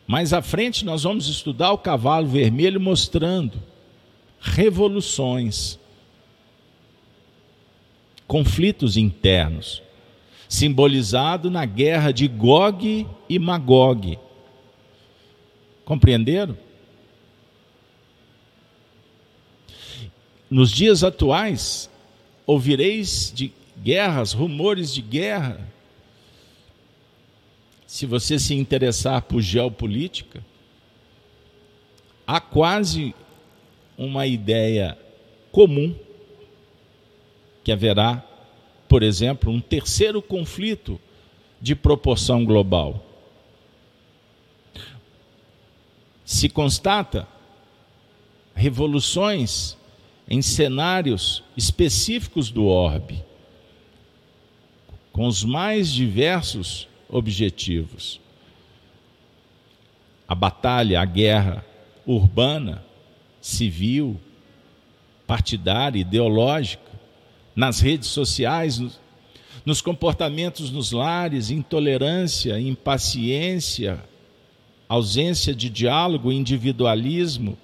Mais 0.07 0.34
à 0.34 0.43
frente 0.43 0.84
nós 0.84 1.05
vamos 1.05 1.26
estudar 1.26 1.72
o 1.72 1.78
cavalo 1.78 2.26
vermelho 2.26 2.78
mostrando 2.78 3.62
revoluções, 4.39 5.78
conflitos 8.27 8.97
internos, 8.97 9.83
simbolizado 10.49 11.51
na 11.51 11.64
guerra 11.64 12.12
de 12.12 12.27
Gog 12.27 13.07
e 13.29 13.39
Magog. 13.39 14.18
Compreenderam? 15.85 16.57
Nos 20.51 20.70
dias 20.70 21.03
atuais, 21.03 21.91
ouvireis 22.47 23.33
de 23.35 23.53
guerras, 23.83 24.33
rumores 24.33 24.93
de 24.93 25.03
guerra. 25.03 25.61
Se 27.87 28.07
você 28.07 28.39
se 28.39 28.55
interessar 28.55 29.22
por 29.22 29.41
geopolítica, 29.41 30.45
há 32.27 32.41
quase 32.41 33.14
uma 33.97 34.27
ideia 34.27 34.99
comum 35.51 35.95
que 37.67 37.73
haverá, 37.73 38.25
por 38.89 39.03
exemplo, 39.03 39.51
um 39.51 39.61
terceiro 39.61 40.23
conflito 40.23 41.01
de 41.61 41.75
proporção 41.75 42.45
global. 42.45 43.05
Se 46.25 46.49
constata 46.49 47.27
revoluções 48.55 49.77
em 50.31 50.41
cenários 50.41 51.43
específicos 51.57 52.53
do 52.53 52.67
orbe, 52.67 53.25
com 55.11 55.27
os 55.27 55.43
mais 55.43 55.91
diversos 55.91 56.87
objetivos. 57.09 58.21
A 60.29 60.37
batalha, 60.37 61.01
a 61.01 61.05
guerra 61.05 61.67
urbana, 62.07 62.85
civil, 63.41 64.21
partidária, 65.27 65.99
ideológica, 65.99 66.86
nas 67.57 67.81
redes 67.81 68.09
sociais, 68.09 68.83
nos 69.65 69.81
comportamentos 69.81 70.71
nos 70.71 70.93
lares, 70.93 71.51
intolerância, 71.51 72.61
impaciência, 72.61 74.05
ausência 74.87 75.55
de 75.55 75.71
diálogo, 75.71 76.31
individualismo, 76.31 77.59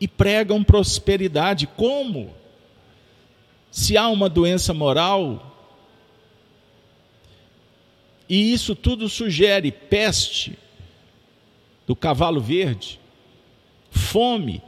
e 0.00 0.06
pregam 0.06 0.62
prosperidade. 0.62 1.66
Como? 1.66 2.32
Se 3.70 3.96
há 3.96 4.08
uma 4.08 4.28
doença 4.28 4.72
moral, 4.72 5.44
e 8.28 8.52
isso 8.52 8.76
tudo 8.76 9.08
sugere 9.08 9.72
peste 9.72 10.56
do 11.86 11.96
cavalo 11.96 12.40
verde, 12.40 13.00
fome, 13.90 14.62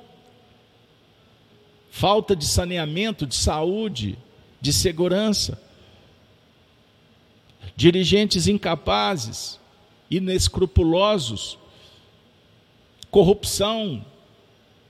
falta 1.90 2.36
de 2.36 2.46
saneamento, 2.46 3.26
de 3.26 3.34
saúde, 3.34 4.16
de 4.60 4.72
segurança, 4.72 5.60
dirigentes 7.76 8.46
incapazes, 8.46 9.58
inescrupulosos, 10.10 11.58
corrupção, 13.10 14.04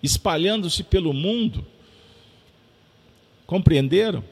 espalhando-se 0.03 0.83
pelo 0.83 1.13
mundo. 1.13 1.67
Compreenderam? 3.47 4.23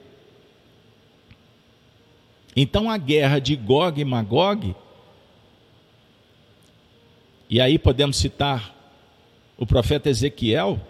Então 2.55 2.91
a 2.91 2.99
guerra 2.99 3.39
de 3.39 3.55
Gog 3.57 4.01
e 4.01 4.05
Magog, 4.05 4.75
e 7.49 7.61
aí 7.61 7.79
podemos 7.79 8.17
citar 8.17 8.75
o 9.57 9.65
profeta 9.65 10.11
Ezequiel, 10.11 10.81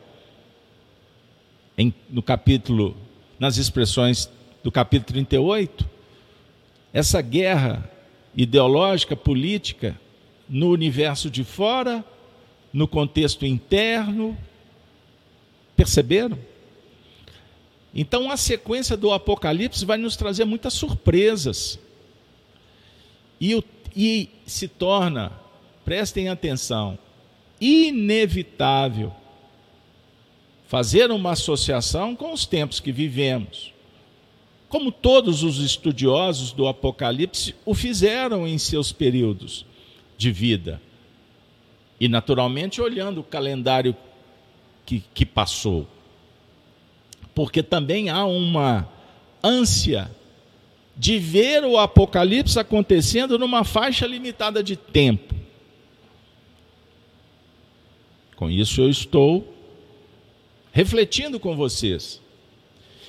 em, 1.78 1.94
no 2.10 2.22
capítulo, 2.22 2.94
nas 3.38 3.56
expressões 3.56 4.28
do 4.62 4.70
capítulo 4.70 5.06
38, 5.06 5.88
essa 6.92 7.22
guerra 7.22 7.88
ideológica, 8.36 9.16
política, 9.16 9.98
no 10.48 10.70
universo 10.70 11.30
de 11.30 11.44
fora, 11.44 12.04
no 12.72 12.86
contexto 12.86 13.46
interno, 13.46 14.36
Perceberam? 15.78 16.36
Então 17.94 18.28
a 18.32 18.36
sequência 18.36 18.96
do 18.96 19.12
Apocalipse 19.12 19.84
vai 19.84 19.96
nos 19.96 20.16
trazer 20.16 20.44
muitas 20.44 20.74
surpresas. 20.74 21.78
E, 23.40 23.62
e 23.94 24.28
se 24.44 24.66
torna, 24.66 25.30
prestem 25.84 26.28
atenção, 26.28 26.98
inevitável 27.60 29.14
fazer 30.68 31.10
uma 31.10 31.30
associação 31.30 32.14
com 32.14 32.30
os 32.30 32.44
tempos 32.44 32.78
que 32.78 32.92
vivemos. 32.92 33.72
Como 34.68 34.92
todos 34.92 35.42
os 35.42 35.60
estudiosos 35.60 36.52
do 36.52 36.68
Apocalipse 36.68 37.54
o 37.64 37.74
fizeram 37.74 38.46
em 38.46 38.58
seus 38.58 38.92
períodos 38.92 39.64
de 40.18 40.30
vida. 40.30 40.80
E, 41.98 42.06
naturalmente, 42.06 42.82
olhando 42.82 43.22
o 43.22 43.24
calendário 43.24 43.96
que, 44.84 45.02
que 45.14 45.24
passou. 45.24 45.88
Porque 47.34 47.62
também 47.62 48.10
há 48.10 48.26
uma 48.26 48.86
ânsia 49.42 50.10
de 50.94 51.18
ver 51.18 51.64
o 51.64 51.78
Apocalipse 51.78 52.58
acontecendo 52.58 53.38
numa 53.38 53.64
faixa 53.64 54.06
limitada 54.06 54.62
de 54.62 54.76
tempo. 54.76 55.34
Com 58.36 58.50
isso 58.50 58.82
eu 58.82 58.90
estou 58.90 59.57
refletindo 60.78 61.40
com 61.40 61.56
vocês 61.56 62.22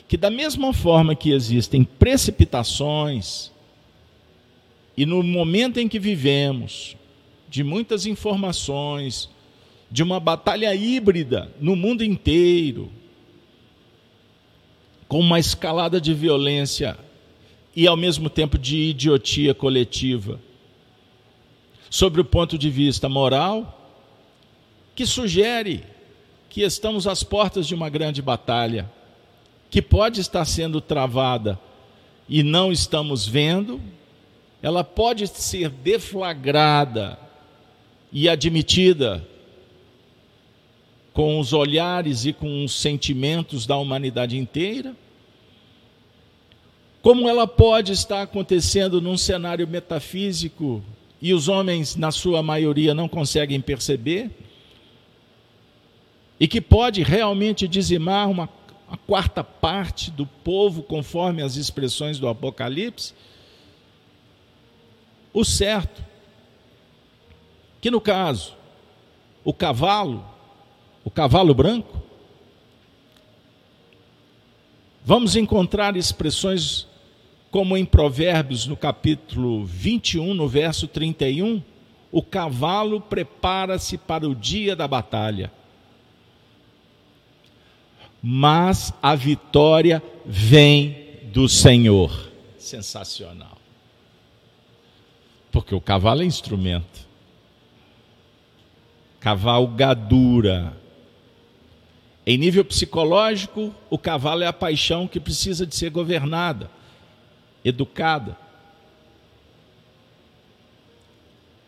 que 0.07 0.17
da 0.17 0.32
mesma 0.32 0.74
forma 0.74 1.13
que 1.13 1.30
existem 1.30 1.84
precipitações 1.84 3.51
e 4.97 5.05
no 5.05 5.22
momento 5.22 5.80
em 5.80 5.88
que 5.88 5.99
vivemos 5.99 6.97
de 7.47 7.63
muitas 7.63 8.07
informações, 8.07 9.30
de 9.91 10.01
uma 10.01 10.20
batalha 10.20 10.74
híbrida 10.74 11.53
no 11.61 11.76
mundo 11.76 12.03
inteiro, 12.03 12.91
com 15.07 15.20
uma 15.20 15.38
escalada 15.38 16.01
de 16.01 16.11
violência 16.11 16.97
e 17.76 17.86
ao 17.86 17.95
mesmo 17.95 18.32
tempo 18.32 18.57
de 18.57 18.80
idiotia 18.80 19.53
coletiva, 19.53 20.39
sobre 21.88 22.20
o 22.20 22.26
ponto 22.26 22.57
de 22.57 22.72
vista 22.72 23.07
moral, 23.07 23.95
que 24.95 25.05
sugere 25.05 25.84
que 26.49 26.61
estamos 26.61 27.05
às 27.05 27.23
portas 27.23 27.67
de 27.67 27.75
uma 27.75 27.89
grande 27.89 28.21
batalha, 28.21 28.91
que 29.69 29.81
pode 29.81 30.19
estar 30.19 30.43
sendo 30.45 30.81
travada 30.81 31.59
e 32.27 32.41
não 32.41 32.71
estamos 32.71 33.27
vendo, 33.27 33.79
ela 34.61 34.83
pode 34.83 35.27
ser 35.27 35.69
deflagrada 35.69 37.17
e 38.11 38.27
admitida 38.27 39.25
com 41.13 41.39
os 41.39 41.53
olhares 41.53 42.25
e 42.25 42.33
com 42.33 42.63
os 42.63 42.73
sentimentos 42.73 43.65
da 43.65 43.77
humanidade 43.77 44.37
inteira? 44.37 44.95
Como 47.01 47.29
ela 47.29 47.47
pode 47.47 47.93
estar 47.93 48.23
acontecendo 48.23 48.99
num 48.99 49.17
cenário 49.17 49.67
metafísico 49.67 50.83
e 51.21 51.33
os 51.33 51.47
homens, 51.47 51.95
na 51.95 52.11
sua 52.11 52.41
maioria, 52.41 52.93
não 52.93 53.07
conseguem 53.07 53.61
perceber? 53.61 54.29
E 56.39 56.47
que 56.47 56.61
pode 56.61 57.03
realmente 57.03 57.67
dizimar 57.67 58.29
uma 58.29 58.49
a 58.91 58.97
quarta 58.97 59.43
parte 59.43 60.09
do 60.09 60.25
povo, 60.25 60.81
conforme 60.81 61.43
as 61.43 61.55
expressões 61.55 62.17
do 62.17 62.27
Apocalipse? 62.27 63.13
O 65.31 65.45
certo, 65.45 66.03
que 67.79 67.91
no 67.91 68.01
caso, 68.01 68.55
o 69.43 69.53
cavalo 69.53 70.25
o 71.03 71.09
cavalo 71.09 71.53
branco, 71.53 72.01
vamos 75.03 75.35
encontrar 75.35 75.95
expressões 75.95 76.87
como 77.49 77.75
em 77.75 77.83
Provérbios, 77.83 78.67
no 78.67 78.77
capítulo 78.77 79.65
21, 79.65 80.33
no 80.33 80.47
verso 80.47 80.87
31, 80.87 81.63
o 82.11 82.21
cavalo 82.21 83.01
prepara-se 83.01 83.97
para 83.97 84.27
o 84.27 84.35
dia 84.35 84.75
da 84.75 84.87
batalha. 84.87 85.51
Mas 88.22 88.93
a 89.01 89.15
vitória 89.15 90.03
vem 90.26 91.22
do 91.32 91.47
Senhor. 91.47 92.30
Sensacional. 92.57 93.57
Porque 95.51 95.74
o 95.74 95.82
cavalo 95.82 96.22
é 96.22 96.26
instrumento. 96.26 97.07
Cavalgadura 99.20 100.78
Em 102.26 102.38
nível 102.38 102.63
psicológico, 102.63 103.74
o 103.89 103.97
cavalo 103.97 104.43
é 104.43 104.47
a 104.47 104.53
paixão 104.53 105.07
que 105.07 105.20
precisa 105.20 105.65
de 105.65 105.76
ser 105.76 105.89
governada, 105.89 106.70
educada. 107.65 108.38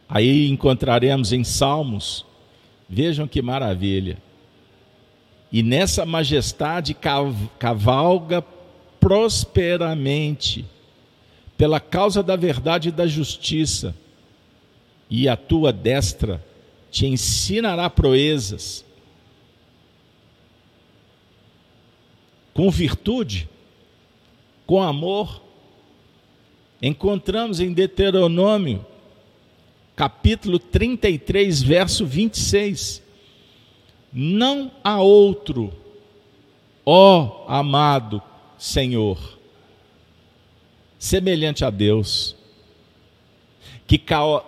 Aí 0.08 0.49
encontraremos 0.49 1.32
em 1.32 1.43
Salmos, 1.43 2.26
vejam 2.88 3.28
que 3.28 3.41
maravilha. 3.41 4.18
E 5.52 5.62
nessa 5.62 6.06
majestade 6.06 6.95
cavalga 7.60 8.41
prosperamente, 8.99 10.66
pela 11.58 11.80
causa 11.80 12.24
da 12.24 12.36
verdade 12.36 12.89
e 12.89 12.91
da 12.91 13.06
justiça, 13.06 13.95
e 15.10 15.28
a 15.28 15.36
tua 15.36 15.74
destra 15.74 16.41
te 16.89 17.06
ensinará 17.06 17.89
proezas. 17.89 18.86
Com 22.54 22.70
virtude, 22.70 23.49
com 24.66 24.82
amor, 24.82 25.41
encontramos 26.82 27.60
em 27.60 27.74
Deuteronômio, 27.74 28.86
capítulo 29.95 30.60
33, 30.60 31.62
verso 31.62 32.06
26. 32.06 33.02
Não 34.12 34.72
há 34.84 35.01
outro, 35.01 35.74
ó 36.86 37.45
amado 37.47 38.22
Senhor, 38.57 39.39
semelhante 40.99 41.64
a 41.64 41.70
Deus, 41.70 42.36
que, 43.88 44.01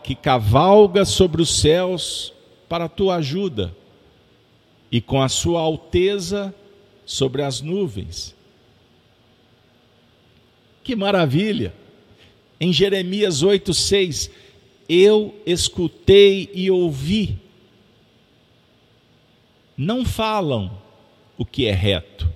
que 0.03 0.15
cavalga 0.15 1.05
sobre 1.05 1.41
os 1.41 1.59
céus 1.59 2.33
para 2.67 2.85
a 2.85 2.89
tua 2.89 3.15
ajuda, 3.15 3.75
e 4.91 5.01
com 5.01 5.21
a 5.21 5.29
sua 5.29 5.61
alteza 5.61 6.53
sobre 7.05 7.41
as 7.41 7.61
nuvens. 7.61 8.35
Que 10.83 10.95
maravilha! 10.95 11.73
Em 12.59 12.71
Jeremias 12.71 13.43
8,6, 13.43 14.29
eu 14.87 15.33
escutei 15.45 16.49
e 16.53 16.69
ouvi. 16.69 17.39
Não 19.77 20.05
falam 20.05 20.71
o 21.37 21.45
que 21.45 21.65
é 21.65 21.71
reto. 21.71 22.31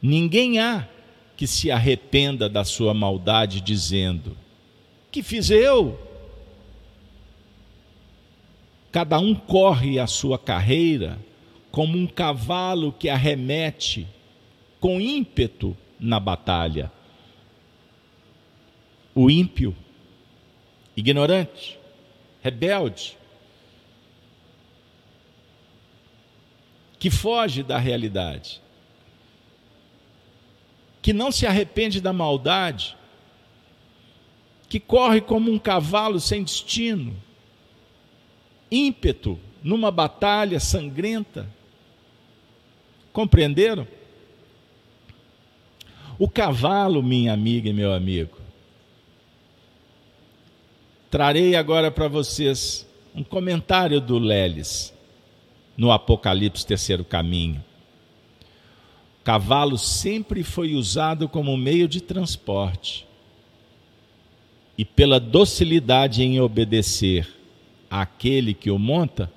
Ninguém 0.00 0.58
há 0.58 0.88
que 1.36 1.46
se 1.46 1.70
arrependa 1.70 2.48
da 2.48 2.64
sua 2.64 2.92
maldade, 2.92 3.60
dizendo: 3.60 4.36
Que 5.10 5.22
fiz 5.22 5.50
eu? 5.50 5.98
Cada 8.90 9.18
um 9.18 9.34
corre 9.34 9.98
a 9.98 10.06
sua 10.06 10.38
carreira 10.38 11.18
como 11.70 11.96
um 11.96 12.06
cavalo 12.06 12.92
que 12.92 13.08
arremete 13.08 14.06
com 14.78 15.00
ímpeto 15.00 15.76
na 15.98 16.20
batalha. 16.20 16.92
O 19.14 19.30
ímpio, 19.30 19.74
ignorante, 20.96 21.78
rebelde, 22.42 23.16
que 27.02 27.10
foge 27.10 27.64
da 27.64 27.78
realidade, 27.78 28.62
que 31.02 31.12
não 31.12 31.32
se 31.32 31.44
arrepende 31.44 32.00
da 32.00 32.12
maldade, 32.12 32.96
que 34.68 34.78
corre 34.78 35.20
como 35.20 35.50
um 35.50 35.58
cavalo 35.58 36.20
sem 36.20 36.44
destino, 36.44 37.12
ímpeto 38.70 39.36
numa 39.64 39.90
batalha 39.90 40.60
sangrenta, 40.60 41.50
Compreenderam? 43.12 43.88
O 46.20 46.28
cavalo, 46.28 47.02
minha 47.02 47.32
amiga 47.32 47.68
e 47.68 47.72
meu 47.72 47.92
amigo. 47.92 48.38
Trarei 51.10 51.56
agora 51.56 51.90
para 51.90 52.06
vocês 52.06 52.86
um 53.12 53.24
comentário 53.24 54.00
do 54.00 54.20
Leles 54.20 54.94
no 55.76 55.90
Apocalipse 55.90 56.66
Terceiro 56.66 57.04
Caminho. 57.04 57.62
Cavalo 59.24 59.78
sempre 59.78 60.42
foi 60.42 60.74
usado 60.74 61.28
como 61.28 61.56
meio 61.56 61.86
de 61.86 62.00
transporte. 62.00 63.06
E 64.76 64.84
pela 64.84 65.20
docilidade 65.20 66.22
em 66.22 66.40
obedecer 66.40 67.28
àquele 67.90 68.54
que 68.54 68.70
o 68.70 68.78
monta, 68.78 69.30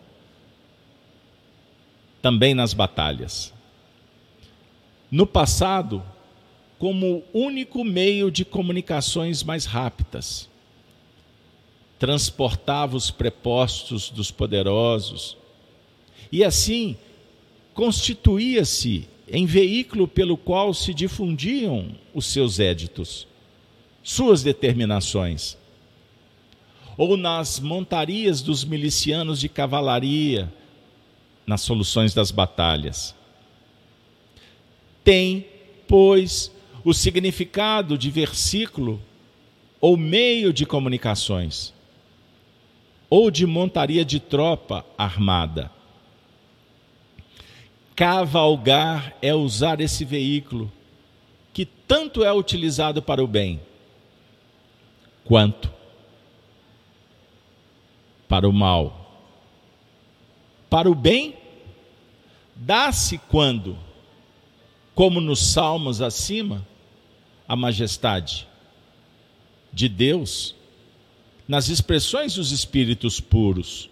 também 2.21 2.55
nas 2.55 2.73
batalhas 2.73 3.53
no 5.15 5.25
passado 5.25 6.03
como 6.77 7.23
único 7.33 7.85
meio 7.85 8.29
de 8.29 8.43
comunicações 8.43 9.43
mais 9.43 9.65
rápidas. 9.65 10.49
Transportava 11.97 12.97
os 12.97 13.09
prepostos 13.09 14.09
dos 14.09 14.29
poderosos 14.29 15.37
e 16.31 16.43
assim 16.43 16.97
constituía-se 17.73 19.07
em 19.27 19.45
veículo 19.45 20.07
pelo 20.07 20.37
qual 20.37 20.73
se 20.73 20.93
difundiam 20.93 21.89
os 22.13 22.25
seus 22.27 22.59
éditos, 22.59 23.27
suas 24.03 24.43
determinações. 24.43 25.57
Ou 26.97 27.17
nas 27.17 27.59
montarias 27.59 28.41
dos 28.41 28.63
milicianos 28.63 29.39
de 29.39 29.49
cavalaria, 29.49 30.51
nas 31.45 31.61
soluções 31.61 32.13
das 32.13 32.31
batalhas 32.31 33.15
tem, 35.05 35.45
pois, 35.87 36.51
o 36.83 36.91
significado 36.91 37.95
de 37.95 38.09
versículo 38.09 38.99
ou 39.79 39.95
meio 39.95 40.51
de 40.51 40.65
comunicações, 40.65 41.71
ou 43.07 43.29
de 43.29 43.45
montaria 43.45 44.03
de 44.03 44.19
tropa 44.19 44.83
armada. 44.97 45.71
Cavalgar 47.95 49.15
é 49.21 49.33
usar 49.33 49.79
esse 49.79 50.03
veículo, 50.03 50.71
que 51.53 51.65
tanto 51.65 52.23
é 52.23 52.33
utilizado 52.33 53.01
para 53.01 53.23
o 53.23 53.27
bem, 53.27 53.61
quanto 55.23 55.71
para 58.27 58.47
o 58.47 58.53
mal. 58.53 59.01
Para 60.69 60.89
o 60.89 60.95
bem, 60.95 61.35
dá-se 62.55 63.17
quando 63.17 63.77
como 64.95 65.19
nos 65.19 65.51
salmos 65.51 66.01
acima, 66.01 66.65
a 67.45 67.55
majestade 67.55 68.47
de 69.71 69.89
Deus 69.89 70.55
nas 71.45 71.67
expressões 71.67 72.35
dos 72.35 72.51
espíritos 72.51 73.19
puros. 73.19 73.89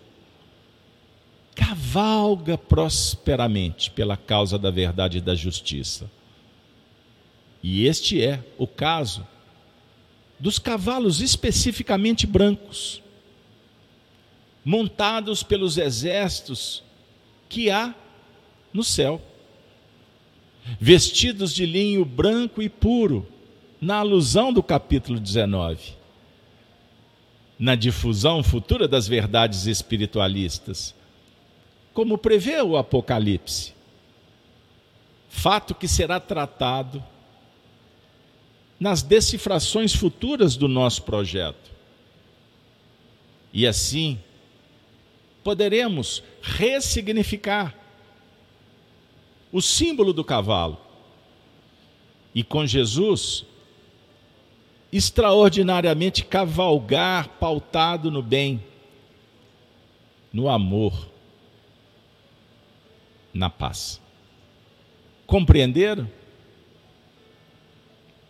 Cavalga 1.55 2.57
prosperamente 2.57 3.91
pela 3.91 4.17
causa 4.17 4.57
da 4.57 4.71
verdade 4.71 5.19
e 5.19 5.21
da 5.21 5.35
justiça. 5.35 6.09
E 7.61 7.85
este 7.85 8.21
é 8.21 8.43
o 8.57 8.67
caso 8.67 9.25
dos 10.39 10.59
cavalos 10.59 11.21
especificamente 11.21 12.27
brancos, 12.27 13.01
montados 14.65 15.43
pelos 15.43 15.77
exércitos 15.77 16.83
que 17.47 17.69
há 17.69 17.93
no 18.73 18.83
céu 18.83 19.21
vestidos 20.79 21.53
de 21.53 21.65
linho 21.65 22.05
branco 22.05 22.61
e 22.61 22.69
puro, 22.69 23.27
na 23.79 23.97
alusão 23.97 24.53
do 24.53 24.63
capítulo 24.63 25.19
19, 25.19 25.93
na 27.59 27.75
difusão 27.75 28.41
futura 28.41 28.87
das 28.87 29.07
verdades 29.07 29.65
espiritualistas, 29.65 30.95
como 31.93 32.17
prevê 32.17 32.61
o 32.61 32.75
Apocalipse. 32.75 33.73
Fato 35.29 35.73
que 35.75 35.87
será 35.87 36.19
tratado 36.19 37.03
nas 38.79 39.01
decifrações 39.01 39.93
futuras 39.93 40.55
do 40.55 40.67
nosso 40.67 41.03
projeto. 41.03 41.71
E 43.53 43.67
assim, 43.67 44.19
poderemos 45.43 46.23
ressignificar 46.41 47.75
o 49.51 49.61
símbolo 49.61 50.11
do 50.11 50.23
cavalo. 50.23 50.77
E 52.33 52.43
com 52.43 52.65
Jesus, 52.65 53.45
extraordinariamente 54.91 56.25
cavalgar 56.25 57.27
pautado 57.39 58.09
no 58.09 58.23
bem, 58.23 58.63
no 60.31 60.49
amor, 60.49 61.12
na 63.33 63.49
paz. 63.49 64.01
Compreenderam? 65.25 66.09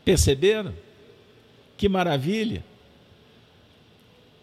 Perceberam? 0.06 0.74
Que 1.78 1.90
maravilha! 1.90 2.64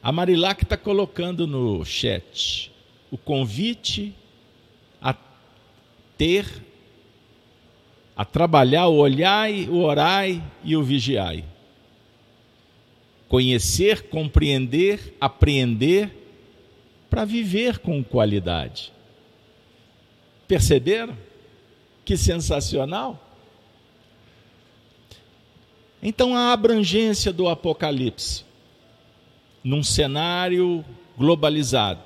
A 0.03 0.11
Marilac 0.11 0.65
está 0.65 0.77
colocando 0.77 1.47
no 1.47 1.85
chat 1.85 2.73
o 3.11 3.19
convite 3.19 4.15
ter, 6.21 6.45
a 8.15 8.27
trabalhar 8.27 8.89
o 8.89 8.97
olhai, 8.99 9.67
o 9.71 9.79
orai 9.79 10.45
e 10.63 10.77
o 10.77 10.83
vigiai. 10.83 11.47
Conhecer, 13.27 14.03
compreender, 14.11 15.17
apreender 15.19 16.11
para 17.09 17.25
viver 17.25 17.79
com 17.79 18.05
qualidade. 18.05 18.93
Perceberam? 20.51 21.17
Que 22.05 22.17
sensacional! 22.17 23.25
Então, 26.03 26.37
a 26.37 26.53
abrangência 26.53 27.33
do 27.33 27.47
Apocalipse, 27.47 28.43
num 29.63 29.85
cenário 29.85 30.85
globalizado, 31.17 32.03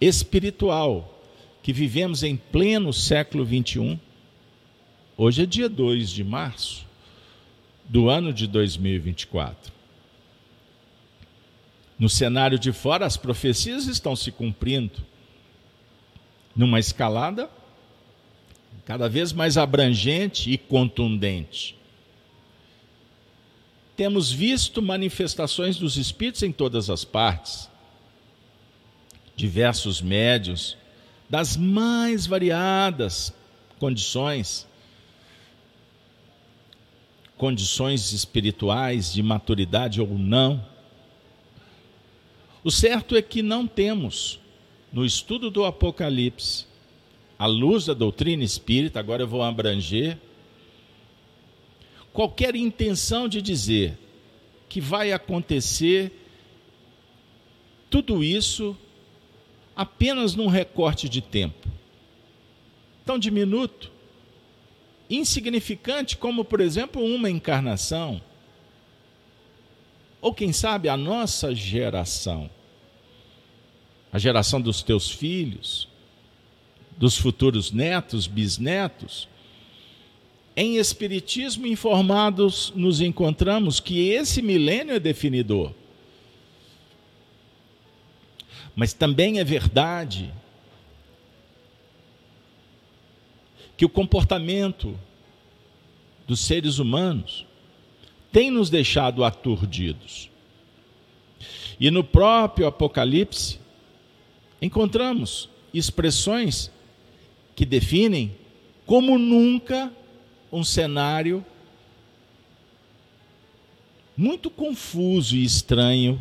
espiritual, 0.00 1.20
que 1.62 1.70
vivemos 1.70 2.22
em 2.22 2.34
pleno 2.34 2.94
século 2.94 3.44
21, 3.44 4.00
hoje 5.18 5.42
é 5.42 5.46
dia 5.46 5.68
2 5.68 6.08
de 6.08 6.24
março 6.24 6.86
do 7.84 8.08
ano 8.08 8.32
de 8.32 8.46
2024. 8.46 9.70
No 11.98 12.08
cenário 12.08 12.58
de 12.58 12.72
fora, 12.72 13.04
as 13.04 13.18
profecias 13.18 13.86
estão 13.86 14.16
se 14.16 14.32
cumprindo 14.32 15.04
numa 16.56 16.78
escalada 16.78 17.50
cada 18.86 19.08
vez 19.08 19.32
mais 19.32 19.58
abrangente 19.58 20.50
e 20.50 20.56
contundente. 20.56 21.76
Temos 23.96 24.30
visto 24.30 24.80
manifestações 24.80 25.76
dos 25.76 25.96
espíritos 25.96 26.42
em 26.42 26.52
todas 26.52 26.88
as 26.88 27.04
partes, 27.04 27.68
diversos 29.34 30.00
médios, 30.00 30.76
das 31.28 31.56
mais 31.56 32.26
variadas 32.26 33.34
condições, 33.78 34.66
condições 37.36 38.12
espirituais 38.12 39.12
de 39.12 39.22
maturidade 39.22 40.00
ou 40.00 40.18
não. 40.18 40.64
O 42.62 42.70
certo 42.70 43.16
é 43.16 43.22
que 43.22 43.42
não 43.42 43.66
temos 43.66 44.38
no 44.96 45.04
estudo 45.04 45.50
do 45.50 45.62
Apocalipse, 45.62 46.64
à 47.38 47.44
luz 47.44 47.84
da 47.84 47.92
doutrina 47.92 48.42
espírita, 48.42 48.98
agora 48.98 49.24
eu 49.24 49.28
vou 49.28 49.42
abranger, 49.42 50.16
qualquer 52.14 52.56
intenção 52.56 53.28
de 53.28 53.42
dizer 53.42 53.98
que 54.70 54.80
vai 54.80 55.12
acontecer 55.12 56.10
tudo 57.90 58.24
isso 58.24 58.74
apenas 59.76 60.34
num 60.34 60.46
recorte 60.46 61.10
de 61.10 61.20
tempo 61.20 61.68
tão 63.04 63.18
diminuto, 63.18 63.92
insignificante 65.10 66.16
como, 66.16 66.42
por 66.42 66.62
exemplo, 66.62 67.04
uma 67.04 67.28
encarnação, 67.28 68.18
ou 70.22 70.32
quem 70.32 70.54
sabe 70.54 70.88
a 70.88 70.96
nossa 70.96 71.54
geração 71.54 72.48
a 74.12 74.18
geração 74.18 74.60
dos 74.60 74.82
teus 74.82 75.10
filhos, 75.10 75.88
dos 76.96 77.16
futuros 77.16 77.70
netos, 77.70 78.26
bisnetos. 78.26 79.28
Em 80.56 80.76
Espiritismo 80.76 81.66
informados, 81.66 82.72
nos 82.74 83.00
encontramos 83.00 83.78
que 83.78 84.08
esse 84.08 84.40
milênio 84.40 84.94
é 84.94 85.00
definidor. 85.00 85.72
Mas 88.74 88.92
também 88.92 89.38
é 89.38 89.44
verdade 89.44 90.32
que 93.76 93.84
o 93.84 93.88
comportamento 93.88 94.98
dos 96.26 96.40
seres 96.40 96.78
humanos 96.78 97.46
tem 98.32 98.50
nos 98.50 98.70
deixado 98.70 99.24
aturdidos. 99.24 100.30
E 101.78 101.90
no 101.90 102.02
próprio 102.02 102.66
Apocalipse, 102.66 103.58
encontramos 104.60 105.48
expressões 105.72 106.70
que 107.54 107.64
definem 107.64 108.34
como 108.84 109.18
nunca 109.18 109.92
um 110.52 110.62
cenário 110.62 111.44
muito 114.16 114.48
confuso 114.48 115.36
e 115.36 115.44
estranho 115.44 116.20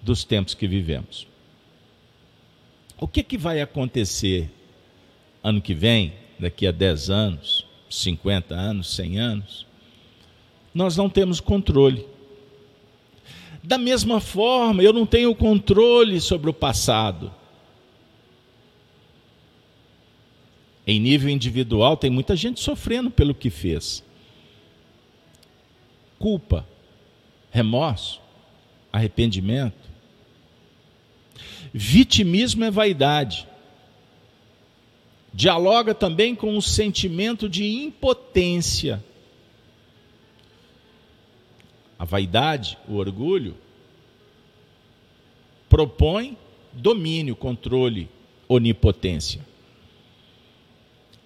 dos 0.00 0.24
tempos 0.24 0.54
que 0.54 0.66
vivemos. 0.66 1.26
O 2.98 3.06
que, 3.06 3.22
que 3.22 3.36
vai 3.36 3.60
acontecer 3.60 4.50
ano 5.42 5.60
que 5.60 5.74
vem, 5.74 6.14
daqui 6.38 6.66
a 6.66 6.70
10 6.70 7.10
anos, 7.10 7.66
50 7.90 8.54
anos, 8.54 8.94
100 8.94 9.18
anos? 9.18 9.66
Nós 10.72 10.96
não 10.96 11.10
temos 11.10 11.40
controle. 11.40 12.06
Da 13.62 13.78
mesma 13.78 14.20
forma, 14.20 14.82
eu 14.82 14.92
não 14.92 15.06
tenho 15.06 15.34
controle 15.34 16.20
sobre 16.20 16.50
o 16.50 16.54
passado. 16.54 17.32
Em 20.84 20.98
nível 20.98 21.28
individual, 21.28 21.96
tem 21.96 22.10
muita 22.10 22.34
gente 22.34 22.60
sofrendo 22.60 23.08
pelo 23.08 23.34
que 23.34 23.50
fez. 23.50 24.02
Culpa, 26.18 26.66
remorso, 27.52 28.20
arrependimento. 28.92 29.90
Vitimismo 31.72 32.64
é 32.64 32.70
vaidade. 32.70 33.46
Dialoga 35.32 35.94
também 35.94 36.34
com 36.34 36.56
o 36.56 36.62
sentimento 36.62 37.48
de 37.48 37.64
impotência 37.64 39.02
a 42.02 42.04
vaidade, 42.04 42.76
o 42.88 42.96
orgulho, 42.96 43.54
propõe 45.68 46.36
domínio, 46.72 47.36
controle, 47.36 48.10
onipotência. 48.48 49.40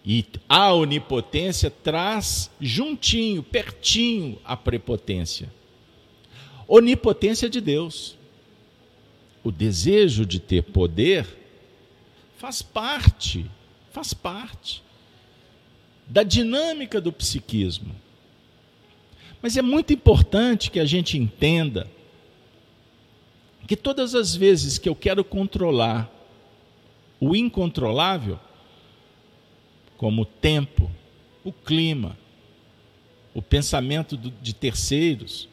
E 0.05 0.23
a 0.47 0.75
onipotência 0.75 1.71
traz 1.71 2.51
juntinho, 2.61 3.43
pertinho, 3.43 4.39
a 4.45 4.55
prepotência. 4.55 5.51
Onipotência 6.69 7.49
de 7.49 7.63
Deus. 7.63 8.15
O 9.43 9.51
desejo 9.51 10.27
de 10.27 10.39
ter 10.39 10.63
poder 10.63 11.27
faz 12.37 12.61
parte, 12.61 13.51
faz 13.93 14.13
parte 14.13 14.83
da 16.07 16.23
dinâmica 16.23 17.01
do 17.01 17.11
psiquismo. 17.11 17.97
Mas 19.43 19.57
é 19.57 19.63
muito 19.63 19.93
importante 19.93 20.71
que 20.71 20.81
a 20.81 20.85
gente 20.85 21.19
entenda 21.19 21.89
que 23.67 23.77
todas 23.77 24.15
as 24.15 24.35
vezes 24.35 24.79
que 24.79 24.89
eu 24.89 24.95
quero 24.95 25.25
controlar 25.25 26.11
o 27.21 27.35
incontrolável, 27.35 28.39
como 29.97 30.23
o 30.23 30.27
tempo, 30.27 30.91
o 31.43 31.53
clima, 31.53 32.17
o 33.35 33.43
pensamento 33.43 34.17
de 34.17 34.55
terceiros, 34.55 35.49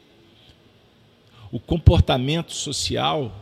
o 1.52 1.60
comportamento 1.60 2.54
social, 2.54 3.34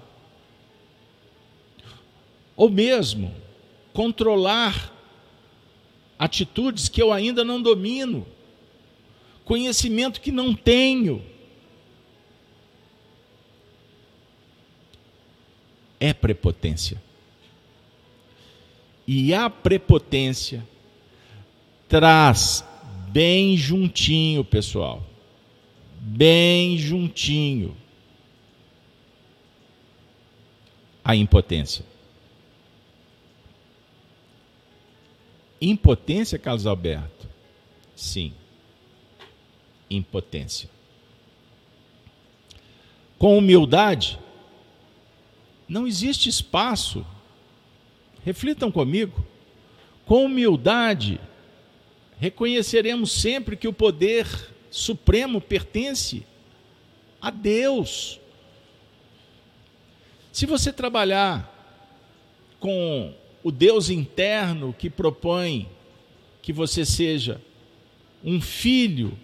ou 2.56 2.70
mesmo 2.70 3.34
controlar 3.94 4.94
atitudes 6.18 6.88
que 6.88 7.02
eu 7.02 7.12
ainda 7.12 7.44
não 7.44 7.62
domino 7.62 8.26
conhecimento 9.52 10.22
que 10.22 10.32
não 10.32 10.56
tenho. 10.56 11.22
É 16.00 16.14
prepotência. 16.14 17.04
E 19.06 19.34
a 19.34 19.50
prepotência 19.50 20.66
traz 21.90 22.64
bem 23.10 23.58
juntinho, 23.58 24.46
pessoal, 24.46 25.06
bem 26.00 26.78
juntinho, 26.78 27.76
a 31.04 31.14
impotência. 31.14 31.84
Impotência, 35.60 36.40
Carlos 36.40 36.66
Alberto? 36.66 37.28
Sim 37.94 38.34
impotência. 39.96 40.70
Com 43.18 43.38
humildade, 43.38 44.20
não 45.68 45.88
existe 45.88 46.28
espaço. 46.28 47.06
Reflitam 48.26 48.72
comigo. 48.72 49.26
Com 50.06 50.26
humildade, 50.26 51.20
reconheceremos 52.20 53.12
sempre 53.12 53.56
que 53.56 53.68
o 53.68 53.74
poder 53.74 54.28
supremo 54.70 55.40
pertence 55.40 56.26
a 57.22 57.30
Deus. 57.30 58.20
Se 60.32 60.46
você 60.46 60.74
trabalhar 60.74 61.50
com 62.60 63.14
o 63.44 63.52
Deus 63.52 63.90
interno 63.90 64.74
que 64.78 64.90
propõe 64.90 65.68
que 66.42 66.54
você 66.54 66.86
seja 66.86 67.42
um 68.24 68.42
filho 68.42 69.18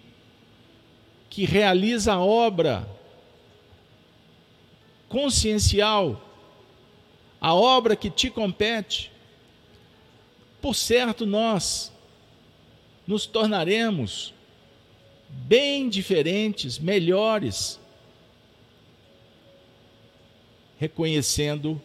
que 1.30 1.44
realiza 1.44 2.14
a 2.14 2.20
obra 2.20 2.88
consciencial, 5.08 6.20
a 7.40 7.54
obra 7.54 7.96
que 7.96 8.10
te 8.10 8.30
compete. 8.30 9.10
Por 10.60 10.74
certo, 10.74 11.24
nós 11.24 11.92
nos 13.06 13.26
tornaremos 13.26 14.34
bem 15.28 15.88
diferentes, 15.88 16.78
melhores, 16.78 17.78
reconhecendo 20.78 21.80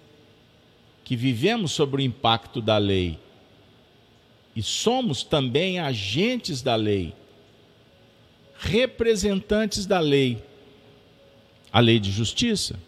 que 1.03 1.15
vivemos 1.15 1.71
sob 1.71 1.97
o 1.97 1.99
impacto 1.99 2.61
da 2.61 2.77
lei 2.77 3.19
e 4.55 4.61
somos 4.61 5.23
também 5.23 5.79
agentes 5.79 6.61
da 6.61 6.75
lei, 6.75 7.13
representantes 8.63 9.85
da 9.85 9.99
lei, 9.99 10.41
a 11.71 11.79
lei 11.79 11.99
de 11.99 12.11
justiça, 12.11 12.79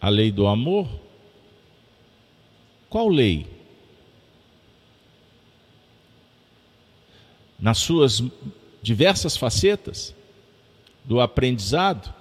a 0.00 0.08
lei 0.08 0.32
do 0.32 0.46
amor. 0.48 0.88
Qual 2.90 3.08
lei? 3.08 3.46
Nas 7.58 7.78
suas 7.78 8.20
diversas 8.82 9.36
facetas 9.36 10.12
do 11.04 11.20
aprendizado. 11.20 12.12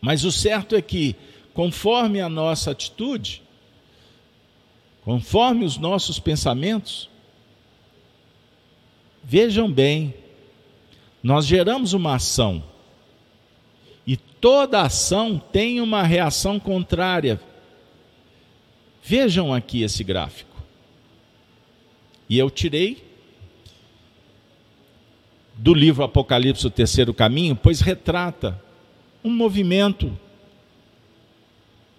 Mas 0.00 0.24
o 0.24 0.32
certo 0.32 0.74
é 0.74 0.80
que, 0.80 1.14
conforme 1.52 2.22
a 2.22 2.28
nossa 2.28 2.70
atitude, 2.70 3.42
conforme 5.04 5.66
os 5.66 5.76
nossos 5.76 6.18
pensamentos, 6.18 7.10
vejam 9.22 9.70
bem, 9.70 10.14
nós 11.22 11.46
geramos 11.46 11.92
uma 11.92 12.14
ação. 12.14 12.62
E 14.06 14.16
toda 14.16 14.82
ação 14.82 15.38
tem 15.38 15.80
uma 15.80 16.02
reação 16.02 16.58
contrária. 16.58 17.40
Vejam 19.02 19.52
aqui 19.52 19.82
esse 19.82 20.02
gráfico. 20.02 20.56
E 22.28 22.38
eu 22.38 22.50
tirei 22.50 23.04
do 25.56 25.74
livro 25.74 26.02
Apocalipse, 26.02 26.66
o 26.66 26.70
terceiro 26.70 27.12
caminho, 27.12 27.54
pois 27.54 27.80
retrata 27.80 28.60
um 29.22 29.30
movimento, 29.30 30.18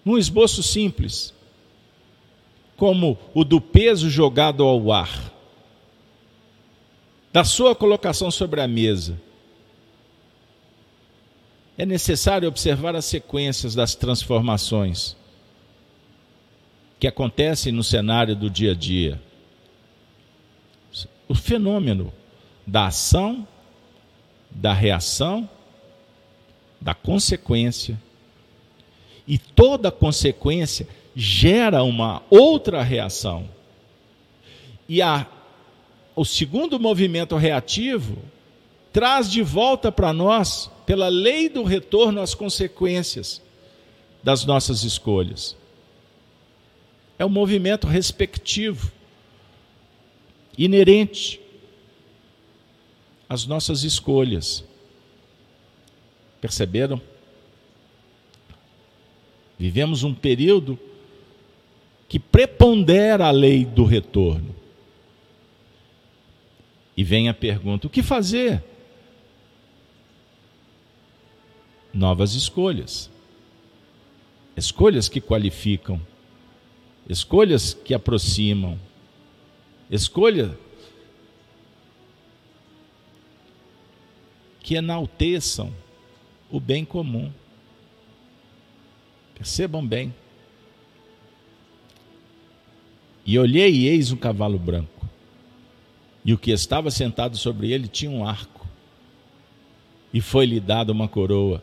num 0.04 0.18
esboço 0.18 0.62
simples 0.62 1.32
como 2.76 3.16
o 3.32 3.44
do 3.44 3.60
peso 3.60 4.10
jogado 4.10 4.64
ao 4.64 4.90
ar, 4.90 5.31
da 7.32 7.44
sua 7.44 7.74
colocação 7.74 8.30
sobre 8.30 8.60
a 8.60 8.68
mesa. 8.68 9.20
É 11.78 11.86
necessário 11.86 12.46
observar 12.46 12.94
as 12.94 13.06
sequências 13.06 13.74
das 13.74 13.94
transformações 13.94 15.16
que 17.00 17.06
acontecem 17.08 17.72
no 17.72 17.82
cenário 17.82 18.36
do 18.36 18.48
dia 18.48 18.72
a 18.72 18.74
dia. 18.74 19.20
O 21.26 21.34
fenômeno 21.34 22.12
da 22.66 22.86
ação, 22.86 23.46
da 24.50 24.72
reação, 24.72 25.48
da 26.80 26.94
consequência. 26.94 27.98
E 29.26 29.38
toda 29.38 29.90
consequência 29.90 30.86
gera 31.14 31.82
uma 31.82 32.22
outra 32.28 32.82
reação. 32.82 33.48
E 34.88 35.00
a, 35.00 35.26
o 36.14 36.24
segundo 36.24 36.78
movimento 36.78 37.36
reativo 37.36 38.18
traz 38.92 39.30
de 39.30 39.42
volta 39.42 39.90
para 39.90 40.12
nós, 40.12 40.70
pela 40.84 41.08
lei 41.08 41.48
do 41.48 41.62
retorno, 41.62 42.20
as 42.20 42.34
consequências 42.34 43.40
das 44.22 44.44
nossas 44.44 44.84
escolhas. 44.84 45.56
É 47.18 47.24
um 47.24 47.30
movimento 47.30 47.86
respectivo, 47.86 48.92
inerente 50.56 51.40
às 53.28 53.46
nossas 53.46 53.82
escolhas. 53.82 54.62
Perceberam? 56.40 57.00
Vivemos 59.58 60.02
um 60.02 60.12
período 60.12 60.78
que 62.08 62.18
prepondera 62.18 63.26
a 63.26 63.30
lei 63.30 63.64
do 63.64 63.84
retorno. 63.84 64.61
E 66.96 67.02
vem 67.04 67.28
a 67.28 67.34
pergunta: 67.34 67.86
o 67.86 67.90
que 67.90 68.02
fazer? 68.02 68.62
Novas 71.92 72.34
escolhas. 72.34 73.10
Escolhas 74.54 75.08
que 75.08 75.20
qualificam, 75.20 76.00
escolhas 77.08 77.72
que 77.72 77.94
aproximam, 77.94 78.78
escolha 79.90 80.54
que 84.62 84.74
enalteçam 84.74 85.72
o 86.50 86.60
bem 86.60 86.84
comum. 86.84 87.32
Percebam 89.34 89.84
bem. 89.86 90.14
E 93.24 93.38
olhei 93.38 93.70
e 93.70 93.88
eis 93.88 94.12
um 94.12 94.16
cavalo 94.16 94.58
branco. 94.58 94.91
E 96.24 96.32
o 96.32 96.38
que 96.38 96.50
estava 96.50 96.90
sentado 96.90 97.36
sobre 97.36 97.72
ele 97.72 97.88
tinha 97.88 98.10
um 98.10 98.24
arco. 98.24 98.66
E 100.12 100.20
foi-lhe 100.20 100.60
dada 100.60 100.92
uma 100.92 101.08
coroa. 101.08 101.62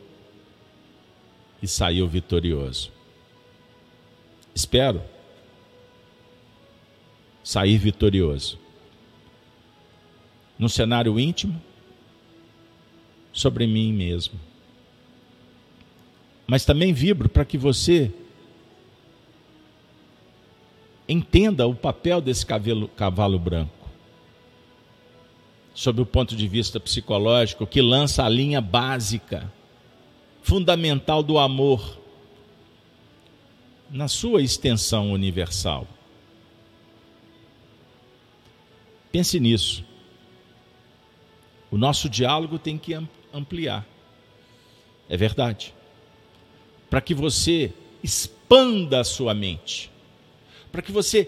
E 1.62 1.68
saiu 1.68 2.08
vitorioso. 2.08 2.92
Espero 4.54 5.02
sair 7.44 7.78
vitorioso. 7.78 8.60
No 10.58 10.68
cenário 10.68 11.18
íntimo, 11.20 11.62
sobre 13.32 13.66
mim 13.66 13.94
mesmo. 13.94 14.40
Mas 16.46 16.66
também 16.66 16.92
vibro 16.92 17.30
para 17.30 17.46
que 17.46 17.58
você 17.58 18.12
entenda 21.08 21.66
o 21.66 21.74
papel 21.74 22.20
desse 22.22 22.46
cavalo, 22.46 22.88
cavalo 22.90 23.40
branco, 23.40 23.79
sob 25.80 26.02
o 26.02 26.06
ponto 26.06 26.36
de 26.36 26.46
vista 26.46 26.78
psicológico, 26.78 27.66
que 27.66 27.82
lança 27.82 28.26
a 28.26 28.28
linha 28.28 28.60
básica, 28.60 29.50
fundamental 30.42 31.24
do 31.24 31.38
amor, 31.40 31.98
na 33.90 34.10
sua 34.10 34.42
extensão 34.42 35.14
universal. 35.14 35.88
Pense 39.10 39.40
nisso. 39.40 39.86
O 41.72 41.78
nosso 41.78 42.10
diálogo 42.10 42.60
tem 42.60 42.78
que 42.78 42.94
ampliar. 43.34 43.88
É 45.08 45.16
verdade. 45.16 45.74
Para 46.90 47.00
que 47.00 47.14
você 47.14 47.74
expanda 48.04 49.00
a 49.00 49.06
sua 49.06 49.34
mente 49.34 49.90
para 50.72 50.82
que 50.82 50.92
você 50.92 51.28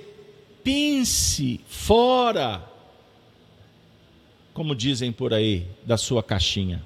pense 0.63 1.59
fora, 1.65 2.70
como 4.53 4.75
dizem 4.75 5.11
por 5.11 5.33
aí, 5.33 5.65
da 5.85 5.97
sua 5.97 6.21
caixinha. 6.21 6.83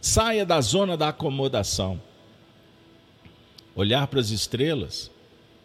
Saia 0.00 0.44
da 0.46 0.60
zona 0.60 0.96
da 0.96 1.08
acomodação. 1.08 2.00
Olhar 3.74 4.06
para 4.06 4.20
as 4.20 4.30
estrelas, 4.30 5.10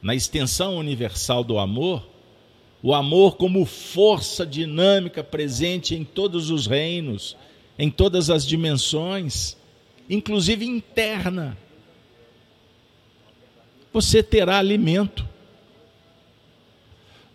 na 0.02 0.14
extensão 0.14 0.78
universal 0.78 1.44
do 1.44 1.58
amor, 1.58 2.08
o 2.82 2.94
amor 2.94 3.38
como 3.38 3.66
força 3.66 4.46
dinâmica 4.46 5.24
presente 5.24 5.96
em 5.96 6.04
todos 6.04 6.50
os 6.50 6.68
reinos, 6.68 7.36
em 7.80 7.90
todas 7.90 8.30
as 8.30 8.46
dimensões, 8.46 9.58
inclusive 10.10 10.66
interna 10.66 11.58
você 13.94 14.24
terá 14.24 14.58
alimento. 14.58 15.26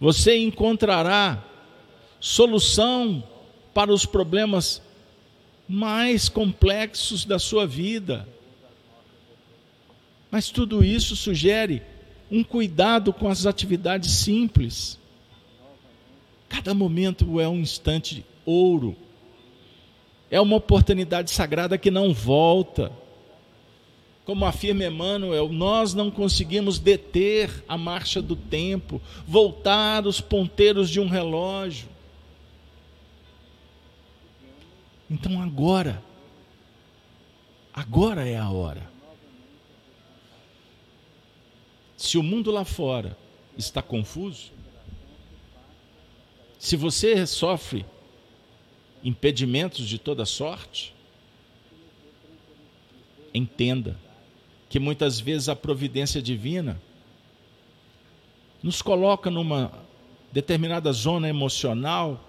Você 0.00 0.36
encontrará 0.36 1.42
solução 2.20 3.22
para 3.72 3.92
os 3.92 4.04
problemas 4.04 4.82
mais 5.68 6.28
complexos 6.28 7.24
da 7.24 7.38
sua 7.38 7.66
vida. 7.66 8.26
Mas 10.30 10.50
tudo 10.50 10.84
isso 10.84 11.14
sugere 11.14 11.82
um 12.30 12.42
cuidado 12.42 13.12
com 13.12 13.28
as 13.28 13.46
atividades 13.46 14.10
simples. 14.12 14.98
Cada 16.48 16.74
momento 16.74 17.40
é 17.40 17.48
um 17.48 17.60
instante 17.60 18.24
ouro. 18.44 18.96
É 20.30 20.40
uma 20.40 20.56
oportunidade 20.56 21.30
sagrada 21.30 21.78
que 21.78 21.90
não 21.90 22.12
volta. 22.12 22.92
Como 24.24 24.44
afirma 24.44 24.84
Emmanuel, 24.84 25.48
nós 25.50 25.94
não 25.94 26.10
conseguimos 26.10 26.78
deter 26.78 27.64
a 27.66 27.78
marcha 27.78 28.20
do 28.20 28.36
tempo, 28.36 29.00
voltar 29.26 30.06
os 30.06 30.20
ponteiros 30.20 30.90
de 30.90 31.00
um 31.00 31.08
relógio. 31.08 31.88
Então 35.10 35.40
agora, 35.42 36.02
agora 37.72 38.28
é 38.28 38.36
a 38.36 38.50
hora. 38.50 38.90
Se 41.96 42.18
o 42.18 42.22
mundo 42.22 42.50
lá 42.50 42.64
fora 42.64 43.16
está 43.56 43.82
confuso, 43.82 44.52
se 46.58 46.76
você 46.76 47.26
sofre 47.26 47.86
impedimentos 49.02 49.88
de 49.88 49.98
toda 49.98 50.26
sorte, 50.26 50.94
entenda 53.32 53.96
que 54.68 54.78
muitas 54.78 55.18
vezes 55.18 55.48
a 55.48 55.56
providência 55.56 56.20
divina 56.20 56.80
nos 58.62 58.82
coloca 58.82 59.30
numa 59.30 59.72
determinada 60.32 60.92
zona 60.92 61.28
emocional 61.28 62.27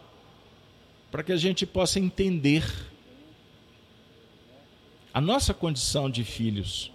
para 1.12 1.24
que 1.24 1.32
a 1.32 1.38
gente 1.38 1.66
possa 1.66 2.00
entender 2.00 2.64
a 5.14 5.20
nossa 5.20 5.54
condição 5.54 6.10
de 6.10 6.24
filhos, 6.24 6.92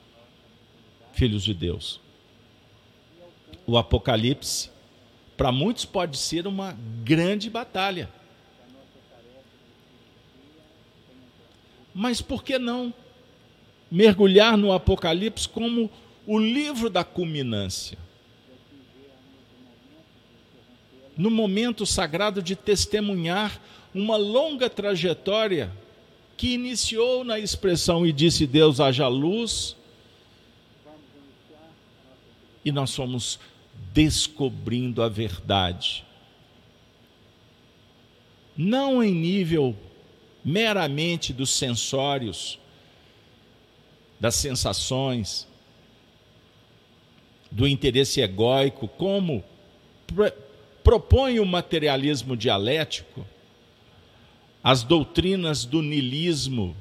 filhos 1.13 1.43
de 1.43 1.53
Deus. 1.53 2.01
O 3.67 3.77
Apocalipse, 3.77 4.71
para 5.37 5.51
muitos, 5.51 5.85
pode 5.85 6.17
ser 6.17 6.47
uma 6.47 6.77
grande 7.03 7.51
batalha. 7.51 8.09
Mas 11.93 12.21
por 12.21 12.43
que 12.43 12.59
não 12.59 12.93
mergulhar 13.91 14.57
no 14.57 14.73
Apocalipse 14.73 15.49
como 15.49 15.89
o 16.27 16.39
livro 16.39 16.91
da 16.91 17.05
culminância. 17.05 17.99
No 21.17 21.31
momento 21.31 21.87
sagrado 21.87 22.43
de 22.43 22.57
testemunhar 22.57 23.61
uma 23.95 24.17
longa 24.17 24.69
trajetória 24.69 25.71
que 26.37 26.55
iniciou 26.55 27.23
na 27.23 27.39
expressão 27.39 28.05
e 28.05 28.13
disse 28.13 28.47
Deus 28.47 28.81
haja 28.81 29.07
luz, 29.07 29.77
e 32.65 32.73
nós 32.73 32.95
fomos 32.95 33.39
descobrindo 33.93 35.03
a 35.03 35.09
verdade. 35.09 36.05
Não 38.57 39.03
em 39.03 39.13
nível 39.13 39.77
meramente 40.45 41.33
dos 41.33 41.51
sensórios, 41.51 42.59
das 44.19 44.35
sensações, 44.35 45.47
do 47.51 47.69
interesse 47.69 48.21
egóico, 48.21 48.89
como 48.89 49.45
propõe 50.83 51.39
o 51.39 51.47
materialismo 51.47 52.37
dialético, 52.37 53.25
as 54.65 54.83
doutrinas 54.83 55.67
do 55.67 55.83
nilismo, 55.83 56.75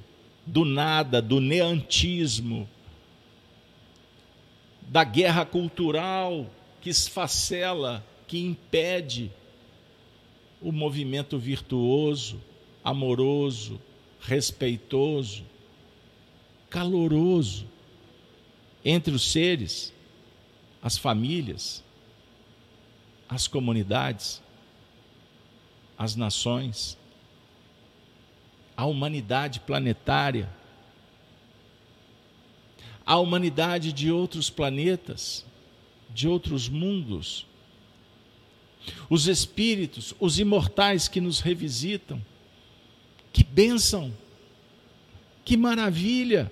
do 0.45 0.63
nada, 0.63 1.21
do 1.21 1.41
neantismo, 1.41 2.67
da 4.83 5.03
guerra 5.03 5.45
cultural 5.45 6.49
que 6.79 6.89
esfacela, 6.89 8.01
que 8.25 8.39
impede 8.39 9.29
o 10.61 10.71
movimento 10.71 11.37
virtuoso, 11.37 12.41
amoroso, 12.81 13.81
respeitoso, 14.21 15.43
caloroso 16.69 17.67
entre 18.85 19.13
os 19.13 19.29
seres, 19.29 19.93
as 20.81 20.97
famílias, 20.97 21.83
as 23.27 23.45
comunidades, 23.45 24.41
as 25.97 26.15
nações, 26.15 26.97
a 28.75 28.85
humanidade 28.85 29.59
planetária, 29.59 30.49
a 33.05 33.17
humanidade 33.17 33.91
de 33.91 34.11
outros 34.11 34.49
planetas, 34.49 35.45
de 36.13 36.27
outros 36.27 36.69
mundos, 36.69 37.45
os 39.09 39.27
espíritos, 39.27 40.13
os 40.19 40.39
imortais 40.39 41.07
que 41.07 41.21
nos 41.21 41.39
revisitam. 41.39 42.23
Que 43.31 43.43
bênção! 43.43 44.13
Que 45.45 45.57
maravilha! 45.57 46.51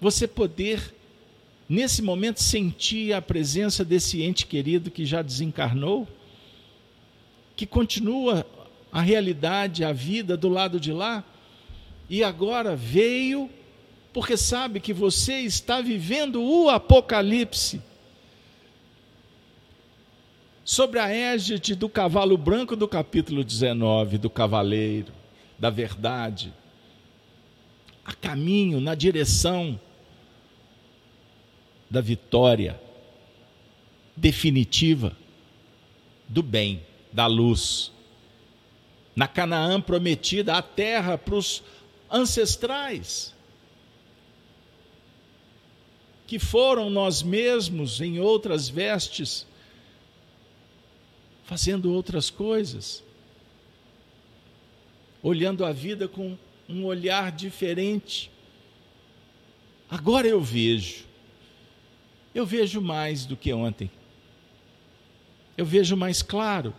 você 0.00 0.26
poder, 0.26 0.94
nesse 1.68 2.00
momento, 2.00 2.42
sentir 2.42 3.12
a 3.12 3.20
presença 3.20 3.84
desse 3.84 4.22
ente 4.22 4.46
querido 4.46 4.90
que 4.90 5.04
já 5.04 5.20
desencarnou, 5.20 6.08
que 7.54 7.66
continua 7.66 8.46
a 8.92 9.00
realidade, 9.00 9.84
a 9.84 9.92
vida 9.92 10.36
do 10.36 10.48
lado 10.48 10.80
de 10.80 10.92
lá, 10.92 11.24
e 12.08 12.24
agora 12.24 12.74
veio 12.74 13.48
porque 14.12 14.36
sabe 14.36 14.80
que 14.80 14.92
você 14.92 15.40
está 15.40 15.80
vivendo 15.80 16.42
o 16.42 16.68
Apocalipse. 16.68 17.80
Sobre 20.64 20.98
a 20.98 21.08
égide 21.08 21.74
do 21.74 21.88
cavalo 21.88 22.36
branco 22.36 22.76
do 22.76 22.86
capítulo 22.86 23.42
19, 23.42 24.18
do 24.18 24.30
cavaleiro, 24.30 25.12
da 25.58 25.70
verdade, 25.70 26.52
a 28.04 28.12
caminho, 28.12 28.80
na 28.80 28.94
direção 28.94 29.78
da 31.88 32.00
vitória 32.00 32.80
definitiva 34.16 35.16
do 36.28 36.42
bem, 36.42 36.82
da 37.12 37.26
luz. 37.26 37.92
Na 39.14 39.26
Canaã 39.26 39.80
prometida, 39.80 40.54
a 40.54 40.62
terra 40.62 41.18
para 41.18 41.34
os 41.34 41.62
ancestrais, 42.10 43.34
que 46.26 46.38
foram 46.38 46.88
nós 46.88 47.22
mesmos 47.22 48.00
em 48.00 48.18
outras 48.20 48.68
vestes, 48.68 49.46
fazendo 51.44 51.92
outras 51.92 52.30
coisas, 52.30 53.02
olhando 55.22 55.64
a 55.64 55.72
vida 55.72 56.06
com 56.06 56.38
um 56.68 56.84
olhar 56.84 57.32
diferente. 57.32 58.30
Agora 59.90 60.26
eu 60.26 60.40
vejo 60.40 61.10
eu 62.34 62.46
vejo 62.46 62.80
mais 62.80 63.24
do 63.24 63.36
que 63.36 63.52
ontem. 63.52 63.90
Eu 65.56 65.66
vejo 65.66 65.96
mais 65.96 66.22
claro. 66.22 66.72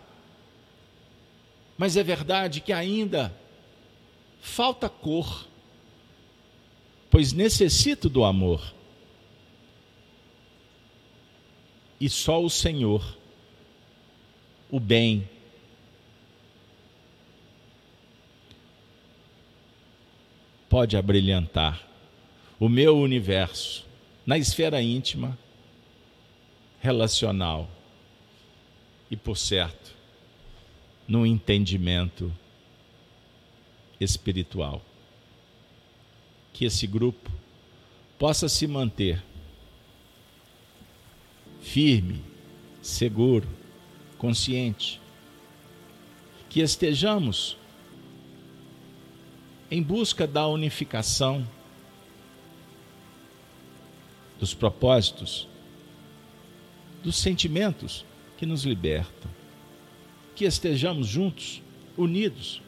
Mas 1.82 1.96
é 1.96 2.02
verdade 2.04 2.60
que 2.60 2.72
ainda 2.72 3.34
falta 4.40 4.88
cor, 4.88 5.48
pois 7.10 7.32
necessito 7.32 8.08
do 8.08 8.22
amor. 8.22 8.72
E 12.00 12.08
só 12.08 12.40
o 12.40 12.48
Senhor, 12.48 13.18
o 14.70 14.78
bem, 14.78 15.28
pode 20.68 20.96
abrilhantar 20.96 21.84
o 22.60 22.68
meu 22.68 22.96
universo 22.96 23.84
na 24.24 24.38
esfera 24.38 24.80
íntima, 24.80 25.36
relacional 26.80 27.68
e, 29.10 29.16
por 29.16 29.36
certo, 29.36 29.81
no 31.06 31.26
entendimento 31.26 32.32
espiritual. 34.00 34.82
Que 36.52 36.64
esse 36.64 36.86
grupo 36.86 37.30
possa 38.18 38.48
se 38.48 38.66
manter 38.66 39.22
firme, 41.60 42.22
seguro, 42.82 43.48
consciente, 44.18 45.00
que 46.48 46.60
estejamos 46.60 47.56
em 49.70 49.82
busca 49.82 50.26
da 50.26 50.46
unificação 50.46 51.46
dos 54.38 54.52
propósitos, 54.52 55.48
dos 57.02 57.16
sentimentos 57.16 58.04
que 58.36 58.44
nos 58.44 58.64
libertam. 58.64 59.30
Que 60.34 60.44
estejamos 60.44 61.06
juntos, 61.06 61.62
unidos 61.96 62.62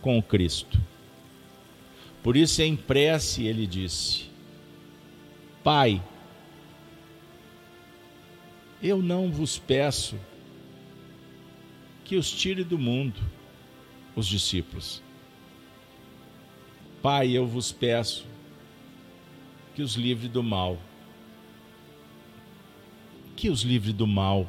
com 0.00 0.18
o 0.18 0.22
Cristo. 0.22 0.80
Por 2.22 2.36
isso, 2.36 2.62
em 2.62 2.76
prece, 2.76 3.44
ele 3.44 3.66
disse: 3.66 4.30
Pai, 5.62 6.02
eu 8.82 9.00
não 9.00 9.30
vos 9.30 9.58
peço 9.58 10.16
que 12.04 12.16
os 12.16 12.30
tire 12.30 12.62
do 12.62 12.78
mundo, 12.78 13.20
os 14.14 14.26
discípulos. 14.26 15.02
Pai, 17.02 17.30
eu 17.30 17.46
vos 17.46 17.72
peço 17.72 18.26
que 19.74 19.82
os 19.82 19.94
livre 19.94 20.28
do 20.28 20.42
mal. 20.42 20.78
Que 23.36 23.50
os 23.50 23.62
livre 23.62 23.92
do 23.92 24.06
mal, 24.06 24.48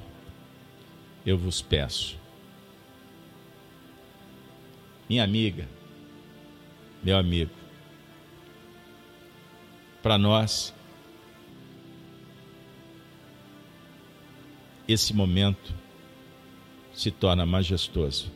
eu 1.25 1.37
vos 1.37 1.61
peço. 1.61 2.17
Minha 5.09 5.23
amiga, 5.23 5.67
meu 7.01 7.17
amigo, 7.17 7.51
para 10.03 10.17
nós, 10.17 10.73
esse 14.87 15.13
momento 15.13 15.73
se 16.93 17.09
torna 17.09 17.45
majestoso, 17.45 18.31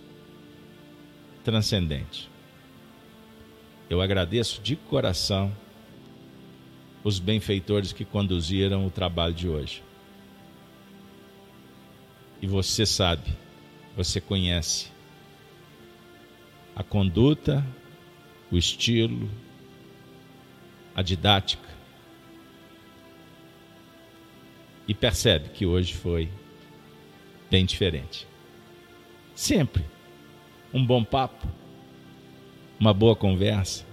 transcendente. 1.44 2.30
Eu 3.90 4.02
agradeço 4.02 4.62
de 4.62 4.78
coração 4.78 5.54
os 7.04 7.20
benfeitores 7.20 7.92
que 7.92 8.06
conduziram 8.06 8.86
o 8.86 8.92
trabalho 8.92 9.34
de 9.34 9.50
hoje. 9.50 9.84
E 12.42 12.48
você 12.48 12.86
sabe, 12.86 13.36
você 13.96 14.22
conhece 14.22 14.90
a 16.76 16.84
conduta, 16.84 17.66
o 18.52 18.58
estilo, 18.58 19.30
a 20.96 21.02
didática. 21.02 21.70
E 24.88 24.94
percebe 24.94 25.50
que 25.50 25.66
hoje 25.66 25.94
foi 25.94 26.30
bem 27.50 27.66
diferente. 27.66 28.28
Sempre 29.36 29.84
um 30.74 30.86
bom 30.86 31.04
papo, 31.04 31.48
uma 32.80 32.94
boa 32.94 33.16
conversa, 33.16 33.86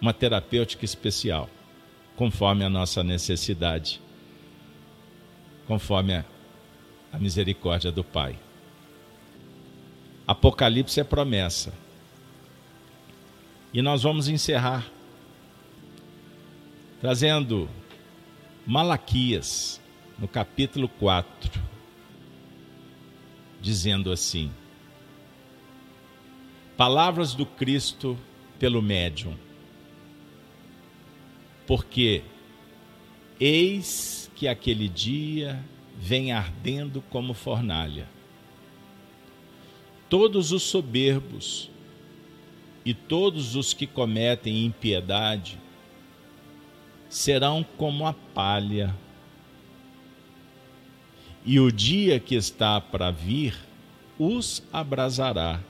uma 0.00 0.12
terapêutica 0.12 0.84
especial, 0.84 1.48
conforme 2.16 2.64
a 2.64 2.70
nossa 2.70 3.02
necessidade, 3.02 4.00
conforme 5.66 6.14
a, 6.14 6.24
misericórdia 7.18 7.90
do 7.90 8.04
Pai. 8.04 8.36
Apocalipse 10.26 11.00
é 11.00 11.04
promessa. 11.04 11.72
E 13.72 13.82
nós 13.82 14.02
vamos 14.02 14.28
encerrar 14.28 14.86
trazendo 17.00 17.68
Malaquias, 18.66 19.78
no 20.18 20.26
capítulo 20.26 20.88
4, 20.88 21.60
dizendo 23.60 24.10
assim: 24.10 24.50
Palavras 26.74 27.34
do 27.34 27.44
Cristo 27.44 28.16
pelo 28.58 28.80
médium. 28.80 29.36
Porque 31.66 32.22
eis 33.38 34.30
que 34.34 34.48
aquele 34.48 34.88
dia 34.88 35.62
vem 35.98 36.32
ardendo 36.32 37.02
como 37.10 37.34
fornalha. 37.34 38.13
Todos 40.08 40.52
os 40.52 40.62
soberbos 40.62 41.70
e 42.84 42.92
todos 42.92 43.56
os 43.56 43.72
que 43.72 43.86
cometem 43.86 44.64
impiedade 44.64 45.58
serão 47.08 47.64
como 47.76 48.06
a 48.06 48.12
palha. 48.12 48.94
E 51.44 51.58
o 51.60 51.70
dia 51.70 52.18
que 52.18 52.34
está 52.34 52.80
para 52.80 53.10
vir 53.10 53.56
os 54.18 54.62
abrasará. 54.72 55.60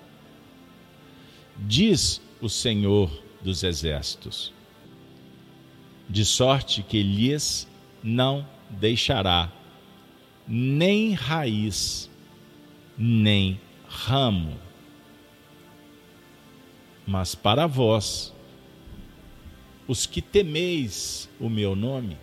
Diz 1.56 2.20
o 2.40 2.48
Senhor 2.48 3.10
dos 3.42 3.62
Exércitos. 3.62 4.52
De 6.08 6.24
sorte 6.24 6.82
que 6.82 7.02
lhes 7.02 7.68
não 8.02 8.46
deixará 8.70 9.50
nem 10.46 11.12
raiz, 11.12 12.10
nem 12.98 13.58
ramo. 13.94 14.58
Mas 17.06 17.34
para 17.34 17.66
vós, 17.66 18.32
os 19.86 20.04
que 20.06 20.20
temeis 20.20 21.28
o 21.38 21.48
meu 21.48 21.76
nome, 21.76 22.16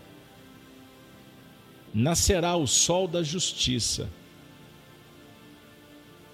nascerá 1.94 2.56
o 2.56 2.68
sol 2.68 3.08
da 3.08 3.24
justiça, 3.24 4.10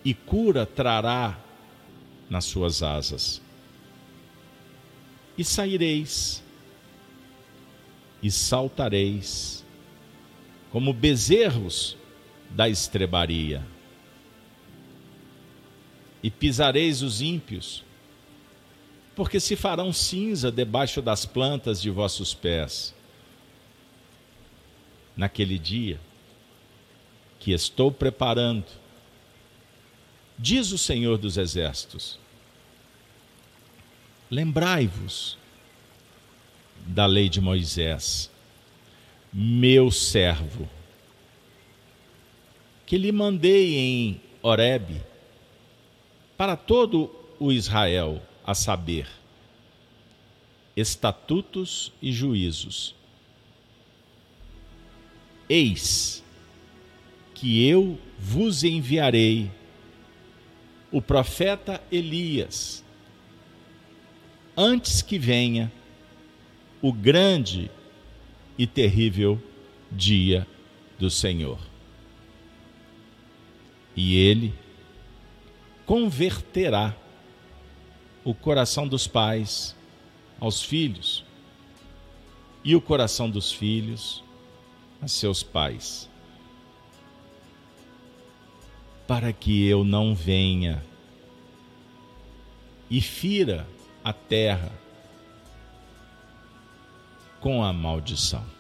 e 0.04 0.14
cura 0.14 0.66
trará 0.66 1.38
nas 2.30 2.46
suas 2.46 2.82
asas. 2.82 3.42
E 5.38 5.44
saireis, 5.44 6.42
e 8.24 8.32
saltareis, 8.32 9.66
como 10.72 10.94
bezerros 10.94 11.98
da 12.50 12.70
estrebaria, 12.70 13.66
e 16.22 16.32
pisareis 16.32 17.02
os 17.02 17.22
ímpios, 17.22 17.84
porque 19.16 19.40
se 19.40 19.56
farão 19.56 19.92
cinza 19.94 20.52
debaixo 20.52 21.02
das 21.02 21.26
plantas 21.26 21.82
de 21.82 21.90
vossos 21.90 22.34
pés. 22.34 22.94
Naquele 25.16 25.58
dia 25.58 26.00
que 27.40 27.52
estou 27.52 27.92
preparando, 27.92 28.66
diz 30.38 30.72
o 30.72 30.78
Senhor 30.78 31.18
dos 31.18 31.38
Exércitos: 31.38 32.20
lembrai-vos 34.30 35.38
da 36.86 37.06
lei 37.06 37.28
de 37.28 37.42
Moisés, 37.42 38.30
meu 39.34 39.90
servo, 39.92 40.70
que 42.86 42.98
lhe 42.98 43.12
mandei 43.12 43.76
em 43.76 44.22
Horebe 44.42 45.02
para 46.38 46.56
todo 46.56 47.10
o 47.40 47.52
Israel 47.52 48.22
a 48.46 48.54
saber, 48.54 49.08
estatutos 50.76 51.92
e 52.02 52.12
juízos. 52.12 52.96
Eis 55.50 56.24
que 57.34 57.68
eu 57.68 58.00
vos 58.18 58.64
enviarei 58.64 59.52
o 60.92 61.02
profeta 61.02 61.82
Elias, 61.92 62.84
antes 64.56 65.02
que 65.02 65.18
venha 65.18 65.72
o 66.82 66.94
grande 66.94 67.70
e 68.58 68.66
terrível 68.66 69.42
dia 69.92 70.48
do 71.00 71.10
Senhor. 71.10 71.60
E 73.96 74.16
ele 74.16 74.54
converterá 75.88 76.94
o 78.26 78.34
coração 78.34 78.86
dos 78.86 79.08
pais 79.08 79.74
aos 80.38 80.62
filhos 80.62 81.24
e 82.62 82.76
o 82.76 82.82
coração 82.82 83.30
dos 83.30 83.54
filhos 83.54 84.22
a 85.02 85.08
seus 85.08 85.42
pais, 85.42 86.10
para 89.08 89.32
que 89.32 89.66
eu 89.66 89.86
não 89.86 90.14
venha 90.14 90.84
e 92.90 93.00
fira 93.00 93.66
a 94.04 94.12
terra 94.12 94.72
com 97.40 97.64
a 97.64 97.72
maldição. 97.72 98.57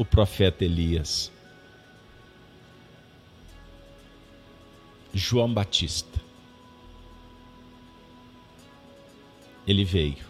O 0.00 0.04
profeta 0.06 0.64
Elias 0.64 1.30
João 5.12 5.52
Batista. 5.52 6.18
Ele 9.66 9.84
veio. 9.84 10.24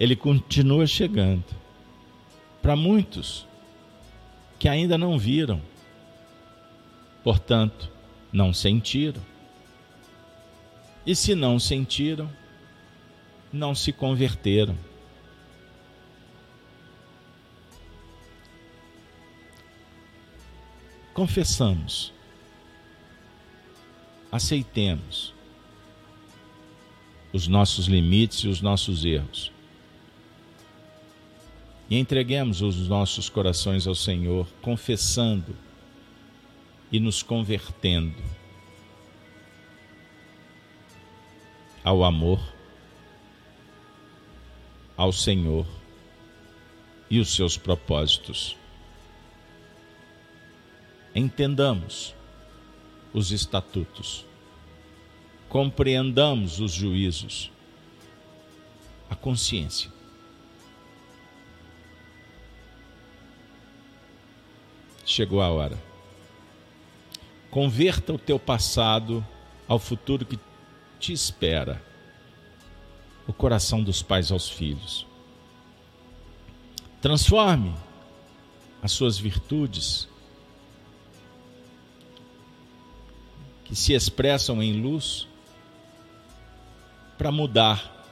Ele 0.00 0.16
continua 0.16 0.84
chegando. 0.84 1.44
Para 2.60 2.74
muitos 2.74 3.46
que 4.58 4.68
ainda 4.68 4.98
não 4.98 5.16
viram, 5.16 5.62
portanto, 7.22 7.88
não 8.32 8.52
sentiram. 8.52 9.22
E 11.06 11.14
se 11.14 11.36
não 11.36 11.60
sentiram, 11.60 12.28
não 13.52 13.76
se 13.76 13.92
converteram. 13.92 14.89
confessamos, 21.14 22.12
aceitemos 24.30 25.34
os 27.32 27.46
nossos 27.46 27.86
limites 27.86 28.40
e 28.40 28.48
os 28.48 28.60
nossos 28.60 29.04
erros. 29.04 29.52
E 31.88 31.98
entreguemos 31.98 32.62
os 32.62 32.88
nossos 32.88 33.28
corações 33.28 33.86
ao 33.86 33.94
Senhor, 33.94 34.46
confessando 34.62 35.56
e 36.92 37.00
nos 37.00 37.22
convertendo 37.22 38.22
ao 41.82 42.04
amor, 42.04 42.40
ao 44.96 45.12
Senhor 45.12 45.66
e 47.10 47.18
os 47.18 47.34
seus 47.34 47.56
propósitos. 47.56 48.59
Entendamos 51.14 52.14
os 53.12 53.32
estatutos, 53.32 54.24
compreendamos 55.48 56.60
os 56.60 56.72
juízos, 56.72 57.50
a 59.08 59.16
consciência. 59.16 59.90
Chegou 65.04 65.40
a 65.40 65.50
hora. 65.50 65.76
Converta 67.50 68.12
o 68.12 68.18
teu 68.18 68.38
passado 68.38 69.26
ao 69.66 69.80
futuro 69.80 70.24
que 70.24 70.38
te 71.00 71.12
espera. 71.12 71.82
O 73.26 73.32
coração 73.32 73.82
dos 73.82 74.02
pais 74.02 74.30
aos 74.30 74.48
filhos. 74.48 75.04
Transforme 77.02 77.74
as 78.80 78.92
suas 78.92 79.18
virtudes 79.18 80.08
que 83.70 83.76
se 83.76 83.92
expressam 83.92 84.60
em 84.60 84.82
luz 84.82 85.28
para 87.16 87.30
mudar 87.30 88.04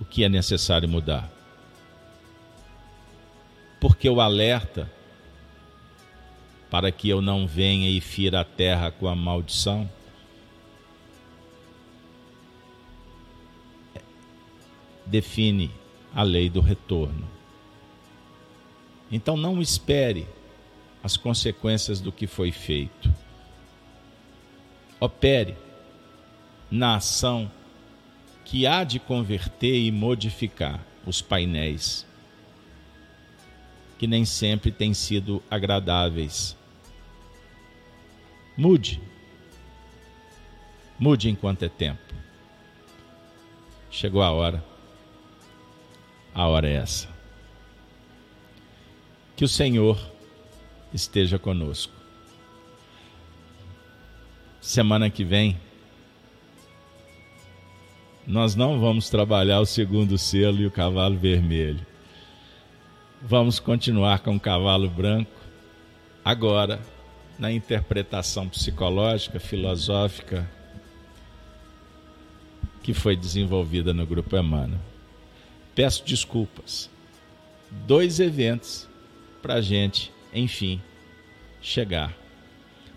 o 0.00 0.04
que 0.06 0.24
é 0.24 0.30
necessário 0.30 0.88
mudar. 0.88 1.30
Porque 3.78 4.08
o 4.08 4.18
alerta 4.18 4.90
para 6.70 6.90
que 6.90 7.06
eu 7.06 7.20
não 7.20 7.46
venha 7.46 7.90
e 7.90 8.00
fira 8.00 8.40
a 8.40 8.44
terra 8.44 8.90
com 8.90 9.06
a 9.06 9.14
maldição 9.14 9.86
define 15.04 15.70
a 16.14 16.22
lei 16.22 16.48
do 16.48 16.62
retorno. 16.62 17.28
Então 19.10 19.36
não 19.36 19.60
espere 19.60 20.26
as 21.02 21.16
consequências 21.16 22.00
do 22.00 22.12
que 22.12 22.26
foi 22.26 22.52
feito. 22.52 23.12
Opere 25.00 25.56
na 26.70 26.96
ação 26.96 27.50
que 28.44 28.66
há 28.66 28.84
de 28.84 29.00
converter 29.00 29.74
e 29.74 29.90
modificar 29.90 30.80
os 31.06 31.20
painéis, 31.20 32.06
que 33.98 34.06
nem 34.06 34.24
sempre 34.24 34.70
têm 34.70 34.94
sido 34.94 35.42
agradáveis. 35.50 36.56
Mude. 38.56 39.00
Mude 40.98 41.30
enquanto 41.30 41.64
é 41.64 41.68
tempo. 41.68 42.14
Chegou 43.90 44.22
a 44.22 44.30
hora. 44.30 44.64
A 46.34 46.46
hora 46.46 46.68
é 46.68 46.74
essa. 46.74 47.08
Que 49.34 49.44
o 49.44 49.48
Senhor 49.48 50.11
esteja 50.92 51.38
conosco. 51.38 51.92
Semana 54.60 55.10
que 55.10 55.24
vem, 55.24 55.58
nós 58.26 58.54
não 58.54 58.78
vamos 58.78 59.10
trabalhar 59.10 59.60
o 59.60 59.66
segundo 59.66 60.16
selo 60.16 60.60
e 60.60 60.66
o 60.66 60.70
cavalo 60.70 61.18
vermelho. 61.18 61.84
Vamos 63.20 63.58
continuar 63.58 64.20
com 64.20 64.36
o 64.36 64.40
cavalo 64.40 64.88
branco, 64.88 65.30
agora 66.24 66.80
na 67.38 67.50
interpretação 67.50 68.48
psicológica, 68.48 69.40
filosófica 69.40 70.48
que 72.82 72.92
foi 72.92 73.16
desenvolvida 73.16 73.92
no 73.92 74.06
Grupo 74.06 74.36
Emmanuel. 74.36 74.80
Peço 75.74 76.04
desculpas. 76.04 76.90
Dois 77.86 78.20
eventos 78.20 78.88
para 79.40 79.54
a 79.54 79.60
gente 79.60 80.11
enfim, 80.32 80.80
chegar 81.60 82.16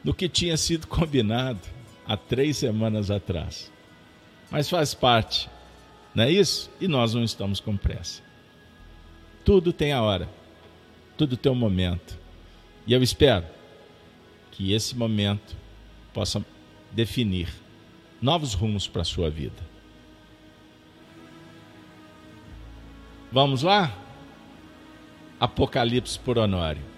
no 0.03 0.13
que 0.13 0.29
tinha 0.29 0.55
sido 0.55 0.87
combinado 0.87 1.59
há 2.05 2.15
três 2.15 2.57
semanas 2.57 3.09
atrás. 3.09 3.71
Mas 4.51 4.69
faz 4.69 4.93
parte, 4.93 5.49
não 6.13 6.23
é 6.23 6.31
isso? 6.31 6.69
E 6.79 6.87
nós 6.87 7.13
não 7.13 7.23
estamos 7.23 7.59
com 7.59 7.75
pressa. 7.75 8.21
Tudo 9.43 9.73
tem 9.73 9.91
a 9.91 10.01
hora, 10.01 10.29
tudo 11.17 11.35
tem 11.35 11.51
um 11.51 11.55
momento. 11.55 12.17
E 12.87 12.93
eu 12.93 13.01
espero 13.01 13.45
que 14.51 14.71
esse 14.71 14.95
momento 14.95 15.55
possa 16.13 16.45
definir 16.91 17.49
novos 18.21 18.53
rumos 18.53 18.87
para 18.87 19.01
a 19.01 19.05
sua 19.05 19.29
vida. 19.29 19.75
Vamos 23.31 23.63
lá? 23.63 23.93
Apocalipse 25.39 26.17
por 26.17 26.37
Honório. 26.37 26.94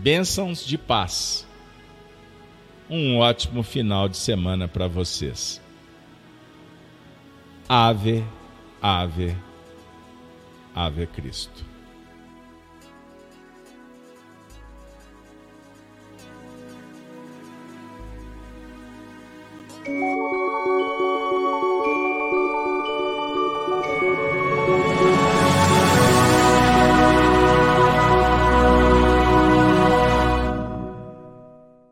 Bênçãos 0.00 0.64
de 0.64 0.76
paz. 0.76 1.46
Um 2.88 3.18
ótimo 3.18 3.62
final 3.62 4.08
de 4.08 4.16
semana 4.16 4.66
para 4.66 4.88
vocês. 4.88 5.60
Ave, 7.68 8.24
Ave, 8.80 9.36
Ave 10.74 11.06
Cristo. 11.06 11.72